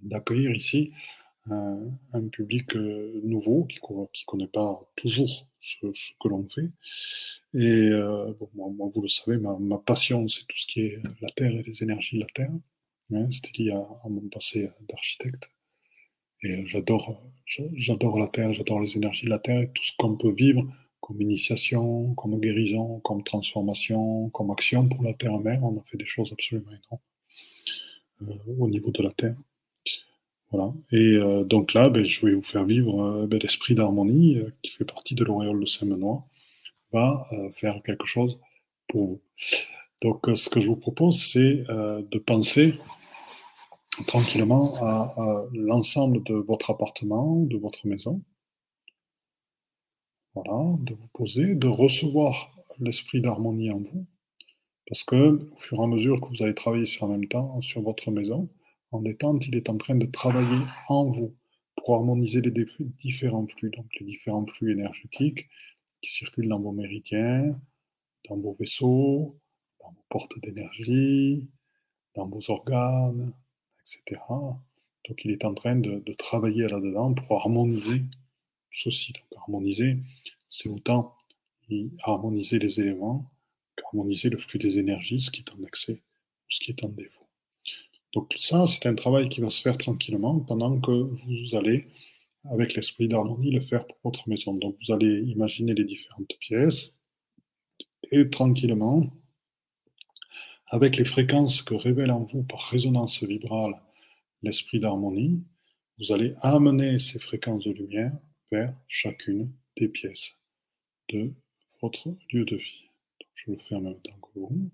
d'accueillir 0.00 0.52
ici 0.52 0.90
un, 1.50 2.28
public 2.28 2.74
euh, 2.76 3.20
nouveau 3.24 3.64
qui 3.64 3.78
ne 3.90 4.06
connaît 4.26 4.46
pas 4.46 4.80
toujours 4.96 5.48
ce, 5.60 5.86
que 6.20 6.28
l'on 6.28 6.48
fait. 6.48 6.70
Et 7.54 7.88
euh, 7.88 8.32
moi, 8.54 8.90
vous 8.92 9.02
le 9.02 9.08
savez, 9.08 9.38
ma, 9.38 9.78
passion, 9.78 10.26
c'est 10.26 10.46
tout 10.46 10.56
ce 10.56 10.66
qui 10.66 10.80
est 10.80 11.02
la 11.20 11.30
Terre 11.30 11.52
et 11.52 11.62
les 11.62 11.82
énergies 11.82 12.16
de 12.16 12.22
la 12.22 12.28
Terre. 12.34 12.52
Hein, 13.12 13.28
C'était 13.30 13.62
lié 13.62 13.70
à, 13.72 14.08
mon 14.08 14.28
passé 14.28 14.70
d'architecte. 14.88 15.50
Et 16.42 16.66
j'adore, 16.66 17.22
j'adore 17.46 18.18
la 18.18 18.28
Terre, 18.28 18.52
j'adore 18.52 18.80
les 18.80 18.96
énergies 18.96 19.26
de 19.26 19.30
la 19.30 19.38
Terre 19.38 19.60
et 19.60 19.70
tout 19.70 19.84
ce 19.84 19.96
qu'on 19.96 20.16
peut 20.16 20.32
vivre 20.32 20.66
comme 21.00 21.20
initiation, 21.20 22.14
comme 22.14 22.40
guérison, 22.40 23.00
comme 23.00 23.22
transformation, 23.22 24.30
comme 24.30 24.50
action 24.50 24.88
pour 24.88 25.02
la 25.02 25.12
Terre-Mère. 25.12 25.62
On 25.62 25.78
a 25.78 25.82
fait 25.84 25.98
des 25.98 26.06
choses 26.06 26.32
absolument 26.32 26.70
énormes 26.70 27.02
euh, 28.22 28.52
au 28.58 28.68
niveau 28.68 28.90
de 28.90 29.02
la 29.02 29.12
Terre. 29.12 29.36
Voilà. 30.54 30.72
Et 30.92 31.16
euh, 31.16 31.42
donc 31.42 31.74
là, 31.74 31.88
ben, 31.88 32.04
je 32.04 32.24
vais 32.24 32.32
vous 32.32 32.42
faire 32.42 32.64
vivre 32.64 33.02
euh, 33.02 33.26
ben, 33.26 33.40
l'esprit 33.40 33.74
d'harmonie 33.74 34.38
euh, 34.38 34.52
qui 34.62 34.70
fait 34.70 34.84
partie 34.84 35.16
de 35.16 35.24
l'auréole 35.24 35.58
de 35.58 35.66
Saint-Benoît, 35.66 36.24
va 36.92 37.26
faire 37.56 37.82
quelque 37.84 38.06
chose 38.06 38.38
pour 38.86 39.06
vous. 39.06 39.20
Donc 40.02 40.24
ce 40.36 40.48
que 40.48 40.60
je 40.60 40.68
vous 40.68 40.76
propose, 40.76 41.20
c'est 41.20 41.64
de 41.66 42.18
penser 42.18 42.74
tranquillement 44.06 44.76
à, 44.80 45.44
l'ensemble 45.52 46.22
de 46.22 46.34
votre 46.34 46.70
appartement, 46.70 47.40
de 47.40 47.56
votre 47.56 47.88
maison. 47.88 48.22
Voilà, 50.36 50.76
de 50.82 50.94
vous 50.94 51.08
poser, 51.12 51.56
de 51.56 51.66
recevoir 51.66 52.52
l'esprit 52.78 53.20
d'harmonie 53.20 53.72
en 53.72 53.80
vous. 53.80 54.06
Parce 54.86 55.02
que 55.02 55.36
au 55.52 55.56
fur 55.56 55.80
et 55.80 55.82
à 55.82 55.88
mesure 55.88 56.20
que 56.20 56.28
vous 56.28 56.44
allez 56.44 56.54
travailler 56.54 56.84
en 57.00 57.08
même 57.08 57.26
temps 57.26 57.60
sur 57.60 57.82
votre 57.82 58.12
maison, 58.12 58.48
en 58.94 59.02
détente, 59.02 59.46
il 59.48 59.56
est 59.56 59.68
en 59.68 59.76
train 59.76 59.96
de 59.96 60.06
travailler 60.06 60.60
en 60.88 61.10
vous 61.10 61.34
pour 61.76 61.96
harmoniser 61.96 62.40
les 62.40 62.52
différents 62.98 63.46
flux, 63.46 63.70
donc 63.70 63.86
les 63.98 64.06
différents 64.06 64.46
flux 64.46 64.72
énergétiques 64.72 65.48
qui 66.00 66.10
circulent 66.10 66.48
dans 66.48 66.60
vos 66.60 66.72
méridiens, 66.72 67.58
dans 68.28 68.36
vos 68.36 68.54
vaisseaux, 68.58 69.36
dans 69.80 69.90
vos 69.90 70.04
portes 70.08 70.38
d'énergie, 70.40 71.48
dans 72.14 72.28
vos 72.28 72.50
organes, 72.50 73.32
etc. 73.80 74.20
Donc 75.08 75.24
il 75.24 75.32
est 75.32 75.44
en 75.44 75.54
train 75.54 75.76
de, 75.76 76.00
travailler 76.16 76.68
là-dedans 76.68 77.14
pour 77.14 77.40
harmoniser 77.40 78.02
ceci. 78.70 79.12
Donc 79.12 79.40
harmoniser, 79.40 79.98
c'est 80.48 80.68
autant 80.68 81.16
harmoniser 82.02 82.58
les 82.58 82.78
éléments 82.80 83.30
qu'harmoniser 83.76 84.30
le 84.30 84.38
flux 84.38 84.58
des 84.58 84.78
énergies, 84.78 85.18
ce 85.18 85.30
qui 85.30 85.40
est 85.40 85.52
en 85.52 85.62
excès 85.64 85.94
ou 85.94 86.46
ce 86.48 86.60
qui 86.60 86.70
est 86.70 86.84
en 86.84 86.88
défaut. 86.88 87.23
Donc 88.14 88.32
ça, 88.38 88.66
c'est 88.68 88.86
un 88.86 88.94
travail 88.94 89.28
qui 89.28 89.40
va 89.40 89.50
se 89.50 89.60
faire 89.60 89.76
tranquillement 89.76 90.38
pendant 90.38 90.80
que 90.80 90.92
vous 90.92 91.56
allez, 91.56 91.88
avec 92.50 92.74
l'esprit 92.74 93.08
d'harmonie, 93.08 93.50
le 93.50 93.60
faire 93.60 93.86
pour 93.86 93.98
votre 94.04 94.28
maison. 94.28 94.54
Donc 94.54 94.76
vous 94.80 94.94
allez 94.94 95.22
imaginer 95.22 95.74
les 95.74 95.84
différentes 95.84 96.32
pièces 96.38 96.92
et 98.12 98.30
tranquillement, 98.30 99.10
avec 100.68 100.96
les 100.96 101.04
fréquences 101.04 101.62
que 101.62 101.74
révèle 101.74 102.10
en 102.10 102.24
vous 102.24 102.44
par 102.44 102.60
résonance 102.60 103.22
vibrale 103.22 103.74
l'esprit 104.42 104.78
d'harmonie, 104.78 105.44
vous 105.98 106.12
allez 106.12 106.34
amener 106.40 106.98
ces 106.98 107.18
fréquences 107.18 107.64
de 107.64 107.72
lumière 107.72 108.12
vers 108.52 108.74
chacune 108.86 109.52
des 109.76 109.88
pièces 109.88 110.36
de 111.08 111.32
votre 111.82 112.14
lieu 112.30 112.44
de 112.44 112.56
vie. 112.56 112.90
je 113.34 113.50
le 113.50 113.58
fais 113.58 113.74
en 113.74 113.80
même 113.80 114.00
temps 114.00 114.18
que 114.20 114.38
vous. 114.38 114.70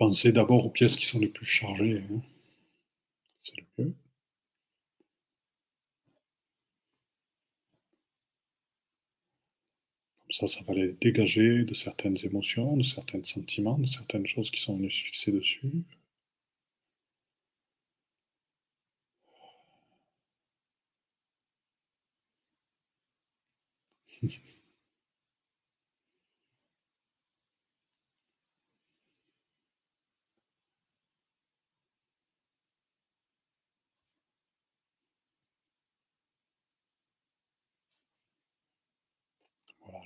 Pensez 0.00 0.32
d'abord 0.32 0.66
aux 0.66 0.70
pièces 0.70 0.96
qui 0.96 1.06
sont 1.06 1.20
les 1.20 1.28
plus 1.28 1.46
chargées. 1.46 2.02
Hein. 2.10 2.22
C'est 3.38 3.56
le 3.56 3.64
mieux. 3.84 3.94
Comme 10.22 10.32
ça, 10.32 10.46
ça 10.46 10.64
va 10.64 10.72
les 10.72 10.92
dégager 10.94 11.64
de 11.64 11.74
certaines 11.74 12.16
émotions, 12.24 12.74
de 12.74 12.82
certains 12.82 13.22
sentiments, 13.22 13.76
de 13.76 13.84
certaines 13.84 14.26
choses 14.26 14.50
qui 14.50 14.62
sont 14.62 14.76
venues 14.78 14.90
se 14.90 15.02
fixer 15.02 15.30
dessus. 15.32 15.60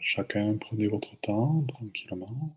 chacun, 0.04 0.56
prenez 0.58 0.86
votre 0.86 1.16
temps 1.20 1.64
tranquillement 1.68 2.56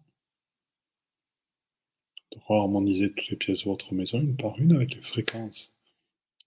de 2.31 2.39
harmoniser 2.49 3.09
toutes 3.11 3.29
les 3.29 3.37
pièces 3.37 3.59
de 3.59 3.69
votre 3.69 3.93
maison 3.93 4.19
une 4.19 4.35
par 4.35 4.59
une 4.59 4.73
avec 4.73 4.95
les 4.95 5.01
fréquences 5.01 5.73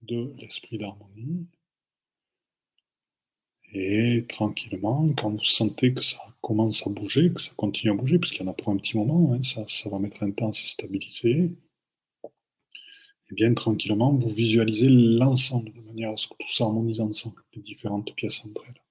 de 0.02 0.34
l'esprit 0.38 0.78
d'harmonie. 0.78 1.46
Et 3.72 4.26
tranquillement, 4.28 5.08
quand 5.14 5.30
vous 5.30 5.44
sentez 5.44 5.94
que 5.94 6.02
ça 6.02 6.18
commence 6.42 6.86
à 6.86 6.90
bouger, 6.90 7.32
que 7.32 7.40
ça 7.40 7.52
continue 7.56 7.92
à 7.92 7.94
bouger, 7.94 8.18
parce 8.18 8.32
qu'il 8.32 8.44
y 8.44 8.48
en 8.48 8.50
a 8.50 8.54
pour 8.54 8.70
un 8.70 8.76
petit 8.76 8.96
moment, 8.96 9.32
hein, 9.32 9.42
ça, 9.42 9.64
ça 9.68 9.88
va 9.88 9.98
mettre 9.98 10.22
un 10.22 10.32
temps 10.32 10.50
à 10.50 10.52
se 10.52 10.66
stabiliser, 10.66 11.50
et 13.30 13.34
bien 13.34 13.54
tranquillement, 13.54 14.12
vous 14.12 14.30
visualisez 14.30 14.88
l'ensemble 14.90 15.72
de 15.72 15.80
manière 15.82 16.10
à 16.10 16.16
ce 16.16 16.28
que 16.28 16.34
tout 16.38 16.50
s'harmonise 16.50 17.00
ensemble, 17.00 17.42
les 17.54 17.62
différentes 17.62 18.14
pièces 18.16 18.44
entre 18.44 18.64
elles. 18.68 18.82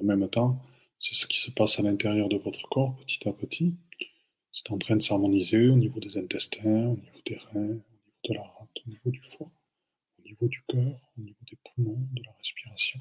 En 0.00 0.04
même 0.04 0.28
temps, 0.28 0.62
c'est 0.98 1.14
ce 1.14 1.26
qui 1.26 1.38
se 1.38 1.50
passe 1.50 1.78
à 1.78 1.82
l'intérieur 1.82 2.28
de 2.28 2.36
votre 2.36 2.68
corps 2.68 2.96
petit 2.96 3.28
à 3.28 3.32
petit. 3.32 3.74
C'est 4.52 4.70
en 4.70 4.78
train 4.78 4.96
de 4.96 5.02
s'harmoniser 5.02 5.68
au 5.68 5.76
niveau 5.76 6.00
des 6.00 6.16
intestins, 6.18 6.88
au 6.88 6.96
niveau 6.96 7.20
des 7.24 7.36
reins, 7.36 7.54
au 7.54 7.64
niveau 7.64 8.20
de 8.24 8.34
la 8.34 8.42
rate, 8.42 8.78
au 8.86 8.90
niveau 8.90 9.10
du 9.10 9.22
foie, 9.22 9.50
au 10.18 10.22
niveau 10.22 10.48
du 10.48 10.62
cœur, 10.66 11.00
au 11.16 11.20
niveau 11.20 11.44
des 11.48 11.56
poumons, 11.56 12.08
de 12.12 12.22
la 12.22 12.32
respiration. 12.32 13.00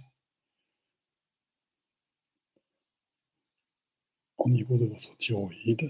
Au 4.38 4.50
niveau 4.50 4.78
de 4.78 4.86
votre 4.86 5.18
thyroïde, 5.18 5.90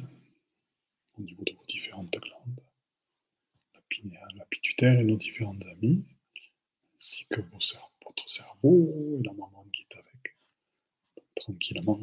au 1.18 1.22
niveau 1.22 1.44
de 1.44 1.54
vos 1.54 1.66
différentes 1.68 2.12
glandes, 2.12 2.62
la 3.74 3.82
pinéale, 3.90 4.34
la 4.36 4.46
pituitaire 4.46 5.00
et 5.00 5.04
nos 5.04 5.18
différentes 5.18 5.64
amies, 5.66 6.06
ainsi 6.96 7.26
que 7.26 7.42
votre 7.42 8.30
cerveau 8.30 9.20
et 9.20 9.24
la 9.24 9.34
maman 9.34 9.66
qui 9.74 9.82
est 9.82 9.98
avec, 9.98 10.07
tranquillement. 11.48 12.00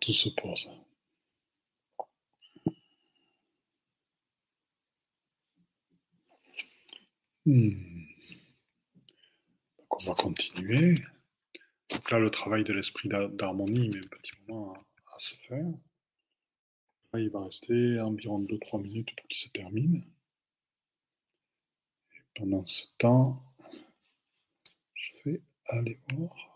Tout 0.00 0.12
se 0.12 0.28
pose. 0.30 0.68
Hmm. 7.46 7.70
On 9.90 10.04
va 10.04 10.14
continuer. 10.14 10.94
Donc 11.90 12.10
là, 12.10 12.18
le 12.18 12.30
travail 12.30 12.64
de 12.64 12.72
l'esprit 12.72 13.08
d'harmonie 13.08 13.90
met 13.90 13.98
un 13.98 14.08
petit 14.08 14.32
moment 14.48 14.72
à, 14.72 15.18
se 15.18 15.34
faire. 15.46 15.66
Là, 17.12 17.20
il 17.20 17.30
va 17.30 17.44
rester 17.44 18.00
environ 18.00 18.42
2-3 18.42 18.82
minutes 18.82 19.14
pour 19.14 19.28
qu'il 19.28 19.36
se 19.36 19.48
termine. 19.50 20.02
Pendant 22.34 22.66
ce 22.66 22.86
temps, 22.98 23.42
je 24.94 25.12
vais 25.24 25.42
aller 25.66 26.00
voir. 26.14 26.52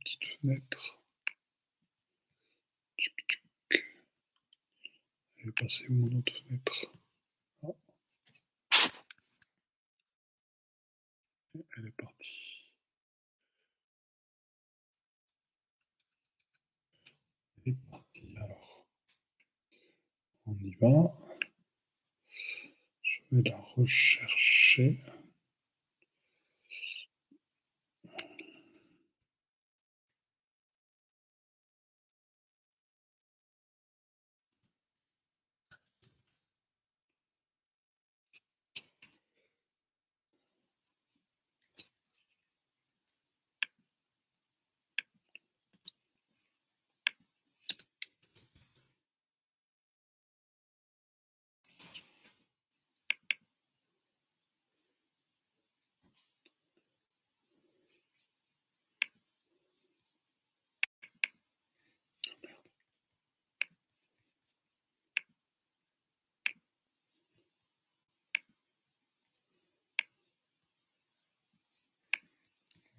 petite 0.00 0.24
fenêtre. 0.40 1.00
Elle 5.38 5.48
est 5.48 5.52
passée 5.52 5.86
où 5.88 5.94
mon 5.94 6.18
autre 6.18 6.32
fenêtre? 6.32 6.92
Ah. 7.62 7.68
Elle 11.76 11.86
est 11.86 11.90
partie. 11.92 12.72
Elle 17.64 17.72
est 17.72 17.90
partie. 17.90 18.36
Alors, 18.36 18.86
on 20.46 20.54
y 20.58 20.74
va. 20.74 21.29
Vais 23.32 23.48
la 23.48 23.56
rechercher. 23.76 24.98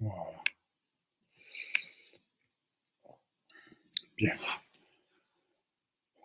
Voilà. 0.01 0.41
Bien. 4.17 4.35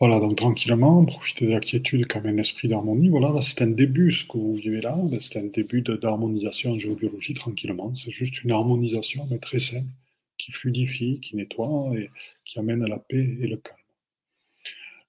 Voilà, 0.00 0.20
donc 0.20 0.36
tranquillement, 0.36 1.04
profitez 1.04 1.46
de 1.46 1.50
la 1.52 1.60
quiétude 1.60 2.06
comme 2.06 2.26
un 2.26 2.36
esprit 2.38 2.68
d'harmonie. 2.68 3.08
Voilà, 3.08 3.30
là 3.32 3.42
c'est 3.42 3.62
un 3.62 3.66
début, 3.68 4.12
ce 4.12 4.26
que 4.26 4.36
vous 4.38 4.54
vivez 4.54 4.80
là, 4.80 4.94
c'est 5.20 5.38
un 5.38 5.44
début 5.46 5.82
d'harmonisation 5.82 6.72
en 6.72 6.78
géobiologie 6.78 7.34
tranquillement. 7.34 7.94
C'est 7.94 8.10
juste 8.10 8.42
une 8.44 8.52
harmonisation, 8.52 9.26
mais 9.30 9.38
très 9.38 9.58
simple, 9.58 9.88
qui 10.38 10.52
fluidifie, 10.52 11.20
qui 11.20 11.36
nettoie 11.36 11.92
et 11.96 12.10
qui 12.44 12.58
amène 12.58 12.82
à 12.84 12.88
la 12.88 12.98
paix 12.98 13.36
et 13.40 13.46
le 13.46 13.56
calme. 13.56 13.76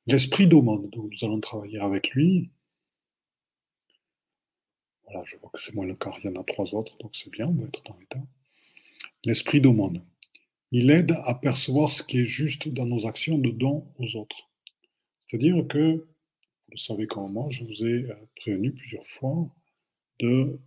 L'esprit 0.07 0.47
d'aumône, 0.47 0.89
donc 0.89 1.11
nous 1.11 1.25
allons 1.27 1.39
travailler 1.39 1.79
avec 1.79 2.09
lui. 2.11 2.49
Voilà, 5.05 5.23
je 5.25 5.35
vois 5.37 5.49
que 5.51 5.59
c'est 5.59 5.73
moins 5.75 5.85
le 5.85 5.95
cas, 5.95 6.13
il 6.23 6.29
y 6.29 6.37
en 6.37 6.39
a 6.39 6.43
trois 6.43 6.73
autres, 6.75 6.97
donc 6.99 7.15
c'est 7.15 7.29
bien, 7.31 7.47
on 7.47 7.53
va 7.53 7.65
être 7.65 7.83
dans 7.83 7.97
l'état. 7.99 8.19
L'esprit 9.25 9.61
d'aumône. 9.61 10.03
Il 10.71 10.91
aide 10.91 11.13
à 11.23 11.33
percevoir 11.33 11.91
ce 11.91 12.03
qui 12.03 12.19
est 12.19 12.25
juste 12.25 12.67
dans 12.67 12.85
nos 12.85 13.05
actions 13.07 13.37
de 13.37 13.51
don 13.51 13.91
aux 13.97 14.15
autres. 14.15 14.49
C'est-à-dire 15.21 15.65
que, 15.67 15.95
vous 15.95 16.71
le 16.71 16.77
savez 16.77 17.07
comme 17.07 17.31
moi, 17.31 17.47
je 17.49 17.63
vous 17.63 17.85
ai 17.85 18.09
euh, 18.09 18.15
prévenu 18.35 18.73
plusieurs 18.73 19.07
fois 19.07 19.47
euh, 20.23 20.57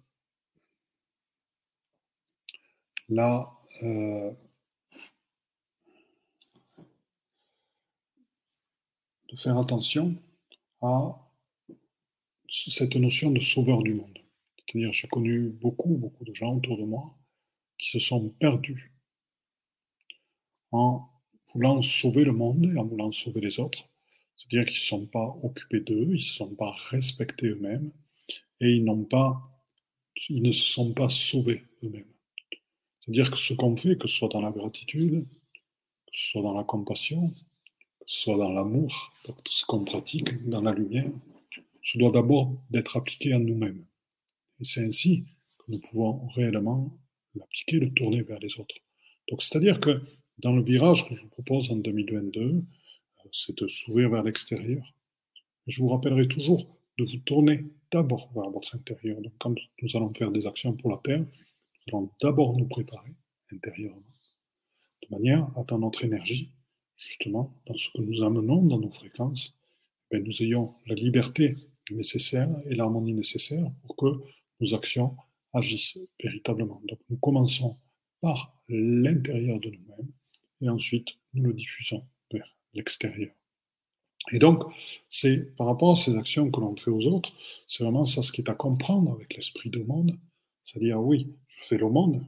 de 9.28 9.36
faire 9.36 9.58
attention 9.58 10.16
à 10.80 11.16
cette 12.48 12.96
notion 12.96 13.30
de 13.30 13.40
sauveur 13.40 13.82
du 13.82 13.94
monde. 13.94 14.18
C'est-à-dire, 14.58 14.92
j'ai 14.92 15.08
connu 15.08 15.50
beaucoup, 15.50 15.96
beaucoup 15.96 16.24
de 16.24 16.32
gens 16.32 16.56
autour 16.56 16.78
de 16.78 16.84
moi 16.84 17.04
qui 17.80 17.90
se 17.90 17.98
sont 17.98 18.28
perdus 18.28 18.92
en 20.70 21.08
voulant 21.52 21.82
sauver 21.82 22.24
le 22.24 22.32
monde 22.32 22.64
et 22.66 22.78
en 22.78 22.84
voulant 22.84 23.10
sauver 23.10 23.40
les 23.40 23.58
autres. 23.58 23.88
C'est-à-dire 24.36 24.66
qu'ils 24.66 24.76
ne 24.76 24.80
se 24.80 24.86
sont 24.86 25.06
pas 25.06 25.36
occupés 25.42 25.80
d'eux, 25.80 26.04
ils 26.04 26.12
ne 26.12 26.16
se 26.16 26.34
sont 26.34 26.54
pas 26.54 26.72
respectés 26.90 27.46
eux-mêmes 27.48 27.90
et 28.60 28.70
ils, 28.70 28.84
n'ont 28.84 29.04
pas, 29.04 29.42
ils 30.28 30.42
ne 30.42 30.52
se 30.52 30.62
sont 30.62 30.92
pas 30.92 31.08
sauvés 31.08 31.64
eux-mêmes. 31.82 32.12
C'est-à-dire 33.00 33.30
que 33.30 33.38
ce 33.38 33.54
qu'on 33.54 33.76
fait, 33.76 33.96
que 33.96 34.06
ce 34.06 34.16
soit 34.18 34.28
dans 34.28 34.42
la 34.42 34.50
gratitude, 34.50 35.26
que 36.06 36.12
ce 36.12 36.30
soit 36.30 36.42
dans 36.42 36.54
la 36.54 36.64
compassion, 36.64 37.28
que 37.28 38.06
ce 38.06 38.22
soit 38.22 38.36
dans 38.36 38.52
l'amour, 38.52 39.12
tout 39.24 39.52
ce 39.52 39.64
qu'on 39.64 39.84
pratique 39.84 40.46
dans 40.48 40.60
la 40.60 40.72
lumière, 40.72 41.10
ce 41.82 41.96
doit 41.98 42.12
d'abord 42.12 42.52
d'être 42.70 42.98
appliqué 42.98 43.32
à 43.32 43.38
nous-mêmes. 43.38 43.84
Et 44.60 44.64
c'est 44.64 44.84
ainsi 44.84 45.24
que 45.58 45.64
nous 45.72 45.80
pouvons 45.80 46.26
réellement 46.28 46.94
l'appliquer, 47.34 47.78
le 47.78 47.92
tourner 47.92 48.22
vers 48.22 48.38
les 48.38 48.58
autres. 48.58 48.74
Donc, 49.28 49.42
c'est-à-dire 49.42 49.80
que 49.80 50.02
dans 50.38 50.52
le 50.52 50.62
virage 50.62 51.08
que 51.08 51.14
je 51.14 51.22
vous 51.22 51.28
propose 51.28 51.70
en 51.70 51.76
2022, 51.76 52.40
euh, 52.40 52.60
c'est 53.32 53.56
de 53.56 53.68
s'ouvrir 53.68 54.10
vers 54.10 54.22
l'extérieur. 54.22 54.82
Je 55.66 55.82
vous 55.82 55.88
rappellerai 55.88 56.26
toujours 56.28 56.76
de 56.98 57.04
vous 57.04 57.18
tourner 57.18 57.64
d'abord 57.92 58.30
vers 58.34 58.50
votre 58.50 58.74
intérieur. 58.74 59.20
Donc, 59.20 59.32
quand 59.38 59.54
nous 59.82 59.96
allons 59.96 60.12
faire 60.14 60.30
des 60.30 60.46
actions 60.46 60.72
pour 60.72 60.90
la 60.90 60.98
Terre, 60.98 61.20
nous 61.20 61.98
allons 61.98 62.10
d'abord 62.20 62.56
nous 62.56 62.66
préparer 62.66 63.14
intérieurement, 63.52 64.02
de 65.02 65.08
manière 65.10 65.50
à 65.56 65.64
dans 65.64 65.78
notre 65.78 66.04
énergie, 66.04 66.50
justement, 66.96 67.54
dans 67.66 67.76
ce 67.76 67.88
que 67.90 68.02
nous 68.02 68.22
amenons 68.22 68.62
dans 68.62 68.78
nos 68.78 68.90
fréquences, 68.90 69.56
ben, 70.10 70.22
nous 70.22 70.42
ayons 70.42 70.74
la 70.86 70.94
liberté 70.94 71.54
nécessaire 71.90 72.48
et 72.66 72.74
l'harmonie 72.74 73.12
nécessaire 73.12 73.70
pour 73.82 73.96
que 73.96 74.06
nos 74.60 74.74
actions 74.74 75.16
agissent 75.52 75.98
véritablement. 76.22 76.80
Donc 76.88 77.00
nous 77.08 77.16
commençons 77.18 77.78
par 78.20 78.62
l'intérieur 78.68 79.58
de 79.60 79.70
nous-mêmes 79.70 80.12
et 80.60 80.68
ensuite 80.68 81.08
nous 81.34 81.44
le 81.44 81.54
diffusons 81.54 82.06
vers 82.32 82.56
l'extérieur. 82.74 83.32
Et 84.32 84.38
donc, 84.38 84.64
c'est 85.08 85.56
par 85.56 85.66
rapport 85.66 85.92
à 85.92 85.96
ces 85.96 86.16
actions 86.16 86.50
que 86.50 86.60
l'on 86.60 86.76
fait 86.76 86.90
aux 86.90 87.06
autres, 87.06 87.32
c'est 87.66 87.82
vraiment 87.82 88.04
ça 88.04 88.22
ce 88.22 88.32
qui 88.32 88.42
est 88.42 88.50
à 88.50 88.54
comprendre 88.54 89.12
avec 89.12 89.34
l'esprit 89.34 89.70
du 89.70 89.82
monde. 89.82 90.18
C'est-à-dire, 90.64 91.00
oui, 91.00 91.34
je 91.48 91.64
fais 91.64 91.78
monde, 91.78 92.24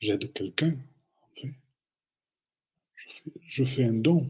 j'aide 0.00 0.32
quelqu'un, 0.32 0.76
en 1.22 1.40
fait. 1.40 1.54
Je, 3.46 3.64
fais, 3.64 3.84
un 3.84 3.94
don, 3.94 4.28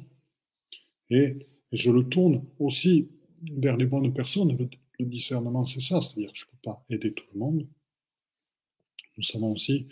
et, 1.11 1.47
je 1.73 1.91
le 1.91 2.09
tourne 2.09 2.45
aussi 2.59 3.09
vers 3.43 3.77
les 3.77 3.87
bonnes 3.87 4.13
personnes. 4.13 4.69
Le, 4.99 5.07
discernement, 5.07 5.65
c'est 5.65 5.81
ça, 5.81 6.01
c'est-à-dire 6.01 6.31
je 6.35 6.45
ne 6.45 6.51
peux 6.51 6.59
pas 6.63 6.85
aider 6.91 7.13
tout 7.13 7.25
le 7.33 7.39
monde. 7.39 7.69
Nous 9.17 9.25
savons 9.25 9.53
aussi 9.53 9.89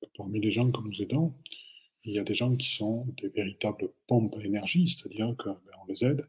que 0.00 0.06
parmi 0.16 0.40
les 0.40 0.50
gens 0.50 0.70
que 0.70 0.80
nous 0.80 1.02
aidons, 1.02 1.34
il 2.04 2.14
y 2.14 2.18
a 2.18 2.24
des 2.24 2.34
gens 2.34 2.54
qui 2.56 2.68
sont 2.68 3.06
des 3.20 3.28
véritables 3.28 3.92
pompes 4.06 4.34
à 4.36 4.44
énergie, 4.44 4.88
c'est-à-dire 4.88 5.34
qu'on 5.38 5.52
ben, 5.52 5.72
les 5.88 6.04
aide, 6.04 6.26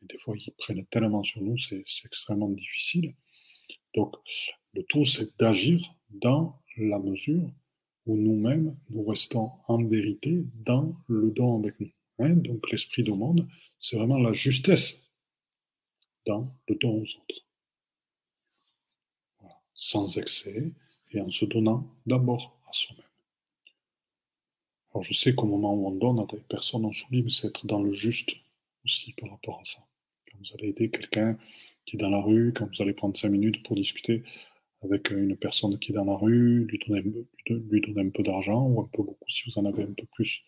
mais 0.00 0.08
des 0.08 0.18
fois 0.18 0.34
ils 0.36 0.52
prennent 0.52 0.86
tellement 0.86 1.22
sur 1.22 1.42
nous, 1.42 1.56
c'est 1.58 1.84
extrêmement 2.04 2.48
difficile. 2.48 3.14
Donc 3.94 4.16
le 4.72 4.82
tout, 4.84 5.04
c'est 5.04 5.36
d'agir 5.38 5.80
dans 6.10 6.60
la 6.76 6.98
mesure 6.98 7.50
où 8.06 8.16
nous-mêmes, 8.16 8.76
nous 8.90 9.04
restons 9.04 9.50
en 9.66 9.84
vérité 9.84 10.44
dans 10.54 10.96
le 11.08 11.30
don 11.30 11.58
avec 11.58 11.78
nous. 11.80 11.90
Hein. 12.18 12.36
Donc 12.36 12.70
l'esprit 12.70 13.02
du 13.02 13.12
monde, 13.12 13.46
c'est 13.78 13.96
vraiment 13.96 14.18
la 14.18 14.32
justesse 14.32 15.00
dans 16.26 16.54
le 16.68 16.74
don 16.76 17.02
aux 17.02 17.02
autres. 17.02 17.49
Sans 19.82 20.18
excès 20.18 20.74
et 21.10 21.20
en 21.22 21.30
se 21.30 21.46
donnant 21.46 21.88
d'abord 22.04 22.60
à 22.68 22.72
soi-même. 22.74 23.02
Alors 24.90 25.02
je 25.02 25.14
sais 25.14 25.34
qu'au 25.34 25.46
moment 25.46 25.72
où 25.72 25.88
on 25.88 25.92
donne 25.92 26.20
à 26.20 26.26
des 26.26 26.42
personnes, 26.42 26.84
on 26.84 26.90
mais 27.10 27.30
c'est 27.30 27.46
être 27.48 27.66
dans 27.66 27.82
le 27.82 27.90
juste 27.94 28.32
aussi 28.84 29.14
par 29.14 29.30
rapport 29.30 29.58
à 29.58 29.64
ça. 29.64 29.78
Quand 30.30 30.36
vous 30.38 30.52
allez 30.52 30.68
aider 30.68 30.90
quelqu'un 30.90 31.38
qui 31.86 31.96
est 31.96 31.98
dans 31.98 32.10
la 32.10 32.20
rue, 32.20 32.52
quand 32.52 32.66
vous 32.66 32.82
allez 32.82 32.92
prendre 32.92 33.16
cinq 33.16 33.30
minutes 33.30 33.62
pour 33.62 33.74
discuter 33.74 34.22
avec 34.82 35.10
une 35.10 35.34
personne 35.38 35.78
qui 35.78 35.92
est 35.92 35.94
dans 35.94 36.04
la 36.04 36.16
rue, 36.16 36.66
lui 36.66 36.78
donner, 36.86 37.02
un 37.96 38.10
peu 38.10 38.22
d'argent, 38.22 38.66
ou 38.66 38.82
un 38.82 38.88
peu 38.92 39.02
beaucoup 39.02 39.28
si 39.28 39.44
vous 39.48 39.58
en 39.58 39.64
avez 39.64 39.84
un 39.84 39.94
peu 39.94 40.06
plus, 40.12 40.44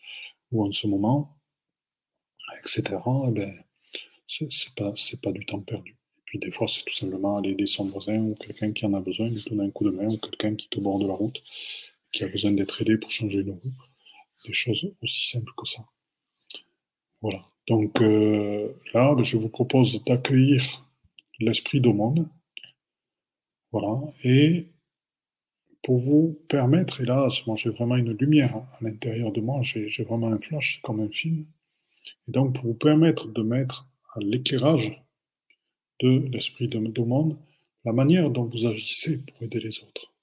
ou 0.51 0.63
en 0.63 0.71
ce 0.71 0.85
moment, 0.85 1.35
etc., 2.59 2.99
eh 3.29 3.31
ben, 3.31 3.63
c'est 4.27 5.21
pas 5.21 5.31
du 5.31 5.43
temps 5.43 5.61
perdu. 5.61 5.97
Puis 6.33 6.39
des 6.39 6.49
fois, 6.49 6.67
c'est 6.67 6.83
tout 6.83 6.95
simplement 6.95 7.37
aller 7.37 7.51
aider 7.51 7.67
son 7.67 7.83
voisin 7.83 8.17
ou 8.17 8.33
quelqu'un 8.33 8.71
qui 8.71 8.87
en 8.87 8.93
a 8.95 8.99
besoin, 8.99 9.29
lui 9.29 9.43
donner 9.47 9.65
un 9.65 9.69
coup 9.69 9.83
de 9.83 9.91
main, 9.91 10.07
ou 10.07 10.17
quelqu'un 10.17 10.55
qui 10.55 10.67
est 10.71 10.77
au 10.79 10.99
de 10.99 11.07
la 11.07 11.13
route, 11.13 11.39
qui 12.11 12.23
a 12.23 12.27
besoin 12.27 12.51
d'être 12.53 12.81
aidé 12.81 12.97
pour 12.97 13.11
changer 13.11 13.41
une 13.41 13.51
roue 13.51 13.71
des 14.43 14.51
choses 14.51 14.91
aussi 15.03 15.29
simples 15.29 15.51
que 15.55 15.67
ça. 15.67 15.85
Voilà. 17.21 17.45
Donc 17.67 18.01
euh, 18.01 18.67
là, 18.95 19.13
ben, 19.13 19.21
je 19.21 19.37
vous 19.37 19.49
propose 19.49 20.03
d'accueillir 20.05 20.63
l'esprit 21.39 21.79
du 21.79 21.93
monde. 21.93 22.27
Voilà. 23.71 24.01
Et 24.23 24.69
pour 25.83 25.99
vous 25.99 26.41
permettre, 26.49 27.01
et 27.01 27.05
là, 27.05 27.29
j'ai 27.29 27.69
vraiment 27.69 27.95
une 27.95 28.13
lumière 28.13 28.55
à 28.55 28.79
l'intérieur 28.81 29.31
de 29.33 29.39
moi, 29.39 29.61
j'ai 29.61 30.03
vraiment 30.03 30.29
un 30.29 30.39
flash 30.39 30.81
comme 30.81 30.99
un 30.99 31.09
film. 31.09 31.45
Et 32.27 32.31
donc 32.31 32.55
pour 32.55 32.65
vous 32.65 32.73
permettre 32.73 33.27
de 33.27 33.43
mettre 33.43 33.87
à 34.15 34.19
l'éclairage 34.19 35.02
de 35.99 36.27
l'esprit 36.31 36.67
du 36.67 36.79
monde 36.79 37.37
la 37.85 37.93
manière 37.93 38.29
dont 38.29 38.45
vous 38.45 38.65
agissez 38.65 39.17
pour 39.17 39.43
aider 39.43 39.59
les 39.59 39.79
autres. 39.83 40.13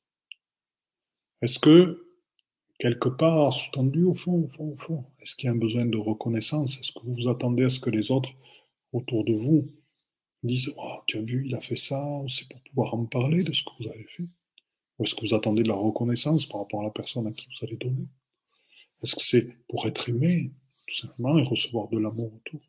Est-ce 1.43 1.59
que 1.59 2.07
quelque 2.79 3.09
part 3.09 3.53
sous-tendu 3.53 4.05
au 4.05 4.15
fond, 4.15 4.45
au 4.45 4.49
fond, 4.49 4.73
au 4.73 4.77
fond 4.77 5.05
Est-ce 5.21 5.37
qu'il 5.37 5.47
y 5.47 5.49
a 5.49 5.53
un 5.53 5.59
besoin 5.59 5.87
de 5.87 5.99
reconnaissance? 5.99 6.79
Est-ce 6.79 6.93
que 6.93 7.01
vous 7.05 7.15
vous 7.15 7.29
attendez 7.29 7.65
à 7.65 7.69
ce 7.69 7.81
que 7.81 7.91
les 7.91 8.11
autres 8.11 8.33
autour 8.93 9.25
de 9.25 9.35
vous 9.35 9.71
disent 10.43 10.73
oh, 10.77 11.01
Tu 11.07 11.19
as 11.19 11.23
vu, 11.23 11.47
il 11.47 11.55
a 11.55 11.61
fait 11.61 11.77
ça, 11.77 12.03
c'est 12.29 12.49
pour 12.49 12.61
pouvoir 12.63 12.95
en 12.95 13.05
parler 13.05 13.45
de 13.45 13.53
ce 13.53 13.63
que 13.63 13.71
vous 13.79 13.89
avez 13.89 14.05
fait? 14.05 14.27
Ou 14.99 15.05
est-ce 15.05 15.15
que 15.15 15.27
vous 15.27 15.35
attendez 15.35 15.63
de 15.63 15.69
la 15.69 15.75
reconnaissance 15.75 16.47
par 16.47 16.61
rapport 16.61 16.81
à 16.81 16.85
la 16.85 16.91
personne 16.91 17.27
à 17.27 17.33
qui 17.33 17.47
vous 17.47 17.67
allez 17.67 17.77
donner? 17.77 18.07
Est-ce 19.03 19.17
que 19.17 19.23
c'est 19.23 19.49
pour 19.67 19.87
être 19.87 20.09
aimé, 20.09 20.53
tout 20.87 20.95
simplement, 20.95 21.39
et 21.39 21.43
recevoir 21.43 21.89
de 21.89 21.99
l'amour 21.99 22.35
autour? 22.35 22.61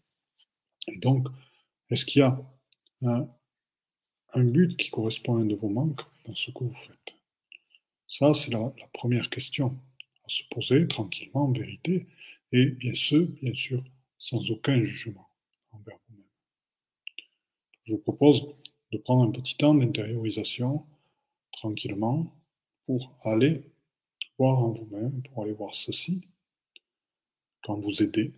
Et 0.88 0.98
donc, 0.98 1.28
est-ce 1.90 2.06
qu'il 2.06 2.22
y 2.22 2.24
a 2.24 2.42
un, 3.04 4.44
but 4.44 4.78
qui 4.78 4.90
correspond 4.90 5.38
à 5.38 5.42
un 5.42 5.46
de 5.46 5.56
vos 5.56 5.70
manques 5.70 6.02
dans 6.26 6.36
ce 6.36 6.52
que 6.52 6.64
vous 6.64 6.74
faites 6.74 7.16
Ça, 8.08 8.34
c'est 8.34 8.52
la 8.52 8.72
première 8.94 9.30
question 9.30 9.78
à 10.24 10.30
se 10.30 10.44
poser 10.50 10.88
tranquillement, 10.88 11.46
en 11.46 11.52
vérité, 11.52 12.08
et 12.52 12.68
bien 12.68 12.94
sûr, 12.94 13.28
bien 13.42 13.56
sûr, 13.56 13.84
sans 14.18 14.52
aucun 14.52 14.84
jugement 14.84 15.30
envers 15.72 15.98
vous-même. 16.10 16.26
Je 17.86 17.94
vous 17.96 18.02
propose 18.02 18.48
de 18.92 18.98
prendre 18.98 19.28
un 19.28 19.32
petit 19.32 19.56
temps 19.58 19.74
d'intériorisation 19.74 20.86
tranquillement 21.52 22.36
pour 22.86 23.16
aller 23.22 23.64
voir 24.38 24.60
en 24.60 24.72
vous-même, 24.72 25.22
pour 25.24 25.44
aller 25.44 25.54
voir 25.54 25.74
ceci, 25.74 26.22
quand 27.64 27.80
vous 27.80 28.04
aidez. 28.04 28.34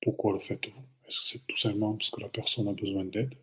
Pourquoi 0.00 0.34
le 0.34 0.40
faites-vous? 0.40 0.97
Est-ce 1.08 1.20
que 1.20 1.26
c'est 1.26 1.46
tout 1.46 1.56
simplement 1.56 1.94
parce 1.94 2.10
que 2.10 2.20
la 2.20 2.28
personne 2.28 2.68
a 2.68 2.74
besoin 2.74 3.04
d'aide, 3.04 3.34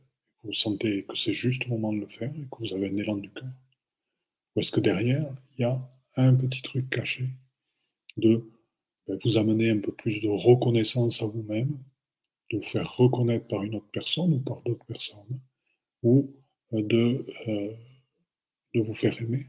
vous 0.44 0.54
sentez 0.54 1.04
que 1.04 1.18
c'est 1.18 1.34
juste 1.34 1.66
le 1.66 1.72
moment 1.72 1.92
de 1.92 2.02
le 2.02 2.08
faire 2.08 2.30
et 2.30 2.44
que 2.44 2.60
vous 2.60 2.74
avez 2.74 2.90
un 2.90 2.98
élan 2.98 3.18
du 3.18 3.32
cœur 3.32 3.50
Ou 4.56 4.60
est-ce 4.60 4.72
que 4.72 4.80
derrière, 4.80 5.26
il 5.58 5.62
y 5.62 5.66
a 5.66 5.82
un 6.16 6.36
petit 6.36 6.62
truc 6.62 6.90
caché 6.92 7.28
de 8.18 8.48
ben, 9.08 9.18
vous 9.24 9.38
amener 9.38 9.72
un 9.72 9.80
peu 9.80 9.92
plus 9.92 10.22
de 10.22 10.28
reconnaissance 10.28 11.24
à 11.24 11.26
vous-même, 11.26 11.78
de 12.52 12.58
vous 12.58 12.64
faire 12.64 12.96
reconnaître 12.98 13.48
par 13.48 13.64
une 13.64 13.76
autre 13.76 13.90
personne 13.92 14.34
ou 14.34 14.40
par 14.40 14.62
d'autres 14.62 14.86
personnes, 14.86 15.40
ou 16.04 16.32
euh, 16.74 16.84
de, 16.84 17.26
euh, 17.48 17.76
de 18.76 18.82
vous 18.82 18.94
faire 18.94 19.20
aimer. 19.20 19.46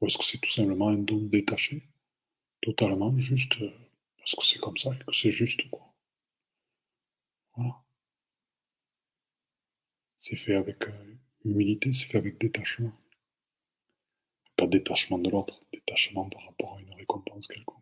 Ou 0.00 0.06
est-ce 0.06 0.18
que 0.18 0.24
c'est 0.24 0.40
tout 0.40 0.50
simplement 0.50 0.88
un 0.88 0.98
don 0.98 1.18
détaché, 1.18 1.84
totalement 2.60 3.16
juste 3.18 3.60
euh, 3.60 3.70
parce 4.18 4.34
que 4.34 4.44
c'est 4.44 4.58
comme 4.58 4.76
ça 4.76 4.90
et 4.92 5.04
que 5.04 5.14
c'est 5.14 5.30
juste 5.30 5.68
quoi. 5.70 5.93
Voilà. 7.56 7.74
C'est 10.16 10.36
fait 10.36 10.54
avec 10.54 10.84
humilité, 11.44 11.92
c'est 11.92 12.06
fait 12.06 12.18
avec 12.18 12.40
détachement. 12.40 12.92
Pas 14.56 14.66
détachement 14.66 15.18
de 15.18 15.30
l'autre, 15.30 15.60
détachement 15.72 16.28
par 16.28 16.44
rapport 16.46 16.76
à 16.76 16.80
une 16.80 16.94
récompense 16.94 17.46
quelconque. 17.48 17.78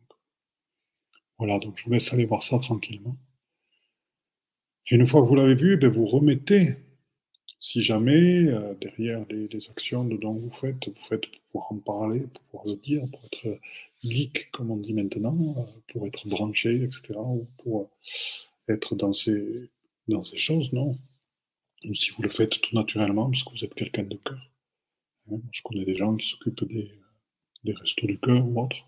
Voilà, 1.38 1.58
donc 1.58 1.76
je 1.76 1.84
vous 1.84 1.92
laisse 1.92 2.12
aller 2.12 2.24
voir 2.24 2.42
ça 2.42 2.58
tranquillement. 2.58 3.16
Et 4.86 4.96
une 4.96 5.06
fois 5.06 5.22
que 5.22 5.26
vous 5.26 5.34
l'avez 5.34 5.54
vu, 5.54 5.76
ben 5.76 5.90
vous 5.90 6.06
remettez, 6.06 6.76
si 7.60 7.80
jamais, 7.82 8.48
euh, 8.48 8.74
derrière 8.74 9.24
les, 9.30 9.48
actions 9.70 10.04
de 10.04 10.16
dont 10.16 10.32
vous 10.32 10.50
faites, 10.50 10.88
vous 10.88 11.04
faites 11.08 11.26
pour 11.26 11.40
pouvoir 11.50 11.72
en 11.72 11.78
parler, 11.78 12.20
pour 12.20 12.42
pouvoir 12.44 12.66
le 12.66 12.76
dire, 12.76 13.02
pour 13.10 13.24
être 13.24 13.60
geek, 14.02 14.50
comme 14.50 14.70
on 14.70 14.76
dit 14.76 14.92
maintenant, 14.92 15.36
euh, 15.56 15.62
pour 15.88 16.06
être 16.06 16.28
branché, 16.28 16.82
etc., 16.82 17.14
ou 17.16 17.46
pour 17.58 17.90
être 18.68 18.94
dans 18.96 19.12
ces, 19.12 19.70
dans 20.08 20.24
ces 20.24 20.38
choses, 20.38 20.72
non. 20.72 20.98
Ou 21.84 21.94
si 21.94 22.10
vous 22.12 22.22
le 22.22 22.30
faites 22.30 22.60
tout 22.60 22.74
naturellement, 22.74 23.30
parce 23.30 23.44
que 23.44 23.50
vous 23.50 23.64
êtes 23.64 23.74
quelqu'un 23.74 24.04
de 24.04 24.16
cœur. 24.16 24.50
Hein, 25.30 25.40
je 25.50 25.62
connais 25.62 25.84
des 25.84 25.96
gens 25.96 26.16
qui 26.16 26.28
s'occupent 26.28 26.64
des, 26.64 26.92
des 27.64 27.72
restos 27.72 28.06
du 28.06 28.18
cœur 28.18 28.46
ou 28.46 28.62
autres, 28.62 28.86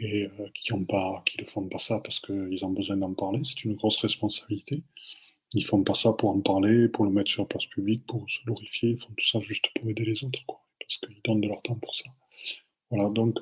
et 0.00 0.26
euh, 0.26 0.48
qui 0.54 0.74
ne 0.74 0.84
pas, 0.84 1.22
qui 1.26 1.40
ne 1.40 1.46
font 1.46 1.68
pas 1.68 1.78
ça 1.78 2.00
parce 2.00 2.20
qu'ils 2.20 2.64
ont 2.64 2.70
besoin 2.70 2.96
d'en 2.96 3.12
parler. 3.14 3.40
C'est 3.44 3.64
une 3.64 3.74
grosse 3.74 4.00
responsabilité. 4.00 4.82
Ils 5.52 5.64
font 5.66 5.82
pas 5.82 5.94
ça 5.94 6.12
pour 6.12 6.30
en 6.30 6.40
parler, 6.40 6.88
pour 6.88 7.04
le 7.04 7.10
mettre 7.10 7.30
sur 7.30 7.42
la 7.42 7.48
place 7.48 7.66
publique, 7.66 8.06
pour 8.06 8.28
se 8.30 8.42
glorifier. 8.44 8.90
Ils 8.90 8.98
font 8.98 9.12
tout 9.16 9.26
ça 9.26 9.40
juste 9.40 9.66
pour 9.74 9.88
aider 9.90 10.04
les 10.04 10.24
autres, 10.24 10.44
quoi, 10.46 10.64
parce 10.78 10.98
qu'ils 10.98 11.20
donnent 11.24 11.40
de 11.40 11.48
leur 11.48 11.60
temps 11.62 11.74
pour 11.74 11.94
ça. 11.94 12.08
Voilà, 12.90 13.10
donc 13.10 13.38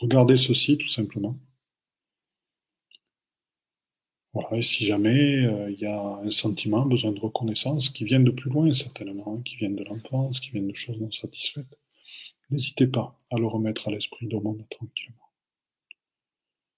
regardez 0.00 0.36
ceci 0.36 0.76
tout 0.76 0.88
simplement. 0.88 1.36
Voilà, 4.36 4.58
et 4.58 4.62
si 4.62 4.84
jamais 4.84 5.46
euh, 5.46 5.70
il 5.70 5.78
y 5.78 5.86
a 5.86 5.98
un 5.98 6.30
sentiment, 6.30 6.82
un 6.82 6.86
besoin 6.86 7.10
de 7.10 7.20
reconnaissance 7.20 7.88
qui 7.88 8.04
vient 8.04 8.20
de 8.20 8.30
plus 8.30 8.50
loin 8.50 8.70
certainement, 8.70 9.38
hein, 9.38 9.42
qui 9.42 9.56
viennent 9.56 9.76
de 9.76 9.84
l'enfance, 9.84 10.40
qui 10.40 10.50
viennent 10.50 10.68
de 10.68 10.74
choses 10.74 11.00
non 11.00 11.10
satisfaites, 11.10 11.78
n'hésitez 12.50 12.86
pas 12.86 13.16
à 13.30 13.38
le 13.38 13.46
remettre 13.46 13.88
à 13.88 13.92
l'esprit 13.92 14.26
monde 14.26 14.62
tranquillement. 14.68 15.30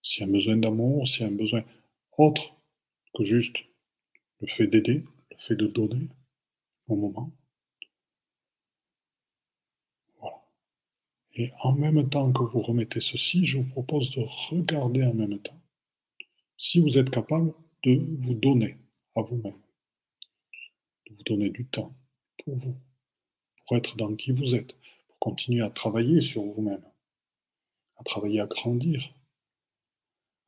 S'il 0.04 0.20
y 0.20 0.24
a 0.24 0.28
un 0.28 0.32
besoin 0.32 0.56
d'amour, 0.56 1.09
s'il 1.09 1.22
y 1.22 1.24
a 1.24 1.32
un 1.32 1.34
besoin 1.34 1.64
autre 2.16 2.54
que 3.12 3.24
juste 3.24 3.56
le 4.40 4.46
fait 4.46 4.68
d'aider, 4.68 5.04
le 5.32 5.36
fait 5.38 5.56
de 5.56 5.66
donner 5.66 6.06
au 6.86 6.94
moment. 6.94 7.32
Voilà. 10.20 10.44
Et 11.34 11.50
en 11.64 11.72
même 11.72 12.09
temps 12.09 12.30
que 12.30 12.44
vous 12.44 12.61
remettez 12.61 13.00
ceci, 13.00 13.44
je 13.44 13.59
vous 13.59 13.68
propose 13.68 14.12
de 14.12 14.20
regarder 14.48 15.02
en 15.02 15.14
même 15.14 15.40
temps 15.40 15.57
si 16.59 16.80
vous 16.80 16.98
êtes 16.98 17.11
capable 17.11 17.54
de 17.84 18.04
vous 18.18 18.34
donner 18.34 18.76
à 19.14 19.22
vous-même, 19.22 19.62
de 21.06 21.14
vous 21.14 21.22
donner 21.22 21.50
du 21.50 21.64
temps 21.64 21.94
pour 22.44 22.56
vous, 22.56 22.76
pour 23.64 23.76
être 23.76 23.96
dans 23.96 24.14
qui 24.16 24.32
vous 24.32 24.56
êtes, 24.56 24.74
pour 25.06 25.18
continuer 25.20 25.62
à 25.62 25.70
travailler 25.70 26.20
sur 26.20 26.42
vous-même, 26.42 26.82
à 27.96 28.02
travailler 28.02 28.40
à 28.40 28.46
grandir, 28.46 29.14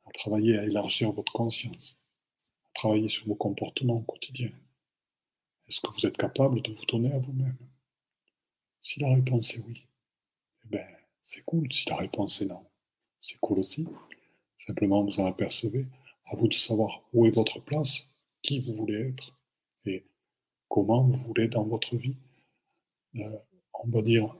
à 0.04 0.10
travailler 0.10 0.58
à 0.58 0.64
élargir 0.64 1.12
votre 1.12 1.32
conscience, 1.32 1.96
à 2.70 2.72
travailler 2.74 3.08
sur 3.08 3.26
vos 3.26 3.36
comportements 3.36 4.02
quotidiens 4.02 4.52
Est-ce 5.68 5.80
que 5.80 5.92
vous 5.92 6.06
êtes 6.06 6.16
capable 6.16 6.60
de 6.62 6.72
vous 6.72 6.86
donner 6.86 7.12
à 7.12 7.20
vous-même? 7.20 7.56
Si 8.80 8.98
la 8.98 9.14
réponse 9.14 9.54
est 9.54 9.60
oui, 9.60 9.86
eh 10.64 10.68
bien, 10.68 10.86
c'est 11.22 11.44
cool. 11.44 11.72
Si 11.72 11.88
la 11.88 11.96
réponse 11.96 12.42
est 12.42 12.46
non, 12.46 12.66
c'est 13.20 13.38
cool 13.38 13.60
aussi. 13.60 13.86
Simplement, 14.56 15.04
vous 15.04 15.20
en 15.20 15.26
apercevez. 15.26 15.86
À 16.30 16.36
vous 16.36 16.48
de 16.48 16.54
savoir 16.54 17.02
où 17.12 17.26
est 17.26 17.30
votre 17.30 17.60
place, 17.60 18.14
qui 18.42 18.60
vous 18.60 18.74
voulez 18.74 19.08
être 19.08 19.36
et 19.84 20.06
comment 20.68 21.02
vous 21.02 21.18
voulez 21.24 21.48
dans 21.48 21.64
votre 21.64 21.96
vie, 21.96 22.16
euh, 23.16 23.38
on 23.84 23.88
va 23.88 24.02
dire, 24.02 24.34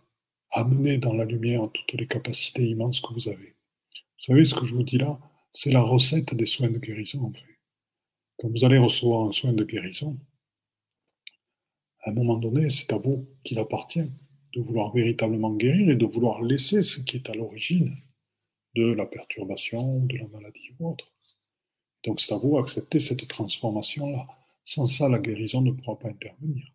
amener 0.53 0.99
dans 0.99 1.13
la 1.13 1.25
lumière 1.25 1.69
toutes 1.73 1.93
les 1.99 2.07
capacités 2.07 2.65
immenses 2.65 3.01
que 3.01 3.13
vous 3.13 3.29
avez. 3.29 3.57
Vous 3.95 4.25
savez, 4.27 4.45
ce 4.45 4.55
que 4.55 4.65
je 4.65 4.75
vous 4.75 4.83
dis 4.83 4.99
là, 4.99 5.19
c'est 5.53 5.73
la 5.73 5.83
recette 5.83 6.35
des 6.35 6.47
soins 6.47 6.71
de 6.71 6.79
guérison, 6.79 7.25
en 7.25 7.33
fait. 7.33 7.59
Quand 8.39 8.49
vous 8.49 8.65
allez 8.65 8.79
recevoir 8.79 9.27
un 9.27 9.33
soin 9.33 9.53
de 9.53 9.65
guérison, 9.65 10.19
à 12.03 12.11
un 12.11 12.15
moment 12.15 12.37
donné, 12.37 12.71
c'est 12.71 12.93
à 12.93 12.99
vous 12.99 13.29
qu'il 13.45 13.59
appartient 13.59 14.11
de 14.55 14.61
vouloir 14.61 14.93
véritablement 14.93 15.55
guérir 15.55 15.91
et 15.91 15.97
de 15.97 16.07
vouloir 16.07 16.43
laisser 16.43 16.83
ce 16.83 17.01
qui 17.01 17.17
est 17.17 17.31
à 17.31 17.35
l'origine 17.35 17.95
de 18.75 18.93
la 18.93 19.07
perturbation, 19.07 20.05
de 20.07 20.17
la 20.17 20.27
maladie 20.29 20.71
ou 20.79 20.91
autre. 20.93 21.13
Donc 22.05 22.21
c'est 22.21 22.33
à 22.35 22.39
vous 22.39 22.57
d'accepter 22.57 22.99
cette 22.99 23.27
transformation-là. 23.27 24.27
Sans 24.65 24.87
ça, 24.87 25.09
la 25.09 25.19
guérison 25.19 25.61
ne 25.61 25.73
pourra 25.73 25.99
pas 25.99 26.09
intervenir. 26.09 26.73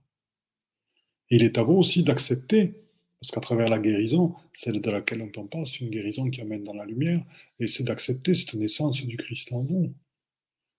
Et 1.30 1.38
il 1.38 1.44
est 1.44 1.58
à 1.58 1.64
vous 1.64 1.74
aussi 1.74 2.04
d'accepter, 2.04 2.74
parce 3.20 3.32
qu'à 3.32 3.42
travers 3.42 3.70
la 3.70 3.80
guérison, 3.80 4.36
celle 4.54 4.82
de 4.82 4.92
laquelle 4.92 5.22
on 5.36 5.48
parle, 5.48 5.66
c'est 5.66 5.82
une 5.82 5.90
guérison 5.90 6.30
qui 6.30 6.42
amène 6.42 6.64
dans 6.64 6.74
la 6.74 6.86
lumière, 6.86 7.24
et 7.60 7.68
c'est 7.68 7.84
d'accepter 7.84 8.36
cette 8.36 8.54
naissance 8.54 9.04
du 9.04 9.18
Christ 9.18 9.52
en 9.54 9.60
vous. 9.60 9.94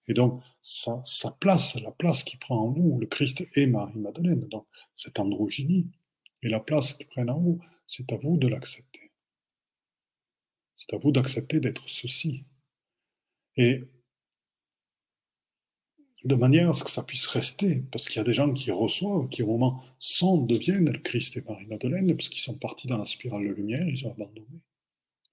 Et 0.08 0.14
donc, 0.14 0.42
sa, 0.62 1.02
place, 1.40 1.74
la 1.80 1.90
place 1.90 2.22
qui 2.22 2.36
prend 2.36 2.58
en 2.58 2.70
vous, 2.70 2.98
le 3.00 3.06
Christ 3.06 3.44
et 3.54 3.66
Marie-Madeleine, 3.66 4.46
donc 4.48 4.66
cette 4.94 5.18
androgynie, 5.18 5.88
et 6.42 6.48
la 6.48 6.60
place 6.60 6.94
qu'ils 6.94 7.06
prennent 7.06 7.30
en 7.30 7.40
vous, 7.40 7.60
c'est 7.86 8.12
à 8.12 8.16
vous 8.16 8.36
de 8.36 8.46
l'accepter. 8.46 9.10
C'est 10.76 10.94
à 10.94 10.98
vous 10.98 11.10
d'accepter 11.10 11.58
d'être 11.58 11.88
ceci. 11.88 12.44
Et 13.56 13.84
de 16.26 16.34
manière 16.34 16.70
à 16.70 16.72
ce 16.72 16.82
que 16.82 16.90
ça 16.90 17.04
puisse 17.04 17.26
rester, 17.26 17.84
parce 17.92 18.08
qu'il 18.08 18.16
y 18.16 18.20
a 18.20 18.24
des 18.24 18.34
gens 18.34 18.52
qui 18.52 18.72
reçoivent, 18.72 19.28
qui 19.28 19.42
au 19.44 19.46
moment 19.46 19.84
sont, 20.00 20.42
deviennent 20.42 20.90
le 20.90 20.98
Christ 20.98 21.36
et 21.36 21.40
Marie-Madeleine, 21.40 22.14
parce 22.16 22.28
qu'ils 22.28 22.42
sont 22.42 22.58
partis 22.58 22.88
dans 22.88 22.98
la 22.98 23.06
spirale 23.06 23.46
de 23.46 23.52
lumière, 23.52 23.86
ils 23.86 24.06
ont 24.06 24.10
abandonné. 24.10 24.60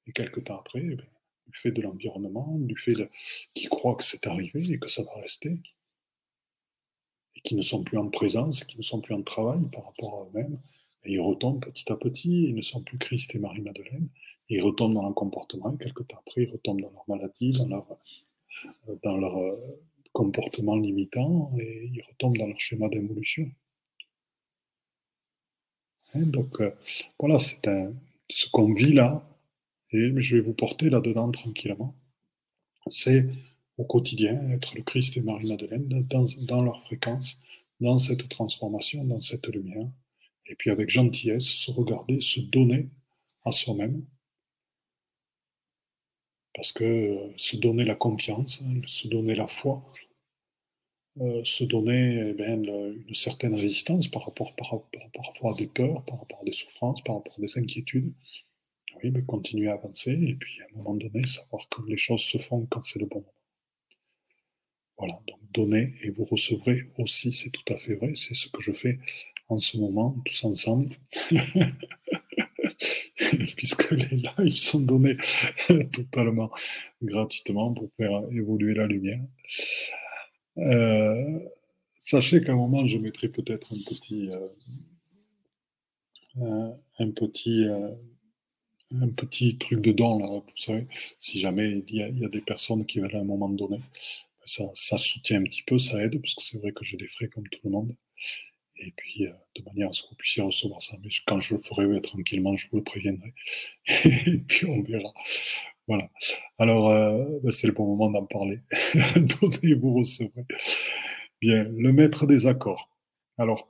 Et 0.06 0.12
quelques 0.12 0.44
temps 0.44 0.60
après, 0.60 0.82
eh 0.84 0.96
du 0.96 1.60
fait 1.60 1.72
de 1.72 1.82
l'environnement, 1.82 2.58
du 2.60 2.78
fait 2.78 2.94
qu'ils 3.54 3.70
croient 3.70 3.96
que 3.96 4.04
c'est 4.04 4.28
arrivé 4.28 4.72
et 4.72 4.80
que 4.80 4.88
ça 4.88 5.04
va 5.04 5.14
rester, 5.16 5.60
et 7.36 7.42
qui 7.42 7.56
ne 7.56 7.64
sont 7.64 7.84
plus 7.84 7.98
en 7.98 8.10
présence, 8.10 8.64
qui 8.64 8.78
ne 8.78 8.84
sont 8.84 9.02
plus 9.02 9.16
en 9.16 9.24
travail 9.24 9.62
par 9.72 9.86
rapport 9.86 10.22
à 10.22 10.26
eux-mêmes, 10.26 10.60
et 11.06 11.14
ils 11.14 11.20
retombent 11.20 11.60
petit 11.66 11.92
à 11.92 11.98
petit, 11.98 12.44
ils 12.44 12.56
ne 12.56 12.62
sont 12.62 12.82
plus 12.82 13.00
Christ 13.00 13.34
et 13.34 13.40
Marie-Madeleine, 13.40 14.10
ils 14.50 14.62
retombent 14.62 14.94
dans 14.94 15.02
leur 15.02 15.16
comportement, 15.16 15.74
et 15.74 15.84
quelques 15.84 16.08
temps 16.08 16.22
après, 16.26 16.44
ils 16.44 16.52
retombent 16.52 16.82
dans 16.82 16.92
leur 16.92 17.06
maladie, 17.08 17.52
dans 17.54 17.68
leur, 17.68 17.88
euh, 18.88 18.96
dans 19.04 19.18
leur 19.18 19.38
euh, 19.38 19.58
comportement 20.14 20.78
limitant, 20.78 21.52
et 21.60 21.90
ils 21.94 22.02
retombent 22.04 22.38
dans 22.38 22.48
leur 22.48 22.60
schéma 22.60 22.88
d'évolution. 22.90 23.52
Hein, 26.16 26.22
donc, 26.28 26.62
euh, 26.62 26.72
voilà, 27.20 27.40
c'est 27.40 27.62
ce 28.30 28.48
qu'on 28.50 28.74
vit 28.74 28.94
là, 28.94 29.28
et 29.92 30.12
je 30.18 30.38
vais 30.38 30.42
vous 30.42 30.54
porter 30.54 30.90
là-dedans 30.90 31.32
tranquillement. 31.32 31.96
C'est 32.88 33.30
au 33.78 33.86
quotidien 33.86 34.52
être 34.52 34.76
le 34.76 34.84
Christ 34.84 35.18
et 35.18 35.22
Marie-Madeleine 35.22 35.88
dans, 36.10 36.26
dans 36.40 36.64
leur 36.64 36.82
fréquence, 36.84 37.40
dans 37.82 37.98
cette 37.98 38.30
transformation, 38.30 39.04
dans 39.04 39.22
cette 39.22 39.48
lumière 39.48 39.90
et 40.46 40.56
puis 40.56 40.72
avec 40.72 40.90
gentillesse, 40.90 41.46
se 41.46 41.72
regarder, 41.72 42.22
se 42.22 42.40
donner 42.40 42.90
à 43.46 43.52
soi-même. 43.52 44.06
Parce 46.56 46.72
que 46.72 46.84
euh, 46.84 47.34
se 47.38 47.58
donner 47.58 47.84
la 47.86 47.96
confiance, 47.96 48.64
hein, 48.66 48.82
se 48.86 49.08
donner 49.08 49.36
la 49.36 49.48
foi, 49.48 49.84
euh, 51.22 51.44
se 51.44 51.64
donner 51.64 52.30
eh 52.30 52.34
bien, 52.34 52.56
une 52.56 53.14
certaine 53.14 53.54
résistance 53.56 54.08
par 54.08 54.26
rapport, 54.26 54.56
par, 54.56 54.72
rapport 54.72 55.52
à 55.52 55.56
des 55.56 55.68
peurs, 55.68 56.04
par 56.06 56.20
rapport 56.20 56.40
à 56.42 56.46
des 56.46 56.52
souffrances, 56.52 57.02
par 57.04 57.16
rapport 57.16 57.34
à 57.38 57.42
des 57.42 57.58
inquiétudes. 57.58 58.14
Oui, 59.04 59.12
mais 59.12 59.24
continuer 59.24 59.70
à 59.70 59.74
avancer 59.74 60.12
et 60.12 60.36
puis 60.36 60.62
à 60.62 60.66
un 60.66 60.78
moment 60.78 60.96
donné, 60.96 61.26
savoir 61.28 61.68
que 61.70 61.82
les 61.88 61.98
choses 61.98 62.22
se 62.22 62.38
font 62.38 62.66
quand 62.70 62.82
c'est 62.84 63.00
le 63.00 63.06
bon 63.06 63.20
moment. 63.20 63.34
Voilà, 64.98 65.20
donc 65.28 65.40
donner 65.52 65.94
et 66.04 66.10
vous 66.12 66.26
recevrez 66.26 66.90
aussi, 66.98 67.32
c'est 67.32 67.50
tout 67.50 67.74
à 67.74 67.78
fait 67.78 67.96
vrai, 67.96 68.14
c'est 68.16 68.36
ce 68.36 68.48
que 68.50 68.62
je 68.62 68.72
fais 68.72 69.00
en 69.50 69.60
ce 69.60 69.78
moment, 69.78 70.16
tous 70.26 70.44
ensemble, 70.46 70.96
puisque 73.58 73.92
les 73.92 74.24
lives 74.38 74.54
sont 74.54 74.82
donnés 74.82 75.18
totalement 75.92 76.52
gratuitement 77.02 77.74
pour 77.74 77.90
faire 77.98 78.22
évoluer 78.32 78.74
la 78.74 78.88
lumière. 78.88 79.22
Euh, 80.58 81.40
sachez 81.94 82.44
qu'à 82.44 82.54
un 82.54 82.56
moment, 82.56 82.86
je 82.86 82.98
mettrai 82.98 83.28
peut-être 83.30 83.74
un 83.74 83.78
petit, 83.78 84.30
euh, 86.38 86.72
un 87.00 87.12
petit, 87.12 87.66
euh, 87.66 87.92
un 89.02 89.10
petit 89.10 89.58
truc 89.58 89.82
dedans 89.82 90.20
là, 90.20 90.28
vous 90.28 90.44
savez, 90.56 90.88
si 91.18 91.40
jamais 91.40 91.84
il 91.88 91.96
y, 91.96 92.26
a, 92.26 92.30
des 92.30 92.42
personnes 92.42 92.86
qui 92.86 93.00
veulent 93.00 93.16
à 93.16 93.20
un 93.20 93.24
moment 93.24 93.50
donné, 93.50 93.80
ça 94.46 94.98
soutient 94.98 95.40
un 95.40 95.44
petit 95.44 95.64
peu, 95.64 95.80
ça 95.80 96.04
aide, 96.04 96.22
parce 96.22 96.36
que 96.36 96.44
c'est 96.44 96.60
vrai 96.60 96.72
que 96.72 96.84
j'ai 96.84 96.98
des 96.98 97.08
frais 97.08 97.28
comme 97.28 97.48
tout 97.48 97.62
le 97.64 97.72
monde 97.72 97.96
et 98.78 98.92
puis 98.96 99.28
euh, 99.28 99.34
de 99.56 99.64
manière 99.64 99.90
à 99.90 99.94
ce 99.94 100.04
que 100.04 100.10
vous 100.10 100.16
puissiez 100.16 100.44
recevoir 100.44 100.82
ça. 100.82 100.98
Mais 101.02 101.10
quand 101.26 101.40
je 101.40 101.56
le 101.56 101.62
ferai 101.62 102.02
tranquillement, 102.02 102.56
je 102.58 102.68
vous 102.72 102.78
le 102.78 102.84
préviendrai. 102.84 103.34
et 104.06 104.38
puis 104.40 104.66
on 104.66 104.82
verra. 104.82 105.14
Voilà. 105.88 106.10
Alors, 106.58 106.90
euh, 106.90 107.26
ben, 107.44 107.52
c'est 107.52 107.68
le 107.68 107.74
bon 107.74 107.86
moment 107.96 108.10
d'en 108.10 108.26
parler. 108.26 108.62
Donnez, 109.16 109.74
vous 109.76 109.94
recevrez. 109.96 110.46
Bien, 111.42 111.64
le 111.64 111.92
maître 111.92 112.26
des 112.26 112.48
accords. 112.48 112.90
Alors, 113.38 113.68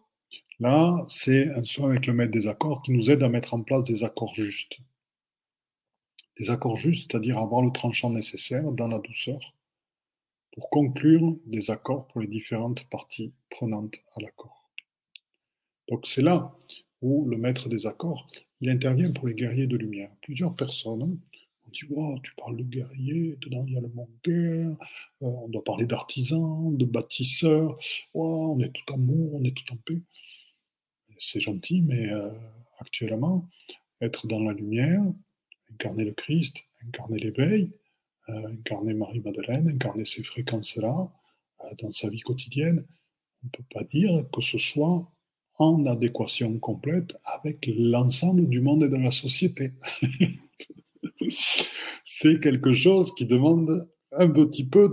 là, 0.60 1.04
c'est 1.10 1.50
un 1.50 1.64
soin 1.64 1.90
avec 1.90 2.08
le 2.08 2.14
maître 2.14 2.32
des 2.32 2.48
accords 2.48 2.82
qui 2.82 2.92
nous 2.92 3.10
aide 3.10 3.24
à 3.24 3.30
mettre 3.30 3.54
en 3.54 3.64
place 3.64 3.84
des 3.84 4.04
accords 4.04 4.34
justes. 4.36 4.80
Des 6.40 6.50
accords 6.50 6.76
justes, 6.76 7.12
c'est-à-dire 7.12 7.38
avoir 7.38 7.62
le 7.62 7.72
tranchant 7.72 8.10
nécessaire 8.10 8.72
dans 8.72 8.88
la 8.88 9.00
douceur 9.00 9.40
pour 10.54 10.70
conclure 10.70 11.36
des 11.46 11.72
accords 11.72 12.08
pour 12.08 12.22
les 12.22 12.28
différentes 12.28 12.88
parties 12.90 13.34
prenantes 13.50 13.96
à 14.16 14.22
l'accord. 14.22 14.63
Donc 15.90 16.08
c'est 16.08 16.22
là 16.22 16.54
où 17.02 17.26
le 17.26 17.38
maître 17.38 17.70
des 17.70 17.86
accords, 17.86 18.28
il 18.62 18.70
intervient 18.70 19.12
pour 19.12 19.28
les 19.28 19.34
guerriers 19.34 19.68
de 19.68 19.76
lumière. 19.76 20.10
Plusieurs 20.22 20.56
personnes 20.56 21.04
ont 21.04 21.20
dit 21.72 21.86
tu 22.24 22.36
parles 22.36 22.58
de 22.58 22.64
guerriers, 22.64 23.38
dedans 23.42 23.66
il 23.68 23.74
y 23.74 23.78
a 23.78 23.82
le 23.82 23.90
mot 23.90 24.10
guerre, 24.24 24.72
euh, 25.22 25.26
on 25.26 25.50
doit 25.50 25.64
parler 25.64 25.86
d'artisans, 25.86 26.76
de 26.78 26.86
bâtisseurs, 26.86 27.78
wow, 28.14 28.54
on 28.56 28.60
est 28.60 28.72
tout 28.72 28.94
amour, 28.94 29.36
on 29.36 29.44
est 29.44 29.56
tout 29.56 29.74
en 29.74 29.78
paix. 29.78 30.02
C'est 31.20 31.40
gentil, 31.40 31.82
mais 31.82 32.10
euh, 32.12 32.32
actuellement, 32.80 33.48
être 34.02 34.28
dans 34.28 34.42
la 34.42 34.54
lumière, 34.54 35.02
incarner 35.72 36.06
le 36.06 36.14
Christ, 36.14 36.58
incarner 36.86 37.20
l'éveil, 37.20 37.72
euh, 38.30 38.48
incarner 38.48 38.94
Marie-Madeleine, 38.94 39.70
incarner 39.70 40.06
ces 40.06 40.24
fréquences-là 40.24 41.12
dans 41.80 41.92
sa 41.92 42.10
vie 42.10 42.20
quotidienne, 42.20 42.86
on 43.42 43.48
ne 43.48 43.52
peut 43.52 43.64
pas 43.74 43.84
dire 43.86 44.30
que 44.32 44.42
ce 44.42 44.58
soit 44.58 45.10
en 45.58 45.86
adéquation 45.86 46.58
complète 46.60 47.18
avec 47.26 47.70
l'ensemble 47.78 48.48
du 48.48 48.60
monde 48.60 48.84
et 48.84 48.90
de 48.90 48.98
la 48.98 49.12
société. 49.12 49.72
c'est 52.04 52.40
quelque 52.40 52.74
chose 52.74 53.14
qui 53.16 53.26
demande 53.26 53.90
un 54.12 54.30
petit 54.30 54.66
peu 54.66 54.90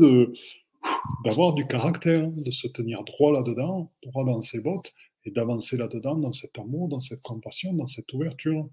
d'avoir 1.24 1.54
du 1.54 1.66
caractère, 1.66 2.30
de 2.30 2.50
se 2.50 2.68
tenir 2.68 3.04
droit 3.04 3.32
là-dedans, 3.32 3.92
droit 4.02 4.24
dans 4.24 4.40
ses 4.40 4.60
bottes, 4.60 4.92
et 5.24 5.30
d'avancer 5.30 5.76
là-dedans, 5.76 6.16
dans 6.16 6.32
cet 6.32 6.58
amour, 6.58 6.88
dans 6.88 7.00
cette 7.00 7.22
compassion, 7.22 7.74
dans 7.74 7.86
cette 7.86 8.12
ouverture. 8.12 8.68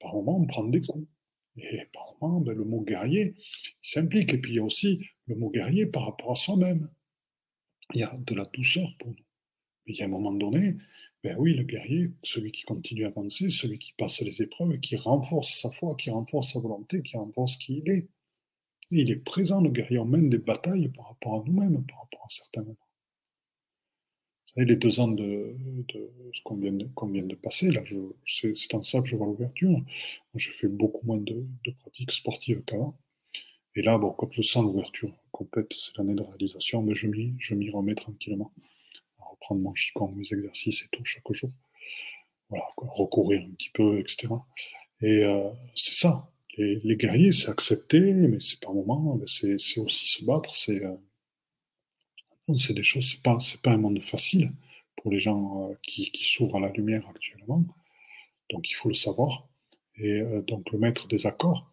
par 0.00 0.14
moments, 0.14 0.38
on 0.38 0.46
prend 0.46 0.64
des 0.64 0.80
coups. 0.80 1.06
Et 1.56 1.82
par 1.92 2.14
moments, 2.20 2.40
ben, 2.40 2.56
le 2.56 2.64
mot 2.64 2.80
guerrier 2.80 3.34
s'implique. 3.80 4.34
Et 4.34 4.38
puis 4.38 4.52
il 4.52 4.56
y 4.56 4.58
a 4.58 4.64
aussi 4.64 5.00
le 5.26 5.36
mot 5.36 5.50
guerrier 5.50 5.86
par 5.86 6.04
rapport 6.04 6.32
à 6.32 6.36
soi-même. 6.36 6.90
Il 7.94 8.00
y 8.00 8.02
a 8.02 8.16
de 8.16 8.34
la 8.34 8.44
douceur 8.44 8.88
pour 8.98 9.10
nous. 9.10 9.23
Il 9.86 9.96
y 9.96 10.02
a 10.02 10.06
un 10.06 10.08
moment 10.08 10.32
donné, 10.32 10.76
ben 11.22 11.36
oui, 11.38 11.54
le 11.54 11.62
guerrier, 11.64 12.10
celui 12.22 12.52
qui 12.52 12.64
continue 12.64 13.04
à 13.04 13.08
avancer, 13.08 13.50
celui 13.50 13.78
qui 13.78 13.92
passe 13.94 14.20
les 14.20 14.42
épreuves, 14.42 14.78
qui 14.80 14.96
renforce 14.96 15.60
sa 15.60 15.70
foi, 15.70 15.94
qui 15.96 16.10
renforce 16.10 16.52
sa 16.52 16.60
volonté, 16.60 17.02
qui 17.02 17.16
renforce 17.16 17.56
qui 17.56 17.82
il 17.84 17.90
est. 17.90 18.08
Et 18.90 19.00
il 19.00 19.10
est 19.10 19.16
présent, 19.16 19.60
le 19.60 19.70
guerrier, 19.70 19.98
on 19.98 20.04
mène 20.04 20.28
des 20.30 20.38
batailles 20.38 20.88
par 20.88 21.08
rapport 21.08 21.40
à 21.40 21.44
nous-mêmes, 21.46 21.84
par 21.86 22.00
rapport 22.00 22.24
à 22.24 22.28
certains 22.28 22.62
moments. 22.62 22.76
savez, 24.54 24.66
les 24.66 24.76
deux 24.76 25.00
ans 25.00 25.08
de, 25.08 25.56
ce 26.32 26.42
qu'on 26.42 26.56
vient, 26.56 26.72
vient, 26.72 27.22
de 27.22 27.34
passer, 27.34 27.70
là, 27.70 27.82
c'est 28.26 28.74
en 28.74 28.82
ça 28.82 29.00
que 29.00 29.06
je 29.06 29.16
vois 29.16 29.26
l'ouverture. 29.26 29.82
Je 30.34 30.50
fais 30.52 30.68
beaucoup 30.68 31.06
moins 31.06 31.18
de, 31.18 31.46
pratiques 31.80 32.12
sportives 32.12 32.62
qu'avant. 32.64 32.94
Et 33.76 33.82
là, 33.82 33.98
bon, 33.98 34.12
comme 34.12 34.30
je 34.32 34.42
sens 34.42 34.64
l'ouverture 34.64 35.12
complète, 35.32 35.72
c'est 35.72 35.96
l'année 35.96 36.14
de 36.14 36.22
réalisation, 36.22 36.82
mais 36.82 36.94
je 36.94 37.06
m'y 37.54 37.70
remets 37.70 37.94
tranquillement. 37.94 38.52
À 39.44 39.52
reprendre 39.52 39.62
mon 39.62 39.74
chicon, 39.74 40.08
mes 40.12 40.32
exercices 40.32 40.82
et 40.82 40.88
tout 40.90 41.04
chaque 41.04 41.30
jour. 41.32 41.50
Voilà, 42.48 42.64
recourir 42.76 43.42
un 43.42 43.54
petit 43.54 43.70
peu, 43.70 43.98
etc. 43.98 44.28
Et 45.02 45.24
euh, 45.24 45.50
c'est 45.76 45.94
ça. 45.94 46.30
Les, 46.56 46.96
guerriers, 46.96 47.32
c'est 47.32 47.50
accepter, 47.50 48.00
mais 48.00 48.38
c'est 48.40 48.60
par 48.60 48.72
moment, 48.72 49.18
c'est 49.26 49.80
aussi 49.80 50.06
se 50.06 50.24
battre, 50.24 50.54
c'est. 50.54 50.84
Euh, 50.84 50.94
des 52.48 52.82
choses, 52.82 53.10
c'est 53.10 53.22
pas, 53.22 53.36
pas 53.62 53.72
un 53.72 53.78
monde 53.78 54.00
facile 54.02 54.52
pour 54.96 55.10
les 55.10 55.18
gens 55.18 55.70
euh, 55.70 55.74
qui, 55.82 56.10
qui 56.10 56.24
s'ouvrent 56.24 56.56
à 56.56 56.60
la 56.60 56.70
lumière 56.70 57.06
actuellement. 57.08 57.62
Donc 58.50 58.70
il 58.70 58.74
faut 58.74 58.88
le 58.88 58.94
savoir. 58.94 59.46
Et 59.96 60.20
euh, 60.20 60.42
donc 60.42 60.70
le 60.72 60.78
maître 60.78 61.06
des 61.08 61.26
accords, 61.26 61.70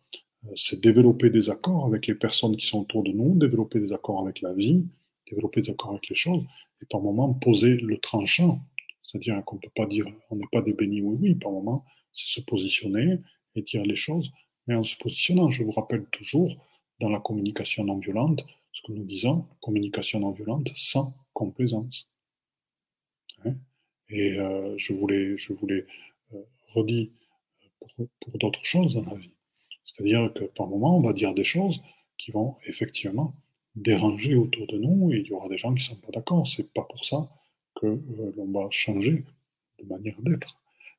c'est 0.55 0.81
développer 0.81 1.29
des 1.29 1.49
accords 1.49 1.85
avec 1.85 2.07
les 2.07 2.15
personnes 2.15 2.57
qui 2.57 2.65
sont 2.65 2.81
autour 2.81 3.03
de 3.03 3.11
nous, 3.11 3.37
développer 3.37 3.79
des 3.79 3.93
accords 3.93 4.21
avec 4.21 4.41
la 4.41 4.53
vie, 4.53 4.87
développer 5.29 5.61
des 5.61 5.71
accords 5.71 5.91
avec 5.91 6.09
les 6.09 6.15
choses, 6.15 6.43
et 6.81 6.85
par 6.89 7.01
moment 7.01 7.33
poser 7.33 7.75
le 7.77 7.97
tranchant. 7.97 8.61
C'est-à-dire 9.03 9.43
qu'on 9.45 9.57
ne 9.57 9.61
peut 9.61 9.71
pas 9.75 9.85
dire 9.85 10.05
on 10.29 10.35
n'est 10.35 10.47
pas 10.51 10.61
des 10.61 10.73
bénis 10.73 11.01
oui 11.01 11.17
oui, 11.19 11.35
par 11.35 11.51
moment, 11.51 11.85
c'est 12.13 12.39
se 12.39 12.41
positionner 12.41 13.19
et 13.55 13.61
dire 13.61 13.83
les 13.83 13.95
choses, 13.95 14.31
mais 14.67 14.75
en 14.75 14.83
se 14.83 14.95
positionnant. 14.95 15.49
Je 15.49 15.63
vous 15.63 15.71
rappelle 15.71 16.05
toujours, 16.11 16.55
dans 16.99 17.09
la 17.09 17.19
communication 17.19 17.83
non 17.83 17.97
violente, 17.97 18.45
ce 18.71 18.81
que 18.83 18.91
nous 18.93 19.03
disons, 19.03 19.47
communication 19.59 20.19
non 20.19 20.31
violente 20.31 20.69
sans 20.75 21.13
complaisance. 21.33 22.07
Hein? 23.43 23.55
Et 24.09 24.39
euh, 24.39 24.77
je 24.77 24.93
voulais, 24.93 25.37
je 25.37 25.53
voulais 25.53 25.85
euh, 26.33 26.43
pour, 26.73 28.07
pour 28.19 28.37
d'autres 28.37 28.63
choses 28.63 28.93
dans 28.93 29.05
la 29.05 29.15
vie. 29.15 29.33
C'est-à-dire 29.85 30.31
que 30.33 30.45
par 30.45 30.67
moment, 30.67 30.97
on 30.97 31.01
va 31.01 31.13
dire 31.13 31.33
des 31.33 31.43
choses 31.43 31.81
qui 32.17 32.31
vont 32.31 32.55
effectivement 32.65 33.33
déranger 33.75 34.35
autour 34.35 34.67
de 34.67 34.77
nous 34.77 35.11
et 35.11 35.17
il 35.17 35.27
y 35.27 35.33
aura 35.33 35.49
des 35.49 35.57
gens 35.57 35.73
qui 35.73 35.83
ne 35.83 35.95
sont 35.95 36.01
pas 36.01 36.11
d'accord. 36.11 36.47
C'est 36.47 36.71
pas 36.73 36.83
pour 36.83 37.05
ça 37.05 37.29
que 37.75 37.87
euh, 37.87 38.31
l'on 38.35 38.51
va 38.51 38.67
changer 38.69 39.23
de 39.79 39.85
manière 39.85 40.21
d'être. 40.21 40.57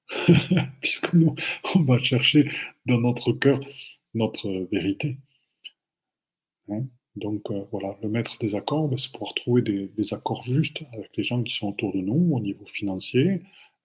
Puisque 0.81 1.13
nous, 1.15 1.35
on 1.75 1.83
va 1.85 1.99
chercher 1.99 2.49
dans 2.87 3.01
notre 3.01 3.33
cœur 3.33 3.61
notre 4.15 4.51
vérité. 4.71 5.17
Hein? 6.69 6.87
Donc 7.17 7.51
euh, 7.51 7.65
voilà, 7.71 7.97
le 8.03 8.09
maître 8.09 8.39
des 8.41 8.55
accords, 8.55 8.89
ben, 8.89 8.99
c'est 8.99 9.13
pouvoir 9.13 9.35
trouver 9.35 9.63
des, 9.63 10.15
accords 10.15 10.43
justes 10.43 10.83
avec 10.95 11.11
les 11.17 11.23
gens 11.23 11.43
qui 11.43 11.55
sont 11.55 11.69
autour 11.69 11.93
de 11.93 12.01
nous, 12.01 12.35
au 12.35 12.41
niveau 12.41 12.65
financier, 12.65 13.43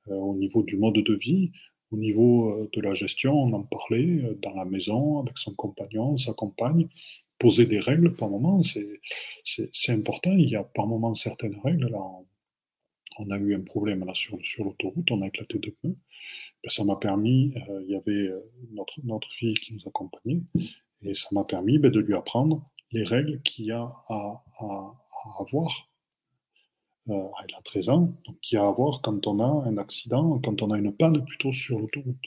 euh, 0.07 0.15
au 0.15 0.35
niveau 0.35 0.63
du 0.63 0.77
mode 0.77 0.95
de 0.95 1.13
vie, 1.13 1.51
au 1.91 1.97
niveau 1.97 2.67
de 2.73 2.81
la 2.81 2.93
gestion, 2.93 3.33
on 3.33 3.53
en 3.53 3.63
parlait, 3.63 4.35
dans 4.41 4.53
la 4.53 4.65
maison, 4.65 5.19
avec 5.19 5.37
son 5.37 5.53
compagnon, 5.53 6.17
sa 6.17 6.33
compagne. 6.33 6.89
Poser 7.39 7.65
des 7.65 7.79
règles 7.79 8.15
par 8.15 8.29
moment, 8.29 8.61
c'est 8.63 9.91
important. 9.91 10.31
Il 10.31 10.49
y 10.49 10.55
a 10.55 10.63
par 10.63 10.87
moment 10.87 11.13
certaines 11.13 11.59
règles. 11.63 11.87
Là, 11.89 11.99
on, 13.19 13.29
a 13.29 13.37
eu 13.37 13.55
un 13.55 13.61
problème 13.61 14.05
là 14.05 14.13
sur, 14.15 14.43
sur 14.43 14.63
l'autoroute, 14.65 15.09
on 15.11 15.21
a 15.21 15.27
éclaté 15.27 15.59
deux 15.59 15.71
pneus. 15.71 15.97
Ben, 16.63 16.69
ça 16.69 16.83
m'a 16.83 16.95
permis, 16.95 17.53
il 17.81 17.89
y 17.89 17.95
avait 17.95 18.31
notre, 18.71 18.99
notre 19.03 19.31
fille 19.31 19.53
qui 19.55 19.73
nous 19.73 19.87
accompagnait, 19.87 20.41
et 21.03 21.13
ça 21.13 21.29
m'a 21.31 21.43
permis 21.43 21.77
ben, 21.77 21.91
de 21.91 21.99
lui 21.99 22.15
apprendre 22.15 22.63
les 22.91 23.03
règles 23.03 23.41
qu'il 23.41 23.65
y 23.65 23.71
a 23.71 23.91
à, 24.09 24.43
avoir. 25.39 25.89
Euh, 27.09 27.27
elle 27.43 27.55
a 27.55 27.61
13 27.63 27.89
ans, 27.89 28.13
donc 28.25 28.39
qu'il 28.41 28.57
y 28.57 28.59
a 28.59 28.65
à 28.65 28.67
avoir 28.67 29.01
quand 29.01 29.27
on 29.27 29.39
a 29.39 29.67
un 29.67 29.77
accident, 29.77 30.39
quand 30.39 30.61
on 30.61 30.71
a 30.71 30.77
une 30.77 30.93
panne 30.93 31.23
plutôt 31.25 31.51
sur 31.51 31.79
l'autoroute. 31.79 32.17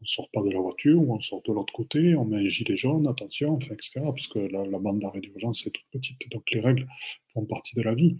On 0.00 0.04
sort 0.04 0.28
pas 0.30 0.42
de 0.42 0.50
la 0.50 0.60
voiture, 0.60 1.00
ou 1.00 1.14
on 1.14 1.20
sort 1.20 1.42
de 1.42 1.52
l'autre 1.52 1.72
côté, 1.72 2.14
on 2.14 2.24
met 2.24 2.44
un 2.44 2.48
gilet 2.48 2.76
jaune, 2.76 3.06
attention, 3.06 3.58
etc., 3.58 4.00
parce 4.02 4.26
que 4.28 4.38
la, 4.38 4.78
bande 4.78 5.00
d'arrêt 5.00 5.20
d'urgence 5.20 5.66
est 5.66 5.70
toute 5.70 5.86
petite, 5.90 6.30
donc 6.30 6.50
les 6.50 6.60
règles 6.60 6.86
font 7.32 7.44
partie 7.46 7.74
de 7.76 7.82
la 7.82 7.94
vie. 7.94 8.16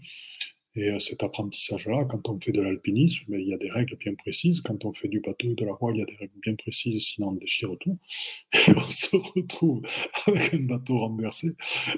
Et 0.77 0.91
euh, 0.91 0.99
cet 0.99 1.23
apprentissage-là, 1.23 2.05
quand 2.05 2.29
on 2.29 2.39
fait 2.39 2.51
de 2.51 2.61
l'alpinisme, 2.61 3.25
mais 3.29 3.41
il 3.41 3.47
y 3.47 3.53
a 3.53 3.57
des 3.57 3.71
règles 3.71 3.97
bien 3.97 4.13
précises. 4.13 4.61
Quand 4.61 4.85
on 4.85 4.93
fait 4.93 5.07
du 5.07 5.19
bateau 5.19 5.55
de 5.55 5.65
la 5.65 5.73
voile, 5.73 5.95
il 5.95 5.99
y 5.99 6.03
a 6.03 6.05
des 6.05 6.15
règles 6.15 6.39
bien 6.39 6.53
précises, 6.53 7.03
sinon 7.03 7.29
on 7.29 7.31
déchire 7.33 7.75
tout. 7.79 7.97
Et 8.53 8.71
on 8.75 8.89
se 8.89 9.15
retrouve 9.15 9.81
avec 10.27 10.53
un 10.53 10.59
bateau 10.59 10.99
renversé 10.99 11.55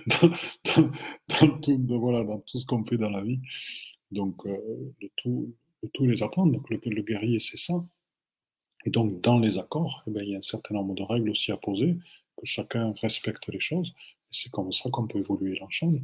dans, 0.07 0.31
tout, 0.63 1.85
voilà, 1.99 2.23
dans 2.23 2.39
tout 2.39 2.57
ce 2.57 2.65
qu'on 2.65 2.85
fait 2.85 2.97
dans 2.97 3.09
la 3.09 3.21
vie. 3.21 3.41
Donc, 4.11 4.45
euh, 4.45 4.57
de, 5.01 5.11
tout, 5.17 5.53
les 5.99 6.23
apprendre. 6.23 6.53
Donc, 6.53 6.69
le, 6.69 6.79
le 6.85 7.01
guerrier, 7.01 7.39
c'est 7.39 7.57
ça. 7.57 7.73
Et 8.85 8.89
donc, 8.89 9.21
dans 9.21 9.39
les 9.39 9.57
accords, 9.57 10.03
eh 10.07 10.11
bien, 10.11 10.23
il 10.23 10.29
y 10.29 10.35
a 10.35 10.39
un 10.39 10.41
certain 10.41 10.75
nombre 10.75 10.95
de 10.95 11.03
règles 11.03 11.29
aussi 11.29 11.51
à 11.51 11.57
poser, 11.57 11.97
que 12.37 12.45
chacun 12.45 12.93
respecte 13.01 13.47
les 13.49 13.59
choses. 13.59 13.93
C'est 14.31 14.51
comme 14.51 14.71
ça 14.71 14.89
qu'on 14.89 15.07
peut 15.07 15.19
évoluer 15.19 15.57
l'ensemble 15.59 16.01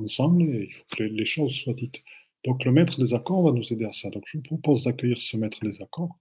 ensemble 0.00 0.42
et 0.44 0.66
il 0.68 0.72
faut 0.72 0.84
que 0.96 1.02
les, 1.02 1.24
choses 1.24 1.52
soient 1.52 1.74
dites. 1.74 2.02
Donc 2.44 2.64
le 2.64 2.72
maître 2.72 3.00
des 3.00 3.14
accords 3.14 3.42
va 3.42 3.52
nous 3.52 3.72
aider 3.72 3.84
à 3.84 3.92
ça. 3.92 4.10
Donc 4.10 4.24
je 4.26 4.38
vous 4.38 4.42
propose 4.42 4.84
d'accueillir 4.84 5.20
ce 5.20 5.36
maître 5.36 5.58
des 5.62 5.80
accords 5.82 6.16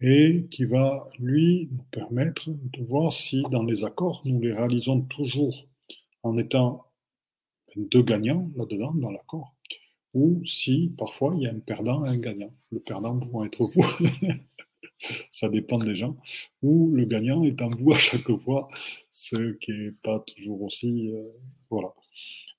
et 0.00 0.46
qui 0.50 0.64
va, 0.64 1.08
lui, 1.18 1.68
nous 1.70 1.84
permettre 1.90 2.48
de 2.48 2.84
voir 2.84 3.12
si 3.12 3.42
dans 3.50 3.62
les 3.62 3.84
accords, 3.84 4.22
nous 4.24 4.40
les 4.40 4.52
réalisons 4.52 5.02
toujours 5.02 5.54
en 6.22 6.38
étant 6.38 6.86
deux 7.76 8.02
gagnants 8.02 8.50
là-dedans, 8.56 8.94
dans 8.94 9.10
l'accord, 9.10 9.54
ou 10.14 10.44
si 10.44 10.94
parfois 10.98 11.34
il 11.36 11.42
y 11.42 11.46
a 11.46 11.50
un 11.50 11.60
perdant 11.60 12.04
et 12.04 12.08
un 12.08 12.18
gagnant. 12.18 12.52
Le 12.72 12.80
perdant 12.80 13.18
pouvant 13.18 13.44
être 13.44 13.64
vous, 13.64 13.84
ça 15.30 15.48
dépend 15.48 15.78
des 15.78 15.96
gens, 15.96 16.16
ou 16.62 16.90
le 16.94 17.04
gagnant 17.04 17.42
est 17.44 17.60
en 17.62 17.70
vous 17.70 17.92
à 17.92 17.98
chaque 17.98 18.30
fois, 18.44 18.68
ce 19.10 19.52
qui 19.58 19.72
n'est 19.72 19.92
pas 20.02 20.20
toujours 20.20 20.62
aussi... 20.62 21.10
Euh, 21.10 21.28
voilà. 21.70 21.94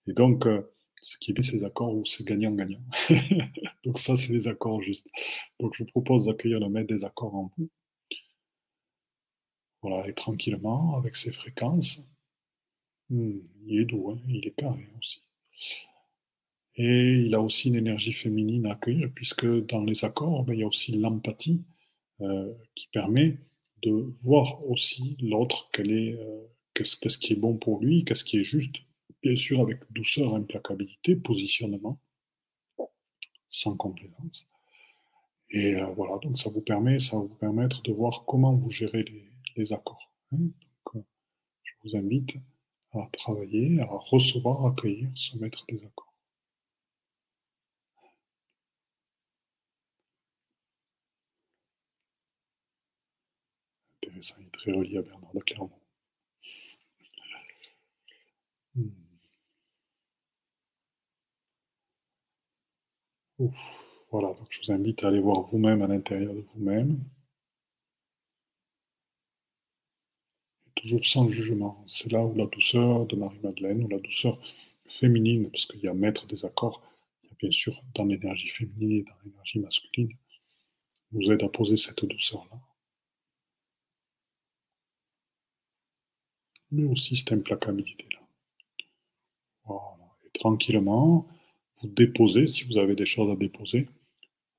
Et 0.07 0.13
donc, 0.13 0.47
euh, 0.47 0.61
ce 1.01 1.17
qui 1.17 1.31
est 1.31 1.41
ces 1.41 1.63
accords 1.63 1.95
où 1.95 2.05
c'est 2.05 2.23
gagnant-gagnant. 2.25 2.81
donc 3.83 3.97
ça, 3.97 4.15
c'est 4.15 4.33
les 4.33 4.47
accords 4.47 4.81
justes. 4.81 5.09
Donc 5.59 5.73
je 5.75 5.83
vous 5.83 5.89
propose 5.89 6.25
d'accueillir 6.25 6.59
le 6.59 6.69
maître 6.69 6.93
des 6.93 7.03
accords 7.03 7.35
en 7.35 7.51
vous. 7.57 7.69
Voilà, 9.81 10.07
et 10.07 10.13
tranquillement, 10.13 10.95
avec 10.97 11.15
ses 11.15 11.31
fréquences. 11.31 12.03
Hmm, 13.09 13.39
il 13.65 13.79
est 13.81 13.85
doux, 13.85 14.11
hein, 14.11 14.21
il 14.27 14.47
est 14.47 14.51
carré 14.51 14.87
aussi. 14.99 15.23
Et 16.75 17.13
il 17.25 17.35
a 17.35 17.41
aussi 17.41 17.69
une 17.69 17.75
énergie 17.75 18.13
féminine 18.13 18.65
à 18.67 18.73
accueillir, 18.73 19.09
puisque 19.13 19.45
dans 19.67 19.83
les 19.83 20.05
accords, 20.05 20.43
ben, 20.43 20.53
il 20.53 20.59
y 20.61 20.63
a 20.63 20.67
aussi 20.67 20.93
l'empathie 20.93 21.63
euh, 22.21 22.53
qui 22.75 22.87
permet 22.89 23.37
de 23.83 24.13
voir 24.23 24.65
aussi 24.69 25.17
l'autre, 25.21 25.69
euh, 25.79 26.47
qu'est-ce 26.73 27.17
qui 27.17 27.33
est 27.33 27.35
bon 27.35 27.57
pour 27.57 27.81
lui, 27.81 28.05
qu'est-ce 28.05 28.23
qui 28.23 28.39
est 28.39 28.43
juste 28.43 28.83
bien 29.21 29.35
sûr 29.35 29.61
avec 29.61 29.79
douceur, 29.91 30.35
implacabilité, 30.35 31.15
positionnement, 31.15 31.99
sans 33.49 33.75
complaisance. 33.75 34.47
Et 35.51 35.75
euh, 35.75 35.87
voilà, 35.95 36.17
donc 36.19 36.37
ça 36.37 36.49
vous 36.49 36.61
permet, 36.61 36.99
ça 36.99 37.17
va 37.17 37.23
vous 37.23 37.35
permettre 37.35 37.81
de 37.83 37.91
voir 37.91 38.23
comment 38.25 38.55
vous 38.55 38.71
gérez 38.71 39.05
les, 39.57 39.73
accords. 39.73 40.11
Hein. 40.31 40.37
donc, 40.37 40.95
euh, 40.95 41.01
je 41.63 41.73
vous 41.83 41.95
invite 41.95 42.37
à 42.93 43.07
travailler, 43.11 43.81
à 43.81 43.85
recevoir, 43.85 44.65
accueillir, 44.65 45.09
se 45.13 45.37
mettre 45.37 45.65
des 45.67 45.83
accords. 45.83 46.10
Il 54.21 54.45
est 54.45 54.51
très 54.51 54.71
relié 54.71 54.97
à 54.99 55.01
Bernard 55.01 55.33
de 55.33 55.39
Clermont. 55.39 55.71
Hmm. 58.75 58.89
Voilà, 64.11 64.29
donc 64.33 64.47
je 64.49 64.59
vous 64.61 64.71
invite 64.71 65.03
à 65.03 65.07
aller 65.07 65.19
voir 65.19 65.41
vous-même 65.41 65.81
à 65.81 65.87
l'intérieur 65.87 66.33
de 66.33 66.41
vous-même. 66.53 67.03
Toujours 70.75 71.05
sans 71.05 71.29
jugement. 71.29 71.83
C'est 71.87 72.11
là 72.11 72.25
où 72.25 72.35
la 72.35 72.45
douceur 72.45 73.05
de 73.07 73.15
Marie-Madeleine, 73.15 73.83
ou 73.83 73.87
la 73.87 73.99
douceur 73.99 74.39
féminine, 74.89 75.49
parce 75.49 75.65
qu'il 75.65 75.79
y 75.81 75.87
a 75.87 75.93
maître 75.93 76.27
des 76.27 76.45
accords, 76.45 76.81
il 77.23 77.29
y 77.29 77.31
a 77.31 77.35
bien 77.39 77.51
sûr 77.51 77.81
dans 77.95 78.05
l'énergie 78.05 78.49
féminine 78.49 78.99
et 78.99 79.03
dans 79.03 79.15
l'énergie 79.25 79.59
masculine, 79.59 80.15
vous 81.11 81.31
aide 81.31 81.43
à 81.43 81.49
poser 81.49 81.77
cette 81.77 82.05
douceur-là. 82.05 82.70
Mais 86.71 86.83
aussi 86.85 87.15
cette 87.15 87.33
implacabilité-là. 87.33 88.19
Voilà. 89.65 89.97
Et 90.25 90.29
tranquillement, 90.39 91.27
vous 91.81 91.87
déposez, 91.87 92.47
si 92.47 92.63
vous 92.65 92.77
avez 92.77 92.95
des 92.95 93.05
choses 93.05 93.31
à 93.31 93.35
déposer, 93.35 93.89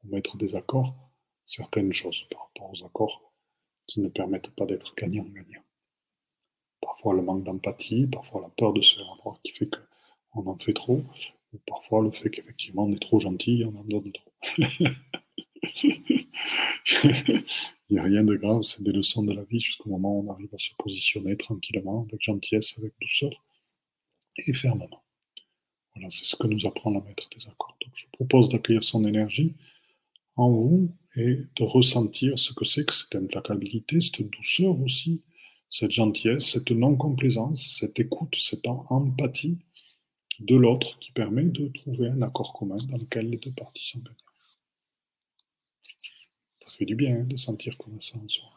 ou 0.05 0.09
mettre 0.09 0.37
des 0.37 0.55
accords, 0.55 0.95
certaines 1.47 1.93
choses 1.93 2.25
par 2.31 2.43
rapport 2.43 2.71
aux 2.73 2.85
accords 2.85 3.33
qui 3.87 4.01
ne 4.01 4.09
permettent 4.09 4.51
pas 4.51 4.67
d'être 4.67 4.95
gagnant-gagnant. 4.95 5.63
Parfois 6.81 7.15
le 7.15 7.23
manque 7.23 7.45
d'empathie, 7.45 8.07
parfois 8.07 8.41
la 8.41 8.49
peur 8.49 8.73
de 8.73 8.83
se 8.83 8.97
faire 8.97 9.11
avoir 9.19 9.41
qui 9.43 9.53
fait 9.53 9.69
qu'on 9.71 10.47
en 10.47 10.59
fait 10.59 10.73
trop, 10.73 11.03
parfois 11.67 12.03
le 12.03 12.11
fait 12.11 12.31
qu'effectivement 12.31 12.85
on 12.85 12.93
est 12.93 13.03
trop 13.03 13.21
gentil, 13.21 13.65
on 13.67 13.79
en 13.79 13.85
donne 13.85 14.13
trop. 14.13 14.33
Il 17.05 17.97
n'y 17.97 17.99
a 17.99 18.03
rien 18.05 18.25
de 18.25 18.35
grave, 18.37 18.63
c'est 18.63 18.83
des 18.83 18.93
leçons 18.93 19.23
de 19.23 19.33
la 19.33 19.45
vie 19.45 19.59
jusqu'au 19.59 19.91
moment 19.91 20.19
où 20.19 20.29
on 20.29 20.33
arrive 20.33 20.53
à 20.55 20.59
se 20.59 20.71
positionner 20.79 21.37
tranquillement, 21.37 22.07
avec 22.09 22.23
gentillesse, 22.23 22.75
avec 22.79 22.95
douceur 23.01 23.31
et 24.39 24.55
fermement. 24.55 25.03
Voilà, 25.95 26.11
c'est 26.11 26.25
ce 26.25 26.37
que 26.37 26.47
nous 26.47 26.67
apprend 26.67 26.91
la 26.91 27.01
maître 27.01 27.29
des 27.37 27.47
accords. 27.47 27.77
Je 27.95 28.07
vous 28.07 28.11
propose 28.13 28.49
d'accueillir 28.49 28.83
son 28.83 29.05
énergie 29.05 29.55
en 30.37 30.51
vous 30.51 30.91
et 31.17 31.37
de 31.57 31.65
ressentir 31.65 32.39
ce 32.39 32.55
que 32.55 32.65
c'est 32.65 32.87
que 32.87 32.95
cette 32.95 33.15
implacabilité, 33.15 34.01
cette 34.01 34.23
douceur 34.31 34.81
aussi, 34.81 35.23
cette 35.69 35.91
gentillesse, 35.91 36.53
cette 36.53 36.71
non-complaisance, 36.71 37.79
cette 37.79 38.01
écoute, 38.01 38.35
cette 38.39 38.67
empathie 38.67 39.59
de 40.41 40.57
l'autre 40.57 40.99
qui 40.99 41.13
permet 41.13 41.45
de 41.45 41.69
trouver 41.69 42.09
un 42.09 42.23
accord 42.23 42.53
commun 42.53 42.77
dans 42.89 42.97
lequel 42.97 43.31
les 43.31 43.39
deux 43.39 43.53
parties 43.53 43.87
sont 43.87 43.99
gagnantes. 43.99 44.32
Fait 46.77 46.87
du 46.87 46.95
bien 46.95 47.21
hein, 47.21 47.25
de 47.25 47.37
sentir 47.37 47.77
qu'on 47.77 47.97
a 47.97 48.01
ça 48.01 48.19
en 48.19 48.29
soi. 48.29 48.49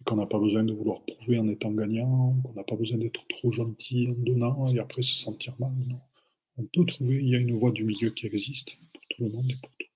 Et 0.00 0.04
qu'on 0.04 0.16
n'a 0.16 0.26
pas 0.26 0.38
besoin 0.38 0.62
de 0.62 0.72
vouloir 0.72 1.02
prouver 1.02 1.38
en 1.38 1.48
étant 1.48 1.72
gagnant, 1.72 2.36
qu'on 2.44 2.52
n'a 2.52 2.62
pas 2.62 2.76
besoin 2.76 2.98
d'être 2.98 3.26
trop 3.28 3.50
gentil 3.50 4.08
en 4.08 4.22
donnant 4.22 4.72
et 4.72 4.78
après 4.78 5.02
se 5.02 5.16
sentir 5.16 5.54
mal. 5.58 5.72
Non. 5.88 6.00
On 6.56 6.64
peut 6.64 6.84
trouver, 6.84 7.16
il 7.16 7.28
y 7.28 7.34
a 7.34 7.38
une 7.38 7.58
voie 7.58 7.72
du 7.72 7.84
milieu 7.84 8.10
qui 8.10 8.26
existe 8.26 8.76
pour 8.92 9.02
tout 9.08 9.24
le 9.24 9.30
monde 9.30 9.50
et 9.50 9.56
pour 9.56 9.70
tout. 9.78 9.88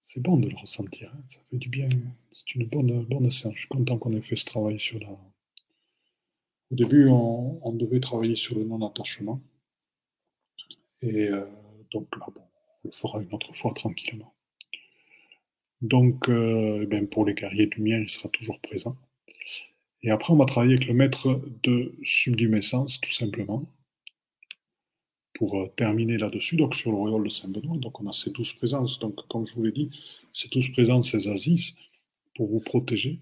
C'est 0.00 0.22
bon 0.22 0.36
de 0.36 0.48
le 0.48 0.56
ressentir, 0.56 1.12
hein, 1.12 1.24
ça 1.26 1.40
fait 1.50 1.58
du 1.58 1.68
bien. 1.68 1.88
C'est 2.32 2.54
une 2.54 2.66
bonne, 2.66 3.04
bonne 3.04 3.28
séance. 3.30 3.54
Je 3.54 3.60
suis 3.60 3.68
content 3.68 3.98
qu'on 3.98 4.12
ait 4.12 4.22
fait 4.22 4.36
ce 4.36 4.44
travail 4.44 4.78
sur 4.78 5.00
la. 5.00 5.08
Au 6.70 6.74
début, 6.76 7.08
on, 7.08 7.72
devait 7.72 7.98
travailler 7.98 8.36
sur 8.36 8.56
le 8.56 8.64
non-attachement. 8.64 9.40
Et 11.02 11.28
euh, 11.28 11.44
donc 11.90 12.06
là, 12.16 12.26
bon, 12.32 12.40
on 12.40 12.45
le 12.86 12.92
fera 12.92 13.20
une 13.20 13.32
autre 13.32 13.54
fois 13.54 13.72
tranquillement. 13.74 14.32
Donc, 15.82 16.28
euh, 16.28 16.80
eh 16.82 16.86
ben, 16.86 17.06
pour 17.06 17.24
les 17.26 17.34
guerriers 17.34 17.66
du 17.66 17.82
mien, 17.82 17.98
il 17.98 18.08
sera 18.08 18.28
toujours 18.30 18.58
présent. 18.60 18.96
Et 20.02 20.10
après, 20.10 20.32
on 20.32 20.36
va 20.36 20.46
travailler 20.46 20.74
avec 20.74 20.86
le 20.86 20.94
maître 20.94 21.40
de 21.62 21.94
sublimescence, 22.02 23.00
tout 23.00 23.10
simplement, 23.10 23.64
pour 25.34 25.58
euh, 25.58 25.66
terminer 25.76 26.16
là-dessus, 26.16 26.56
donc 26.56 26.74
sur 26.74 26.90
le 26.90 26.96
royaume 26.96 27.24
de 27.24 27.28
Saint-Benoît. 27.28 27.76
Donc, 27.78 28.00
on 28.00 28.08
a 28.08 28.12
ces 28.12 28.30
douze 28.30 28.52
présences. 28.52 28.98
Donc, 28.98 29.16
comme 29.28 29.46
je 29.46 29.54
vous 29.54 29.64
l'ai 29.64 29.72
dit, 29.72 29.90
ces 30.32 30.48
douze 30.48 30.70
présences, 30.72 31.10
ces 31.10 31.28
Asis, 31.28 31.74
pour 32.34 32.46
vous 32.46 32.60
protéger. 32.60 33.18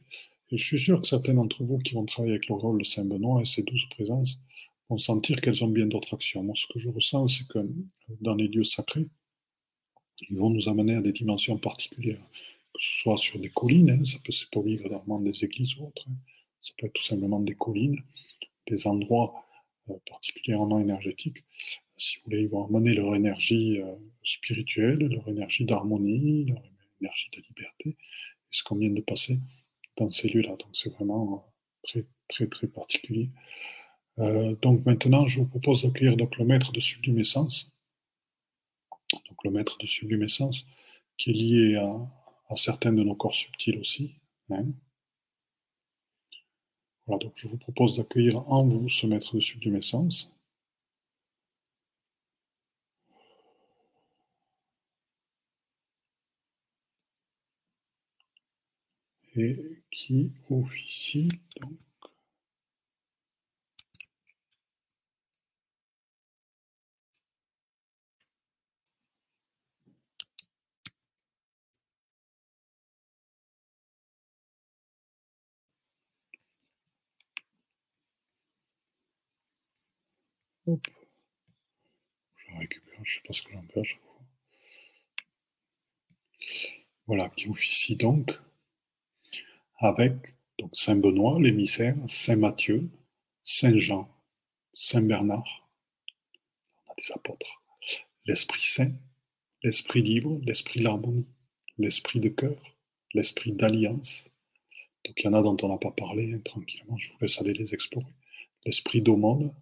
Et 0.50 0.58
je 0.58 0.64
suis 0.64 0.78
sûr 0.78 1.00
que 1.00 1.06
certains 1.06 1.34
d'entre 1.34 1.64
vous 1.64 1.78
qui 1.78 1.94
vont 1.94 2.04
travailler 2.04 2.34
avec 2.34 2.48
le 2.48 2.54
rôle 2.54 2.78
de 2.78 2.84
Saint-Benoît 2.84 3.42
et 3.42 3.44
ces 3.44 3.62
douze 3.62 3.86
présences 3.90 4.38
vont 4.88 4.98
sentir 4.98 5.40
qu'elles 5.40 5.64
ont 5.64 5.68
bien 5.68 5.86
d'autres 5.86 6.14
actions. 6.14 6.42
Moi, 6.42 6.54
ce 6.54 6.66
que 6.72 6.78
je 6.78 6.88
ressens, 6.88 7.28
c'est 7.28 7.48
que 7.48 7.58
dans 8.20 8.34
les 8.34 8.48
lieux 8.48 8.64
sacrés, 8.64 9.06
ils 10.20 10.38
vont 10.38 10.50
nous 10.50 10.68
amener 10.68 10.94
à 10.94 11.02
des 11.02 11.12
dimensions 11.12 11.58
particulières, 11.58 12.24
que 12.72 12.80
ce 12.80 13.00
soit 13.02 13.16
sur 13.16 13.38
des 13.38 13.50
collines, 13.50 13.90
hein, 13.90 14.04
ça 14.04 14.18
peut 14.24 14.32
c'est 14.32 14.50
pas 14.50 14.60
des 14.62 15.44
églises 15.44 15.76
ou 15.76 15.86
autres, 15.86 16.06
hein. 16.08 16.16
ça 16.60 16.72
peut 16.78 16.86
être 16.86 16.94
tout 16.94 17.02
simplement 17.02 17.40
des 17.40 17.54
collines, 17.54 18.00
des 18.66 18.86
endroits 18.86 19.44
euh, 19.90 19.94
particulièrement 20.08 20.80
énergétiques. 20.80 21.44
Si 21.96 22.16
vous 22.16 22.22
voulez, 22.24 22.42
ils 22.42 22.48
vont 22.48 22.66
amener 22.66 22.94
leur 22.94 23.14
énergie 23.14 23.80
euh, 23.80 23.94
spirituelle, 24.22 24.98
leur 24.98 25.28
énergie 25.28 25.64
d'harmonie, 25.64 26.46
leur 26.46 26.62
énergie 27.00 27.30
de 27.30 27.42
liberté, 27.48 27.90
et 27.90 27.96
ce 28.50 28.64
qu'on 28.64 28.76
vient 28.76 28.90
de 28.90 29.00
passer 29.00 29.38
dans 29.96 30.10
ces 30.10 30.28
lieux-là. 30.28 30.56
Donc 30.56 30.70
c'est 30.72 30.90
vraiment 30.90 31.34
euh, 31.34 31.50
très 31.82 32.04
très 32.28 32.46
très 32.46 32.66
particulier. 32.66 33.28
donc 34.62 34.86
maintenant, 34.86 35.26
je 35.26 35.40
vous 35.40 35.46
propose 35.46 35.82
d'accueillir 35.82 36.16
donc 36.16 36.38
le 36.38 36.44
maître 36.44 36.72
de 36.72 36.80
sublime 36.80 37.18
essence, 37.18 37.73
donc 39.28 39.44
le 39.44 39.50
maître 39.50 39.78
de 39.78 39.86
sublimescence, 39.86 40.66
qui 41.18 41.30
est 41.30 41.32
lié 41.34 41.76
à, 41.76 42.56
certains 42.56 42.92
de 42.92 43.02
nos 43.02 43.14
corps 43.16 43.34
subtils 43.34 43.78
aussi. 43.78 44.14
Voilà, 47.06 47.18
donc 47.18 47.32
je 47.36 47.48
vous 47.48 47.56
propose 47.58 47.96
d'accueillir 47.96 48.38
en 48.50 48.66
vous 48.66 48.88
ce 48.88 49.06
maître 49.06 49.34
de 49.34 49.40
sublimescence. 49.40 50.30
Et 59.36 59.82
qui 59.90 60.32
officie 60.48 61.28
Je 80.66 82.58
récupère, 82.58 83.00
je 83.04 83.18
ne 83.18 83.22
sais 83.22 83.26
pas 83.26 83.32
ce 83.34 83.42
que 83.42 83.52
j'en 83.52 83.80
à 83.80 83.84
chaque. 83.84 84.00
Voilà, 87.06 87.28
qui 87.30 87.48
officie 87.48 87.96
donc 87.96 88.38
avec 89.78 90.12
donc 90.58 90.70
Saint 90.74 90.96
Benoît, 90.96 91.38
l'émissaire, 91.40 91.96
Saint 92.08 92.36
Matthieu, 92.36 92.88
Saint 93.42 93.76
Jean, 93.76 94.08
Saint 94.72 95.02
Bernard, 95.02 95.68
on 96.86 96.92
a 96.92 96.94
des 96.96 97.12
apôtres, 97.12 97.62
l'Esprit 98.24 98.62
Saint, 98.62 98.92
l'Esprit 99.62 100.02
libre, 100.02 100.40
l'Esprit 100.44 100.80
l'harmonie, 100.80 101.28
l'Esprit 101.76 102.20
de 102.20 102.30
cœur, 102.30 102.56
l'Esprit 103.12 103.52
d'alliance. 103.52 104.30
Donc 105.04 105.20
il 105.20 105.24
y 105.24 105.28
en 105.28 105.34
a 105.34 105.42
dont 105.42 105.56
on 105.62 105.68
n'a 105.68 105.78
pas 105.78 105.90
parlé, 105.90 106.32
hein, 106.32 106.40
tranquillement, 106.42 106.96
je 106.96 107.10
vous 107.10 107.18
laisse 107.20 107.38
aller 107.40 107.52
les 107.52 107.74
explorer. 107.74 108.14
L'Esprit 108.64 109.02
d'aumône, 109.02 109.54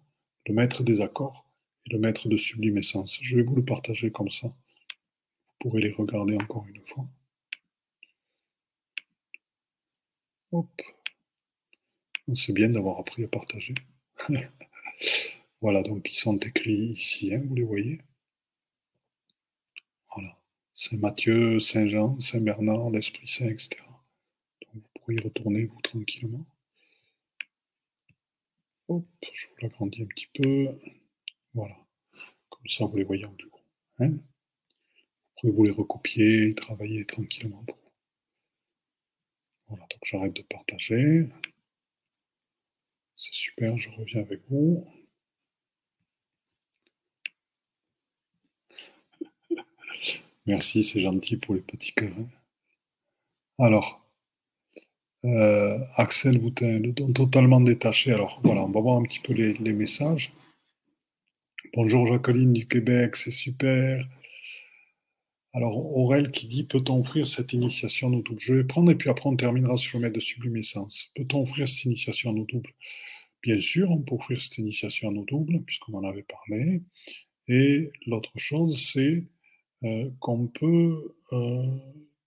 le 0.47 0.53
maître 0.53 0.83
des 0.83 1.01
accords 1.01 1.45
et 1.85 1.93
le 1.93 1.99
maître 1.99 2.27
de 2.27 2.37
sublime 2.37 2.77
essence. 2.77 3.19
Je 3.21 3.37
vais 3.37 3.43
vous 3.43 3.55
le 3.55 3.65
partager 3.65 4.11
comme 4.11 4.29
ça. 4.29 4.47
Vous 4.47 5.69
pourrez 5.69 5.81
les 5.81 5.91
regarder 5.91 6.35
encore 6.35 6.65
une 6.67 6.81
fois. 6.85 7.05
Hop. 10.51 10.81
C'est 12.35 12.53
bien 12.53 12.69
d'avoir 12.69 12.99
appris 12.99 13.23
à 13.23 13.27
partager. 13.27 13.73
voilà, 15.61 15.81
donc 15.81 16.09
ils 16.11 16.15
sont 16.15 16.37
écrits 16.37 16.91
ici, 16.91 17.33
hein, 17.33 17.41
vous 17.45 17.55
les 17.55 17.63
voyez. 17.63 18.01
Voilà. 20.13 20.37
Saint 20.73 20.97
Matthieu, 20.97 21.59
Saint 21.59 21.85
Jean, 21.85 22.19
Saint 22.19 22.41
Bernard, 22.41 22.89
l'Esprit 22.91 23.27
Saint, 23.27 23.47
etc. 23.47 23.81
Donc 24.61 24.83
vous 24.83 24.89
pourrez 24.95 25.15
y 25.15 25.19
retourner 25.21 25.65
vous 25.65 25.81
tranquillement. 25.81 26.45
Je 29.33 29.47
vous 29.47 29.55
l'agrandis 29.61 30.03
un 30.03 30.07
petit 30.07 30.27
peu. 30.33 30.69
Voilà. 31.53 31.75
Comme 32.49 32.67
ça, 32.67 32.85
vous 32.85 32.97
les 32.97 33.03
voyez 33.03 33.25
en 33.25 33.33
plus 33.33 33.49
gros. 33.49 33.61
Vous 33.99 34.19
pouvez 35.39 35.53
vous 35.53 35.63
les 35.63 35.71
recopier 35.71 36.49
et 36.49 36.55
travailler 36.55 37.05
tranquillement 37.05 37.65
Voilà, 39.67 39.83
donc 39.89 39.99
j'arrête 40.03 40.35
de 40.35 40.41
partager. 40.43 41.27
C'est 43.15 43.33
super, 43.33 43.77
je 43.77 43.89
reviens 43.91 44.21
avec 44.21 44.41
vous. 44.49 44.85
Merci, 50.45 50.83
c'est 50.83 51.01
gentil 51.01 51.37
pour 51.37 51.55
les 51.55 51.61
petits 51.61 51.93
cœurs. 51.93 52.17
Hein. 52.17 52.29
Alors, 53.59 54.02
euh, 55.25 55.77
Axel 55.95 56.37
Boutin, 56.39 56.81
totalement 57.13 57.61
détaché. 57.61 58.11
Alors 58.11 58.39
voilà, 58.43 58.63
on 58.63 58.69
va 58.69 58.81
voir 58.81 58.97
un 58.97 59.03
petit 59.03 59.19
peu 59.19 59.33
les, 59.33 59.73
messages. 59.73 60.33
Bonjour 61.75 62.05
Jacqueline 62.07 62.53
du 62.53 62.67
Québec, 62.67 63.15
c'est 63.15 63.31
super. 63.31 64.05
Alors 65.53 65.77
Aurel 65.97 66.31
qui 66.31 66.47
dit 66.47 66.63
peut-on 66.63 66.99
offrir 66.99 67.27
cette 67.27 67.53
initiation 67.53 68.07
à 68.07 68.11
nos 68.11 68.21
doubles 68.21 68.39
Je 68.39 68.53
vais 68.55 68.63
prendre 68.63 68.91
et 68.91 68.95
puis 68.95 69.09
après 69.09 69.29
on 69.29 69.35
terminera 69.35 69.77
sur 69.77 69.97
le 69.97 70.03
maître 70.03 70.15
de 70.15 70.19
sublimescence. 70.19 71.11
Peut-on 71.15 71.43
offrir 71.43 71.67
cette 71.67 71.85
initiation 71.85 72.31
à 72.31 72.33
nos 72.33 72.45
doubles 72.45 72.73
Bien 73.43 73.59
sûr, 73.59 73.91
on 73.91 74.01
peut 74.01 74.15
offrir 74.15 74.39
cette 74.39 74.57
initiation 74.57 75.09
à 75.09 75.11
nos 75.11 75.25
doubles, 75.25 75.61
puisqu'on 75.65 75.95
en 75.95 76.03
avait 76.05 76.23
parlé. 76.23 76.81
Et 77.49 77.91
l'autre 78.07 78.31
chose, 78.37 78.81
c'est 78.81 79.25
euh, 79.83 80.09
qu'on 80.21 80.47
peut 80.47 81.13
euh, 81.33 81.77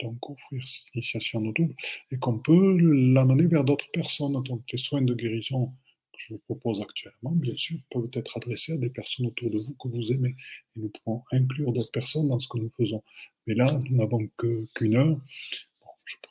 donc 0.01 0.31
offrir 0.31 0.67
cette 0.67 0.95
initiation 0.95 1.41
nos 1.41 1.53
double, 1.53 1.75
et 2.11 2.19
qu'on 2.19 2.39
peut 2.39 2.77
l'amener 2.79 3.47
vers 3.47 3.65
d'autres 3.65 3.91
personnes. 3.93 4.43
Donc 4.43 4.63
les 4.73 4.79
soins 4.79 5.03
de 5.03 5.15
guérison 5.15 5.73
que 6.13 6.19
je 6.19 6.35
vous 6.35 6.41
propose 6.41 6.81
actuellement, 6.81 7.33
bien 7.33 7.57
sûr, 7.57 7.79
peuvent 7.91 8.11
être 8.13 8.37
adressés 8.37 8.73
à 8.73 8.77
des 8.77 8.91
personnes 8.91 9.27
autour 9.27 9.51
de 9.51 9.59
vous 9.59 9.75
que 9.75 9.89
vous 9.89 10.13
aimez. 10.13 10.35
Et 10.77 10.81
nous 10.81 10.91
pouvons 10.91 11.23
inclure 11.33 11.73
d'autres 11.73 11.91
personnes 11.91 12.29
dans 12.29 12.39
ce 12.39 12.49
que 12.49 12.59
nous 12.59 12.71
faisons. 12.77 13.03
Mais 13.47 13.55
là, 13.55 13.67
nous 13.89 13.97
n'avons 13.97 14.29
qu'une 14.75 14.97
heure. 14.97 15.21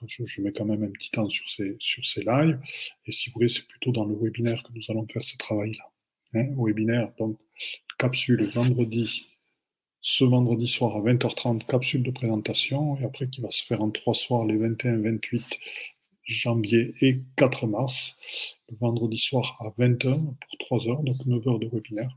je, 0.08 0.42
mets 0.42 0.52
quand 0.52 0.66
même 0.66 0.84
un 0.84 0.92
petit 0.92 1.12
temps 1.12 1.30
sur 1.30 1.48
ces, 1.50 1.76
sur 1.80 2.06
ces 2.06 2.24
lives. 2.24 2.60
Et 3.06 3.12
si 3.12 3.30
vous 3.30 3.36
voulez, 3.36 3.50
c'est 3.50 3.68
plutôt 3.68 3.92
dans 3.92 4.06
le 4.06 4.16
webinaire 4.16 4.62
que 4.64 4.72
nous 4.74 4.84
allons 4.90 5.08
faire 5.08 5.24
ce 5.24 5.38
travail-là. 5.38 5.92
hein, 6.34 6.50
webinaire, 6.58 7.12
donc 7.18 7.38
capsule 7.98 8.50
vendredi, 8.54 9.35
ce 10.08 10.24
vendredi 10.24 10.68
soir 10.68 10.96
à 10.96 11.02
20h30, 11.02 11.66
capsule 11.66 12.04
de 12.04 12.12
présentation, 12.12 12.96
et 12.98 13.06
après 13.06 13.28
qui 13.28 13.42
va 13.42 13.50
se 13.50 13.66
faire 13.66 13.82
en 13.82 13.90
trois 13.90 14.14
soirs, 14.14 14.46
les 14.46 14.56
21, 14.56 15.02
28 15.02 15.60
janvier 16.26 16.94
et 17.02 17.22
4 17.38 17.66
mars, 17.66 18.16
le 18.70 18.78
vendredi 18.78 19.18
soir 19.18 19.58
à 19.62 19.72
20h 19.82 20.14
pour 20.14 20.58
3 20.60 20.88
heures, 20.90 21.02
donc 21.02 21.26
9 21.26 21.48
heures 21.48 21.58
de 21.58 21.68
webinaire. 21.68 22.16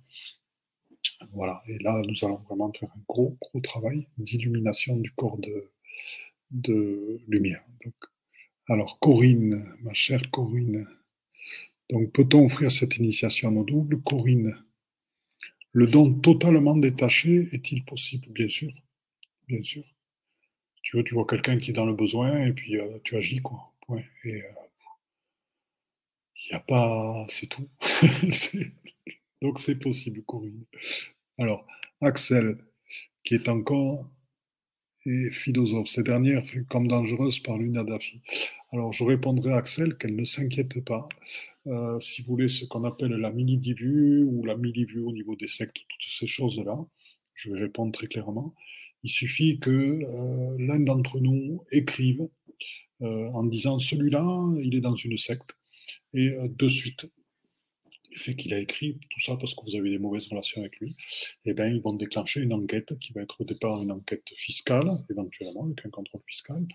Voilà, 1.33 1.63
et 1.67 1.79
là, 1.79 2.03
nous 2.07 2.27
allons 2.27 2.43
vraiment 2.47 2.71
faire 2.75 2.91
un 2.95 3.01
gros, 3.09 3.39
gros 3.41 3.61
travail 3.61 4.07
d'illumination 4.19 4.99
du 4.99 5.11
corps 5.13 5.39
de, 5.39 5.71
de 6.51 7.23
lumière. 7.27 7.65
Donc, 7.83 7.95
alors, 8.69 8.99
Corinne, 8.99 9.65
ma 9.81 9.95
chère 9.95 10.31
Corinne, 10.31 10.87
donc 11.89 12.13
peut-on 12.13 12.45
offrir 12.45 12.71
cette 12.71 12.99
initiation 12.99 13.49
à 13.49 13.53
nos 13.53 13.65
doubles? 13.65 14.03
Corinne, 14.03 14.63
le 15.73 15.87
don 15.87 16.15
totalement 16.15 16.77
détaché 16.77 17.49
est-il 17.53 17.85
possible? 17.85 18.29
Bien 18.31 18.49
sûr, 18.49 18.73
bien 19.47 19.63
sûr. 19.63 19.85
Tu 20.83 20.97
vois, 20.97 21.05
tu 21.05 21.15
vois 21.15 21.27
quelqu'un 21.27 21.59
qui 21.59 21.71
est 21.71 21.75
dans 21.75 21.87
le 21.87 21.95
besoin 21.95 22.47
et 22.47 22.53
puis 22.53 22.79
euh, 22.79 22.99
tu 23.05 23.17
agis, 23.17 23.43
quoi. 23.43 23.75
Il 23.91 23.97
euh, 24.27 24.43
n'y 26.51 26.57
a 26.57 26.61
pas. 26.61 27.27
C'est 27.29 27.47
tout. 27.47 27.69
Donc 29.43 29.59
c'est 29.59 29.79
possible, 29.79 30.23
Corinne. 30.23 30.65
Alors, 31.39 31.67
Axel, 32.01 32.59
qui 33.23 33.35
est 33.35 33.49
encore 33.49 34.09
et 35.07 35.31
philosophe. 35.31 35.89
Ces 35.89 36.03
dernières 36.03 36.45
comme 36.69 36.89
dangereuses 36.89 37.41
par 37.41 37.59
l'unadafi. 37.59 38.21
Alors, 38.73 38.93
je 38.93 39.05
répondrai 39.05 39.53
à 39.53 39.57
Axel 39.57 39.97
qu'elle 39.97 40.17
ne 40.17 40.25
s'inquiète 40.25 40.85
pas. 40.85 41.09
Euh, 41.69 42.01
si 42.01 42.23
vous 42.23 42.29
voulez, 42.29 42.49
ce 42.49 42.65
qu'on 42.65 42.85
appelle 42.85 43.13
la 43.13 43.31
mini-divu 43.31 44.23
ou 44.25 44.45
la 44.45 44.57
mini-vue 44.57 45.01
au 45.01 45.13
niveau 45.13 45.37
des 45.37 45.49
sectes, 45.49 45.77
toutes 45.89 46.03
ces 46.03 46.27
choses-là, 46.27 46.79
je 47.35 47.51
vais 47.53 47.61
répondre 47.61 47.93
très 47.93 48.07
clairement. 48.07 48.55
Il 49.03 49.11
suffit 49.11 49.59
que 49.59 49.71
euh, 49.71 50.57
l'un 50.59 50.81
d'entre 50.81 51.21
nous 51.21 51.63
écrive 51.71 52.29
euh, 53.03 53.29
en 53.29 53.45
disant 53.45 53.79
celui-là, 53.79 54.25
il 54.61 54.75
est 54.75 54.81
dans 54.81 54.97
une 54.97 55.17
secte, 55.19 55.57
et 56.15 56.31
de 56.49 56.69
suite, 56.69 57.07
le 58.11 58.19
fait 58.19 58.35
qu'il 58.35 58.55
a 58.55 58.59
écrit 58.59 58.99
tout 59.11 59.21
ça 59.21 59.37
parce 59.37 59.55
que 59.55 59.63
vous 59.65 59.77
avez 59.77 59.91
des 59.91 59.99
mauvaises 59.99 60.29
relations 60.29 60.63
avec 60.63 60.79
lui, 60.79 60.97
eh 61.45 61.53
bien, 61.53 61.67
ils 61.67 61.83
vont 61.83 61.93
déclencher 61.93 62.41
une 62.41 62.55
enquête 62.55 62.99
qui 62.99 63.13
va 63.13 63.23
être 63.23 63.43
au 63.43 63.45
départ 63.45 63.83
une 63.83 63.93
enquête 63.93 64.27
fiscale, 64.37 64.99
éventuellement, 65.11 65.65
avec 65.65 65.85
un 65.85 65.91
contrôle 65.91 66.23
fiscal. 66.27 66.67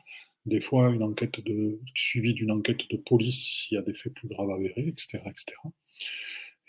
Des 0.45 0.61
fois, 0.61 0.89
une 0.89 1.03
enquête 1.03 1.39
de, 1.41 1.79
suivie 1.95 2.33
d'une 2.33 2.51
enquête 2.51 2.89
de 2.89 2.97
police 2.97 3.65
s'il 3.67 3.75
y 3.75 3.79
a 3.79 3.81
des 3.81 3.93
faits 3.93 4.13
plus 4.13 4.27
graves 4.27 4.51
avérés, 4.51 4.87
etc. 4.87 5.19
etc. 5.25 5.55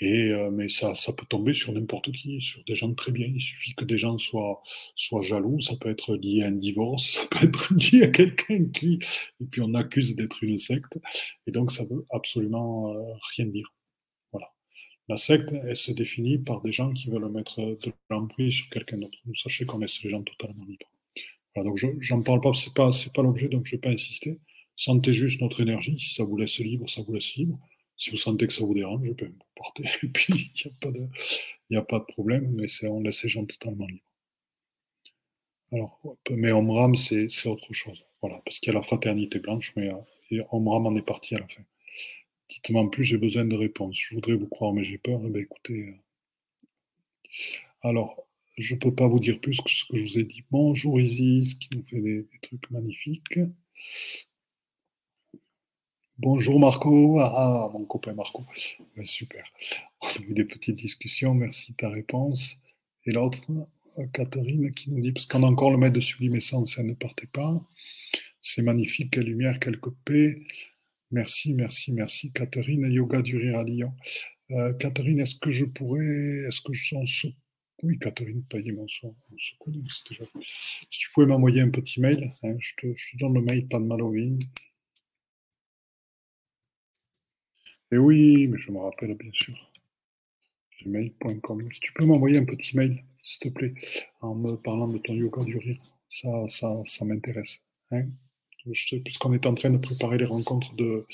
Et, 0.00 0.30
euh, 0.30 0.50
mais 0.50 0.68
ça, 0.68 0.94
ça 0.94 1.12
peut 1.12 1.26
tomber 1.26 1.52
sur 1.52 1.72
n'importe 1.72 2.10
qui, 2.12 2.40
sur 2.40 2.62
des 2.64 2.74
gens 2.74 2.92
très 2.94 3.12
bien. 3.12 3.26
Il 3.26 3.40
suffit 3.40 3.74
que 3.74 3.84
des 3.84 3.98
gens 3.98 4.18
soient, 4.18 4.62
soient 4.96 5.22
jaloux, 5.22 5.60
ça 5.60 5.76
peut 5.76 5.88
être 5.88 6.16
lié 6.16 6.42
à 6.42 6.48
un 6.48 6.52
divorce, 6.52 7.06
ça 7.12 7.26
peut 7.30 7.46
être 7.46 7.74
lié 7.74 8.02
à 8.02 8.08
quelqu'un 8.08 8.66
qui, 8.72 8.98
et 9.40 9.44
puis 9.50 9.60
on 9.62 9.74
accuse 9.74 10.16
d'être 10.16 10.42
une 10.44 10.58
secte. 10.58 10.98
Et 11.46 11.52
donc 11.52 11.70
ça 11.72 11.84
veut 11.84 12.04
absolument 12.10 12.92
euh, 12.94 13.14
rien 13.36 13.46
dire. 13.46 13.72
La 15.06 15.18
secte, 15.18 15.52
elle 15.52 15.76
se 15.76 15.92
définit 15.92 16.38
par 16.38 16.62
des 16.62 16.72
gens 16.72 16.90
qui 16.92 17.10
veulent 17.10 17.30
mettre 17.30 17.60
de 17.60 17.92
l'emprise 18.08 18.54
sur 18.54 18.70
quelqu'un 18.70 18.96
d'autre. 18.96 19.18
Vous 19.26 19.34
sachez 19.34 19.66
qu'on 19.66 19.78
laisse 19.78 20.02
les 20.02 20.08
gens 20.08 20.22
totalement 20.22 20.64
libres. 20.64 20.93
Voilà, 21.54 21.70
donc 21.70 21.78
j'en 22.00 22.22
parle 22.22 22.40
pas, 22.40 22.52
c'est 22.54 22.74
pas, 22.74 22.90
pas 23.14 23.22
l'objet, 23.22 23.48
donc 23.48 23.66
je 23.66 23.76
vais 23.76 23.80
pas 23.80 23.90
insister. 23.90 24.38
Sentez 24.76 25.12
juste 25.12 25.40
notre 25.40 25.60
énergie. 25.60 25.98
Si 25.98 26.14
ça 26.14 26.24
vous 26.24 26.36
laisse 26.36 26.58
libre, 26.58 26.88
ça 26.88 27.02
vous 27.02 27.12
laisse 27.12 27.34
libre. 27.36 27.58
Si 27.96 28.10
vous 28.10 28.16
sentez 28.16 28.46
que 28.46 28.52
ça 28.52 28.64
vous 28.64 28.74
dérange, 28.74 29.02
je 29.04 29.12
peux 29.12 29.26
vous 29.26 29.38
porter. 29.54 29.84
Et 30.02 30.08
puis, 30.08 30.52
il 30.54 30.62
n'y 30.64 30.72
a, 30.72 30.74
pas 30.80 30.90
de, 30.90 31.08
y 31.70 31.76
a 31.76 31.82
pas 31.82 31.98
de 32.00 32.04
problème, 32.04 32.50
mais 32.54 32.66
on 32.88 33.00
laisse 33.00 33.22
les 33.22 33.28
gens 33.28 33.44
totalement 33.44 33.86
libres. 33.86 34.02
Alors, 35.72 36.00
mais 36.30 36.52
Omram, 36.52 36.94
c'est, 36.96 37.28
c'est 37.28 37.48
autre 37.48 37.72
chose. 37.72 38.04
Voilà, 38.20 38.40
parce 38.44 38.58
qu'il 38.58 38.72
y 38.72 38.76
a 38.76 38.78
la 38.78 38.82
fraternité 38.82 39.38
blanche, 39.38 39.72
mais 39.76 39.90
euh, 39.90 40.42
Omram 40.50 40.86
en 40.86 40.96
est 40.96 41.02
parti 41.02 41.34
à 41.34 41.40
la 41.40 41.48
fin. 41.48 41.62
Dites-moi 42.48 42.82
en 42.82 42.88
plus, 42.88 43.04
j'ai 43.04 43.18
besoin 43.18 43.44
de 43.44 43.56
réponses. 43.56 43.98
Je 43.98 44.14
voudrais 44.14 44.34
vous 44.34 44.48
croire, 44.48 44.72
mais 44.72 44.84
j'ai 44.84 44.98
peur. 44.98 45.20
Eh 45.24 45.30
bien, 45.30 45.42
écoutez. 45.42 45.74
Euh, 45.74 45.94
alors, 47.82 48.26
je 48.56 48.74
ne 48.74 48.78
peux 48.78 48.94
pas 48.94 49.08
vous 49.08 49.18
dire 49.18 49.40
plus 49.40 49.60
que 49.60 49.70
ce 49.70 49.84
que 49.84 49.96
je 49.96 50.02
vous 50.02 50.18
ai 50.18 50.24
dit. 50.24 50.44
Bonjour 50.50 51.00
Isis, 51.00 51.54
qui 51.54 51.68
nous 51.74 51.84
fait 51.84 52.00
des, 52.00 52.26
trucs 52.42 52.70
magnifiques. 52.70 53.40
Bonjour 56.18 56.60
Marco. 56.60 57.18
Ah, 57.18 57.68
mon 57.72 57.84
copain 57.84 58.14
Marco. 58.14 58.44
super. 59.04 59.44
On 60.02 60.06
a 60.06 60.24
eu 60.28 60.34
des 60.34 60.44
petites 60.44 60.76
discussions. 60.76 61.34
Merci 61.34 61.72
de 61.72 61.76
ta 61.78 61.88
réponse. 61.88 62.56
Et 63.06 63.10
l'autre, 63.10 63.40
Catherine, 64.12 64.72
qui 64.72 64.90
nous 64.90 65.00
dit, 65.00 65.12
parce 65.12 65.26
qu'on 65.26 65.42
a 65.42 65.46
encore 65.46 65.70
le 65.70 65.76
maître 65.76 65.94
de 65.94 66.00
sublimescence, 66.00 66.78
elle 66.78 66.86
ne 66.86 66.94
partez 66.94 67.26
pas. 67.26 67.60
C'est 68.40 68.62
magnifique, 68.62 69.12
quelle 69.12 69.24
lumière, 69.24 69.58
quelque 69.58 69.90
paix. 70.04 70.42
Merci, 71.10 71.54
merci, 71.54 71.92
merci. 71.92 72.30
Catherine, 72.32 72.90
Yoga 72.90 73.20
du 73.20 73.36
Rire 73.36 73.58
à 73.58 73.64
Lyon. 73.64 73.92
Euh, 74.52 74.72
Catherine, 74.74 75.18
est-ce 75.20 75.36
que 75.36 75.50
je 75.50 75.64
pourrais. 75.64 76.46
Est-ce 76.46 76.60
que 76.60 76.72
je 76.72 76.84
suis 76.84 76.96
Oui, 77.84 77.98
Catherine, 77.98 78.42
Paillet, 78.44 78.74
on 78.78 78.88
se, 78.88 79.06
on 79.06 79.38
se 79.38 79.52
connaît. 79.58 79.82
Déjà... 80.08 80.24
Si 80.90 80.98
tu 80.98 81.10
pouvais 81.10 81.26
m'envoyer 81.26 81.60
un 81.60 81.70
petit 81.70 82.00
mail, 82.00 82.32
hein, 82.42 82.56
je, 82.58 82.72
te, 82.78 82.86
je, 82.96 83.12
te, 83.12 83.18
donne 83.18 83.34
le 83.34 83.42
mail, 83.42 83.68
pas 83.68 83.78
de. 83.78 84.38
Et 87.92 87.98
oui, 87.98 88.48
mais 88.48 88.58
je 88.58 88.72
me 88.72 88.78
rappelle 88.78 89.14
bien 89.14 89.30
sûr. 89.34 89.54
Gmail.com. 90.82 91.68
Si 91.72 91.80
tu 91.80 91.92
peux 91.92 92.06
m'envoyer 92.06 92.38
un 92.38 92.46
petit 92.46 92.74
mail, 92.76 93.04
s'il 93.22 93.40
te 93.40 93.48
plaît, 93.50 93.74
en 94.22 94.34
me 94.34 94.56
parlant 94.56 94.88
de 94.88 94.98
ton 94.98 95.12
yoga 95.12 95.44
du 95.44 95.58
rire, 95.58 95.80
ça, 96.08 96.48
ça, 96.48 96.82
ça 96.86 97.04
m'intéresse. 97.04 97.66
Hein 97.90 98.06
puisqu'on 99.04 99.32
est 99.34 99.46
en 99.46 99.54
train 99.54 99.70
de 99.70 99.78
préparer 99.78 100.18
les 100.18 100.24
rencontres 100.24 100.74
de, 100.76 101.06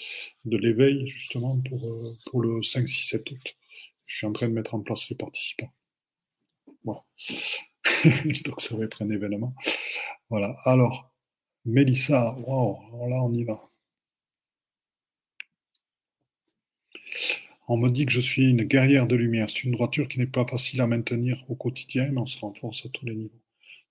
de 0.44 0.56
l'éveil, 0.56 1.08
justement, 1.08 1.58
pour, 1.58 1.84
euh, 1.84 2.16
pour 2.26 2.42
le 2.42 2.62
5, 2.62 2.86
6, 2.86 3.08
7 3.08 3.30
août. 3.32 3.56
Je 4.06 4.16
suis 4.18 4.26
en 4.26 4.32
train 4.32 4.48
de 4.48 4.54
mettre 4.54 4.74
en 4.74 4.80
place 4.80 5.08
les 5.10 5.16
participants. 5.16 5.72
Donc 8.44 8.60
ça 8.60 8.76
va 8.76 8.84
être 8.84 9.02
un 9.02 9.10
événement. 9.10 9.54
Voilà. 10.30 10.56
Alors, 10.64 11.12
Mélissa, 11.64 12.36
waouh, 12.46 13.08
là 13.08 13.22
on 13.22 13.32
y 13.34 13.44
va. 13.44 13.70
On 17.68 17.76
me 17.76 17.88
dit 17.88 18.06
que 18.06 18.12
je 18.12 18.20
suis 18.20 18.50
une 18.50 18.64
guerrière 18.64 19.06
de 19.06 19.16
lumière. 19.16 19.48
C'est 19.48 19.64
une 19.64 19.72
droiture 19.72 20.08
qui 20.08 20.18
n'est 20.18 20.26
pas 20.26 20.46
facile 20.46 20.80
à 20.80 20.86
maintenir 20.86 21.44
au 21.48 21.54
quotidien, 21.54 22.10
mais 22.10 22.20
on 22.20 22.26
se 22.26 22.38
renforce 22.40 22.84
à 22.86 22.88
tous 22.88 23.06
les 23.06 23.14
niveaux. 23.14 23.40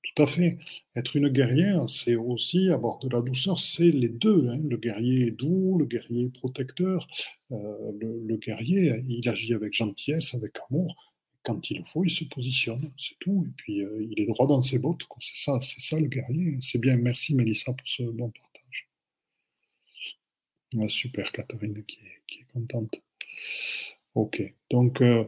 Tout 0.04 0.24
à 0.24 0.28
fait. 0.28 0.58
Être 0.96 1.16
une 1.16 1.30
guerrière, 1.30 1.88
c'est 1.90 2.16
aussi 2.16 2.70
avoir 2.72 3.00
de 3.00 3.10
la 3.10 3.22
douceur, 3.22 3.60
c'est 3.60 3.92
les 3.92 4.10
deux. 4.10 4.50
Hein. 4.50 4.60
Le 4.70 4.78
guerrier 4.78 5.28
est 5.28 5.32
doux, 5.32 5.78
le 5.78 5.86
guerrier 5.86 6.26
est 6.26 6.34
protecteur. 6.40 7.08
Euh, 7.52 7.92
le, 8.02 8.38
guerrier, 8.38 9.04
il 9.08 9.28
agit 9.30 9.54
avec 9.54 9.74
gentillesse, 9.74 10.34
avec 10.36 10.58
amour. 10.70 11.09
Quand 11.44 11.72
il 11.72 11.80
le 11.80 11.84
faut, 11.86 12.04
il 12.04 12.10
se 12.10 12.26
positionne, 12.26 12.92
c'est 12.98 13.18
tout. 13.20 13.46
Et 13.48 13.52
puis, 13.56 13.82
euh, 13.82 14.08
il 14.10 14.20
est 14.22 14.28
droit 14.28 14.48
dans 14.48 14.62
ses 14.62 14.80
bottes. 14.80 15.04
C'est 15.20 15.44
ça, 15.44 15.60
c'est 15.62 15.80
ça 15.80 16.00
le 16.00 16.08
guerrier. 16.08 16.58
C'est 16.62 16.80
bien. 16.80 16.98
Merci 16.98 17.36
Mélissa 17.36 17.74
pour 17.74 17.88
ce 17.88 18.04
bon 18.04 18.32
partage. 18.32 18.90
super, 20.90 21.32
Catherine 21.32 21.84
qui 21.86 22.00
est, 22.00 22.44
contente. 22.54 23.02
Ok, 24.16 24.42
donc 24.72 25.02
euh, 25.02 25.24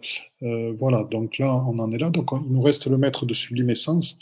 voilà, 0.78 1.04
donc 1.06 1.38
là 1.38 1.54
on 1.68 1.80
en 1.80 1.92
est 1.92 1.98
là. 1.98 2.10
Donc 2.10 2.30
il 2.34 2.52
nous 2.52 2.62
reste 2.62 2.88
le 2.88 2.98
maître 2.98 3.26
de 3.26 3.34
sublimescence 3.34 4.20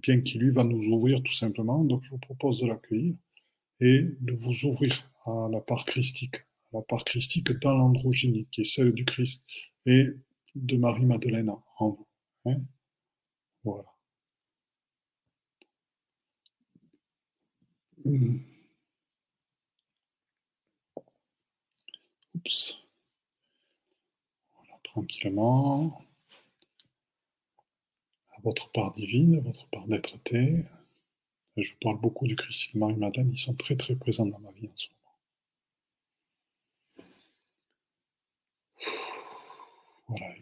bien 0.00 0.20
qui 0.20 0.38
lui 0.38 0.50
va 0.50 0.64
nous 0.64 0.84
ouvrir 0.88 1.22
tout 1.22 1.32
simplement. 1.32 1.84
Donc 1.84 2.02
je 2.02 2.10
vous 2.10 2.18
propose 2.18 2.60
de 2.60 2.66
l'accueillir 2.66 3.14
et 3.80 4.04
de 4.20 4.32
vous 4.32 4.64
ouvrir 4.64 5.10
à 5.24 5.48
la 5.50 5.60
part 5.60 5.84
christique, 5.84 6.36
la 6.72 6.82
part 6.82 7.04
christique 7.04 7.52
dans 7.60 7.76
l'androgynie, 7.76 8.46
qui 8.50 8.62
est 8.62 8.64
celle 8.64 8.92
du 8.92 9.04
Christ, 9.04 9.44
et 9.86 10.08
de 10.54 10.76
Marie-Madeleine 10.76 11.50
en 11.78 11.90
vous. 11.90 12.06
Hein. 12.46 12.60
voilà. 13.64 13.84
Hmm. 18.04 18.38
Oups. 22.34 22.78
Voilà, 24.54 24.78
tranquillement 24.82 26.02
votre 28.42 28.70
part 28.72 28.92
divine, 28.92 29.40
votre 29.40 29.66
part 29.68 29.86
d'être-té. 29.86 30.64
Je 31.56 31.74
parle 31.80 32.00
beaucoup 32.00 32.26
du 32.26 32.36
Christ 32.36 32.70
et 32.70 32.74
de 32.74 32.78
Marie-Madeleine, 32.78 33.30
ils 33.32 33.38
sont 33.38 33.54
très 33.54 33.76
très 33.76 33.94
présents 33.96 34.26
dans 34.26 34.38
ma 34.38 34.52
vie 34.52 34.68
en 34.68 34.76
ce 34.76 34.88
moment. 34.88 34.96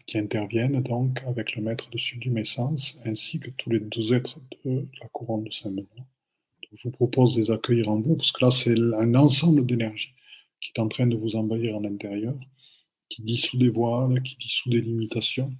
Qui 0.05 0.17
interviennent 0.17 0.81
donc 0.81 1.21
avec 1.27 1.55
le 1.55 1.61
maître 1.61 1.89
de 1.89 1.97
sublimescence 1.97 2.99
ainsi 3.05 3.39
que 3.39 3.51
tous 3.51 3.69
les 3.69 3.79
deux 3.79 4.13
êtres 4.13 4.39
de 4.65 4.87
la 5.01 5.07
couronne 5.09 5.43
de 5.43 5.51
Saint-Benoît. 5.51 6.05
Je 6.71 6.83
vous 6.83 6.91
propose 6.91 7.35
de 7.35 7.41
les 7.41 7.51
accueillir 7.51 7.89
en 7.89 7.99
vous, 7.99 8.15
parce 8.15 8.31
que 8.31 8.45
là, 8.45 8.51
c'est 8.51 8.79
un 8.79 9.15
ensemble 9.15 9.65
d'énergie 9.65 10.13
qui 10.59 10.71
est 10.75 10.79
en 10.79 10.87
train 10.87 11.07
de 11.07 11.15
vous 11.15 11.35
envahir 11.35 11.77
à 11.77 11.79
l'intérieur 11.79 12.35
qui 13.09 13.23
dissout 13.23 13.57
des 13.57 13.69
voiles, 13.69 14.21
qui 14.21 14.35
dissout 14.37 14.69
des 14.69 14.81
limitations, 14.81 15.51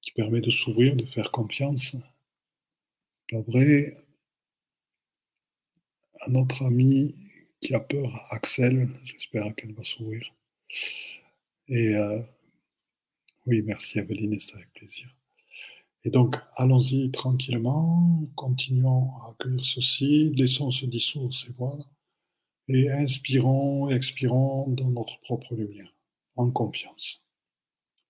qui 0.00 0.12
permet 0.12 0.40
de 0.40 0.50
s'ouvrir, 0.50 0.96
de 0.96 1.04
faire 1.04 1.30
confiance. 1.30 1.96
Pas 3.30 3.40
vrai 3.40 3.96
à 6.20 6.30
notre 6.30 6.64
ami 6.64 7.14
qui 7.60 7.74
a 7.74 7.80
peur, 7.80 8.12
Axel, 8.30 8.88
j'espère 9.04 9.54
qu'elle 9.54 9.74
va 9.74 9.84
s'ouvrir. 9.84 10.32
Et 11.68 11.94
euh, 11.96 12.20
oui, 13.46 13.62
merci 13.62 13.98
Aveline, 13.98 14.38
c'est 14.38 14.54
avec 14.54 14.72
plaisir. 14.72 15.08
Et 16.04 16.10
donc, 16.10 16.36
allons-y 16.56 17.10
tranquillement, 17.12 18.20
continuons 18.34 19.10
à 19.22 19.30
accueillir 19.30 19.64
ceci, 19.64 20.30
laissons 20.34 20.70
se 20.70 20.86
dissoudre 20.86 21.34
ces 21.34 21.52
voiles, 21.52 21.84
et 22.68 22.90
inspirons 22.90 23.90
et 23.90 23.94
expirons 23.94 24.68
dans 24.70 24.90
notre 24.90 25.20
propre 25.20 25.54
lumière, 25.54 25.94
en 26.36 26.50
confiance, 26.50 27.22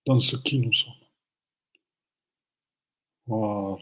dans 0.06 0.18
ce 0.18 0.36
qui 0.36 0.58
nous 0.58 0.72
sommes. 0.72 0.92
Voilà. 3.26 3.78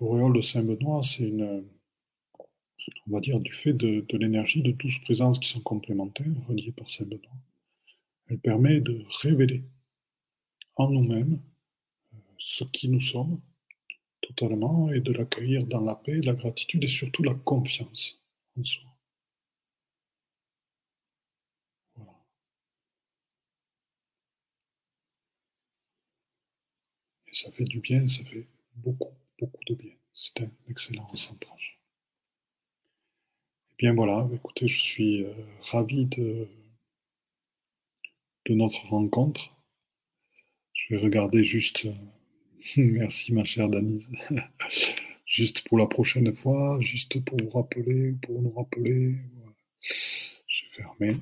L'auréole 0.00 0.36
de 0.36 0.40
Saint-Benoît, 0.42 1.02
c'est 1.02 1.24
une, 1.24 1.64
on 3.06 3.10
va 3.12 3.20
dire, 3.20 3.40
du 3.40 3.52
fait 3.52 3.72
de, 3.72 4.04
de 4.08 4.18
l'énergie 4.18 4.62
de 4.62 4.72
douze 4.72 4.98
présences 4.98 5.38
qui 5.40 5.48
sont 5.48 5.60
complémentaires, 5.60 6.26
reliées 6.48 6.72
par 6.72 6.88
Saint-Benoît. 6.90 7.32
Elle 8.28 8.38
permet 8.38 8.80
de 8.80 9.04
révéler 9.22 9.64
en 10.76 10.90
nous-mêmes 10.90 11.40
euh, 12.14 12.16
ce 12.38 12.64
qui 12.64 12.88
nous 12.88 13.00
sommes 13.00 13.40
totalement 14.20 14.90
et 14.92 15.00
de 15.00 15.12
l'accueillir 15.12 15.66
dans 15.66 15.80
la 15.80 15.96
paix, 15.96 16.20
la 16.22 16.34
gratitude 16.34 16.84
et 16.84 16.88
surtout 16.88 17.22
la 17.22 17.34
confiance 17.34 18.20
en 18.58 18.64
soi. 18.64 18.84
Et 27.26 27.34
ça 27.34 27.50
fait 27.52 27.64
du 27.64 27.80
bien, 27.80 28.06
ça 28.08 28.24
fait 28.24 28.46
beaucoup, 28.76 29.14
beaucoup 29.38 29.64
de 29.66 29.74
bien. 29.74 29.92
C'est 30.14 30.40
un 30.42 30.50
excellent 30.68 31.06
recentrage. 31.06 31.78
Et 33.70 33.74
bien 33.78 33.94
voilà, 33.94 34.28
écoutez, 34.32 34.66
je 34.68 34.80
suis 34.80 35.24
euh, 35.24 35.32
ravi 35.62 36.06
de, 36.06 36.48
de 38.48 38.54
notre 38.54 38.86
rencontre. 38.86 39.54
Je 40.72 40.94
vais 40.94 41.00
regarder 41.02 41.44
juste. 41.44 41.86
Merci 42.76 43.34
ma 43.34 43.44
chère 43.44 43.68
Danise. 43.68 44.10
juste 45.26 45.68
pour 45.68 45.78
la 45.78 45.86
prochaine 45.86 46.34
fois, 46.34 46.78
juste 46.80 47.22
pour 47.24 47.36
vous 47.40 47.50
rappeler, 47.50 48.14
pour 48.22 48.40
nous 48.40 48.52
rappeler. 48.52 49.16
J'ai 50.46 50.66
fermé. 50.70 51.16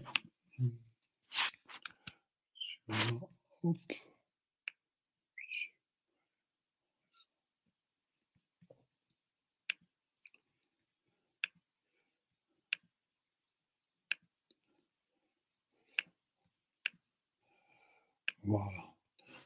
Voilà. 18.47 18.71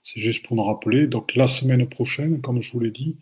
C'est 0.03 0.21
juste 0.21 0.47
pour 0.47 0.57
nous 0.57 0.65
rappeler. 0.65 1.07
Donc, 1.07 1.35
la 1.35 1.49
semaine 1.49 1.89
prochaine, 1.89 2.41
comme 2.41 2.61
je 2.61 2.73
vous 2.73 2.81
l'ai 2.81 2.91
dit, 2.91 3.19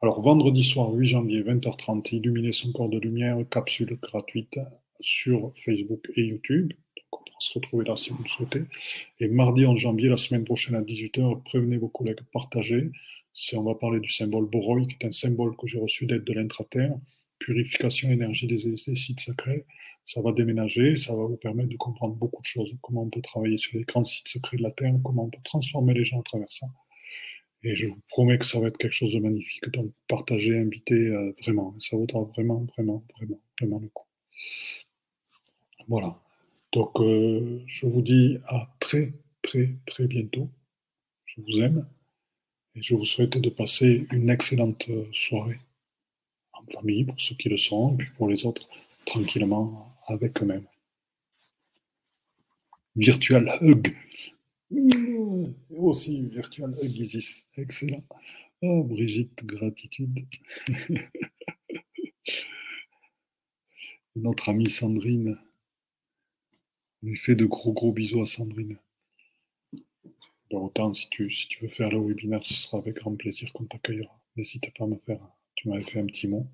alors 0.00 0.20
vendredi 0.20 0.64
soir, 0.64 0.92
8 0.92 1.06
janvier, 1.06 1.42
20h30, 1.42 2.16
illuminer 2.16 2.52
son 2.52 2.72
corps 2.72 2.88
de 2.88 2.98
lumière, 2.98 3.38
capsule 3.50 3.98
gratuite 4.00 4.58
sur 5.00 5.52
Facebook 5.64 6.10
et 6.16 6.22
YouTube. 6.22 6.72
Donc, 6.96 7.20
on 7.20 7.24
pourra 7.24 7.38
se 7.40 7.54
retrouver 7.54 7.84
là 7.84 7.96
si 7.96 8.10
vous 8.10 8.22
le 8.22 8.28
souhaitez. 8.28 8.62
Et 9.20 9.28
mardi 9.28 9.64
11 9.64 9.78
janvier, 9.78 10.08
la 10.08 10.16
semaine 10.16 10.44
prochaine 10.44 10.74
à 10.74 10.82
18h, 10.82 11.42
prévenez 11.44 11.76
vos 11.76 11.88
collègues, 11.88 12.20
partagez. 12.32 12.90
On 13.54 13.62
va 13.62 13.74
parler 13.74 14.00
du 14.00 14.10
symbole 14.10 14.46
Boroi, 14.46 14.82
qui 14.86 14.96
est 15.00 15.06
un 15.06 15.12
symbole 15.12 15.56
que 15.56 15.66
j'ai 15.66 15.78
reçu 15.78 16.04
d'aide 16.06 16.24
de 16.24 16.32
l'intraterre, 16.34 16.94
purification 17.44 18.10
énergie 18.10 18.46
des, 18.46 18.76
sites 18.76 19.20
sacrés 19.20 19.64
ça 20.04 20.20
va 20.20 20.32
déménager, 20.32 20.96
ça 20.96 21.14
va 21.14 21.24
vous 21.24 21.36
permettre 21.36 21.68
de 21.68 21.76
comprendre 21.76 22.14
beaucoup 22.14 22.42
de 22.42 22.46
choses, 22.46 22.74
comment 22.82 23.02
on 23.02 23.10
peut 23.10 23.22
travailler 23.22 23.58
sur 23.58 23.76
les 23.78 23.84
grands 23.84 24.04
sites 24.04 24.28
secrets 24.28 24.56
de 24.56 24.62
la 24.62 24.70
Terre, 24.70 24.94
comment 25.04 25.24
on 25.24 25.30
peut 25.30 25.38
transformer 25.44 25.94
les 25.94 26.04
gens 26.04 26.20
à 26.20 26.22
travers 26.22 26.50
ça. 26.50 26.66
Et 27.62 27.76
je 27.76 27.86
vous 27.86 28.00
promets 28.08 28.38
que 28.38 28.44
ça 28.44 28.58
va 28.58 28.68
être 28.68 28.78
quelque 28.78 28.92
chose 28.92 29.12
de 29.12 29.20
magnifique. 29.20 29.70
Donc, 29.70 29.92
partagez, 30.08 30.58
invitez, 30.58 31.08
euh, 31.08 31.32
vraiment. 31.42 31.78
Ça 31.78 31.96
vaudra 31.96 32.22
vraiment, 32.22 32.66
vraiment, 32.76 33.04
vraiment, 33.16 33.40
vraiment 33.60 33.78
le 33.78 33.88
coup. 33.88 34.06
Voilà. 35.86 36.20
Donc, 36.72 36.98
euh, 37.00 37.62
je 37.66 37.86
vous 37.86 38.02
dis 38.02 38.38
à 38.48 38.68
très, 38.80 39.12
très, 39.42 39.70
très 39.86 40.08
bientôt. 40.08 40.50
Je 41.24 41.40
vous 41.40 41.60
aime. 41.60 41.86
Et 42.74 42.82
je 42.82 42.96
vous 42.96 43.04
souhaite 43.04 43.38
de 43.38 43.50
passer 43.50 44.06
une 44.10 44.28
excellente 44.28 44.88
euh, 44.88 45.06
soirée 45.12 45.60
famille, 46.70 47.04
pour 47.04 47.20
ceux 47.20 47.34
qui 47.34 47.48
le 47.48 47.58
sont, 47.58 47.94
et 47.94 47.96
puis 47.98 48.10
pour 48.16 48.28
les 48.28 48.44
autres, 48.46 48.68
tranquillement 49.04 49.94
avec 50.06 50.42
eux-mêmes. 50.42 50.66
Virtual 52.96 53.58
Hug. 53.62 53.96
Mmh, 54.70 55.52
aussi 55.76 56.26
Virtual 56.28 56.74
Hug 56.82 56.98
Isis. 56.98 57.48
Excellent. 57.56 58.04
Oh, 58.60 58.84
Brigitte, 58.84 59.44
gratitude. 59.44 60.26
Notre 64.14 64.50
amie 64.50 64.70
Sandrine. 64.70 65.38
lui 67.02 67.16
fait 67.16 67.34
de 67.34 67.46
gros 67.46 67.72
gros 67.72 67.92
bisous 67.92 68.20
à 68.20 68.26
Sandrine. 68.26 68.78
autant, 70.50 70.92
si 70.92 71.08
tu, 71.08 71.30
si 71.30 71.48
tu 71.48 71.62
veux 71.62 71.68
faire 71.68 71.88
le 71.88 71.98
webinaire, 71.98 72.44
ce 72.44 72.54
sera 72.54 72.76
avec 72.78 72.96
grand 72.96 73.16
plaisir 73.16 73.52
qu'on 73.52 73.64
t'accueillera. 73.64 74.20
N'hésite 74.36 74.70
pas 74.76 74.84
à 74.84 74.86
me 74.86 74.98
faire. 74.98 75.20
Tu 75.62 75.68
m'avais 75.68 75.84
fait 75.84 76.00
un 76.00 76.06
petit 76.06 76.26
mot. 76.26 76.44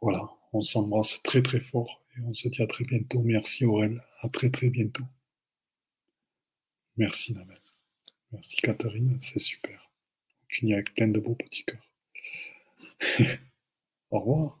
Voilà, 0.00 0.30
on 0.52 0.62
s'embrasse 0.62 1.20
très 1.24 1.42
très 1.42 1.58
fort 1.58 2.00
on 2.24 2.34
se 2.34 2.48
dit 2.48 2.62
à 2.62 2.66
très 2.66 2.84
bientôt. 2.84 3.22
Merci 3.22 3.64
Aurel. 3.64 4.02
À 4.20 4.28
très 4.28 4.50
très 4.50 4.68
bientôt. 4.68 5.04
Merci 6.96 7.32
Namel. 7.32 7.60
Merci 8.32 8.56
Catherine. 8.56 9.18
C'est 9.20 9.38
super. 9.38 9.90
On 10.44 10.46
finit 10.48 10.74
avec 10.74 10.94
plein 10.94 11.08
de 11.08 11.20
beaux 11.20 11.34
petits 11.34 11.64
cœurs. 11.64 11.92
Au 14.10 14.20
revoir. 14.20 14.60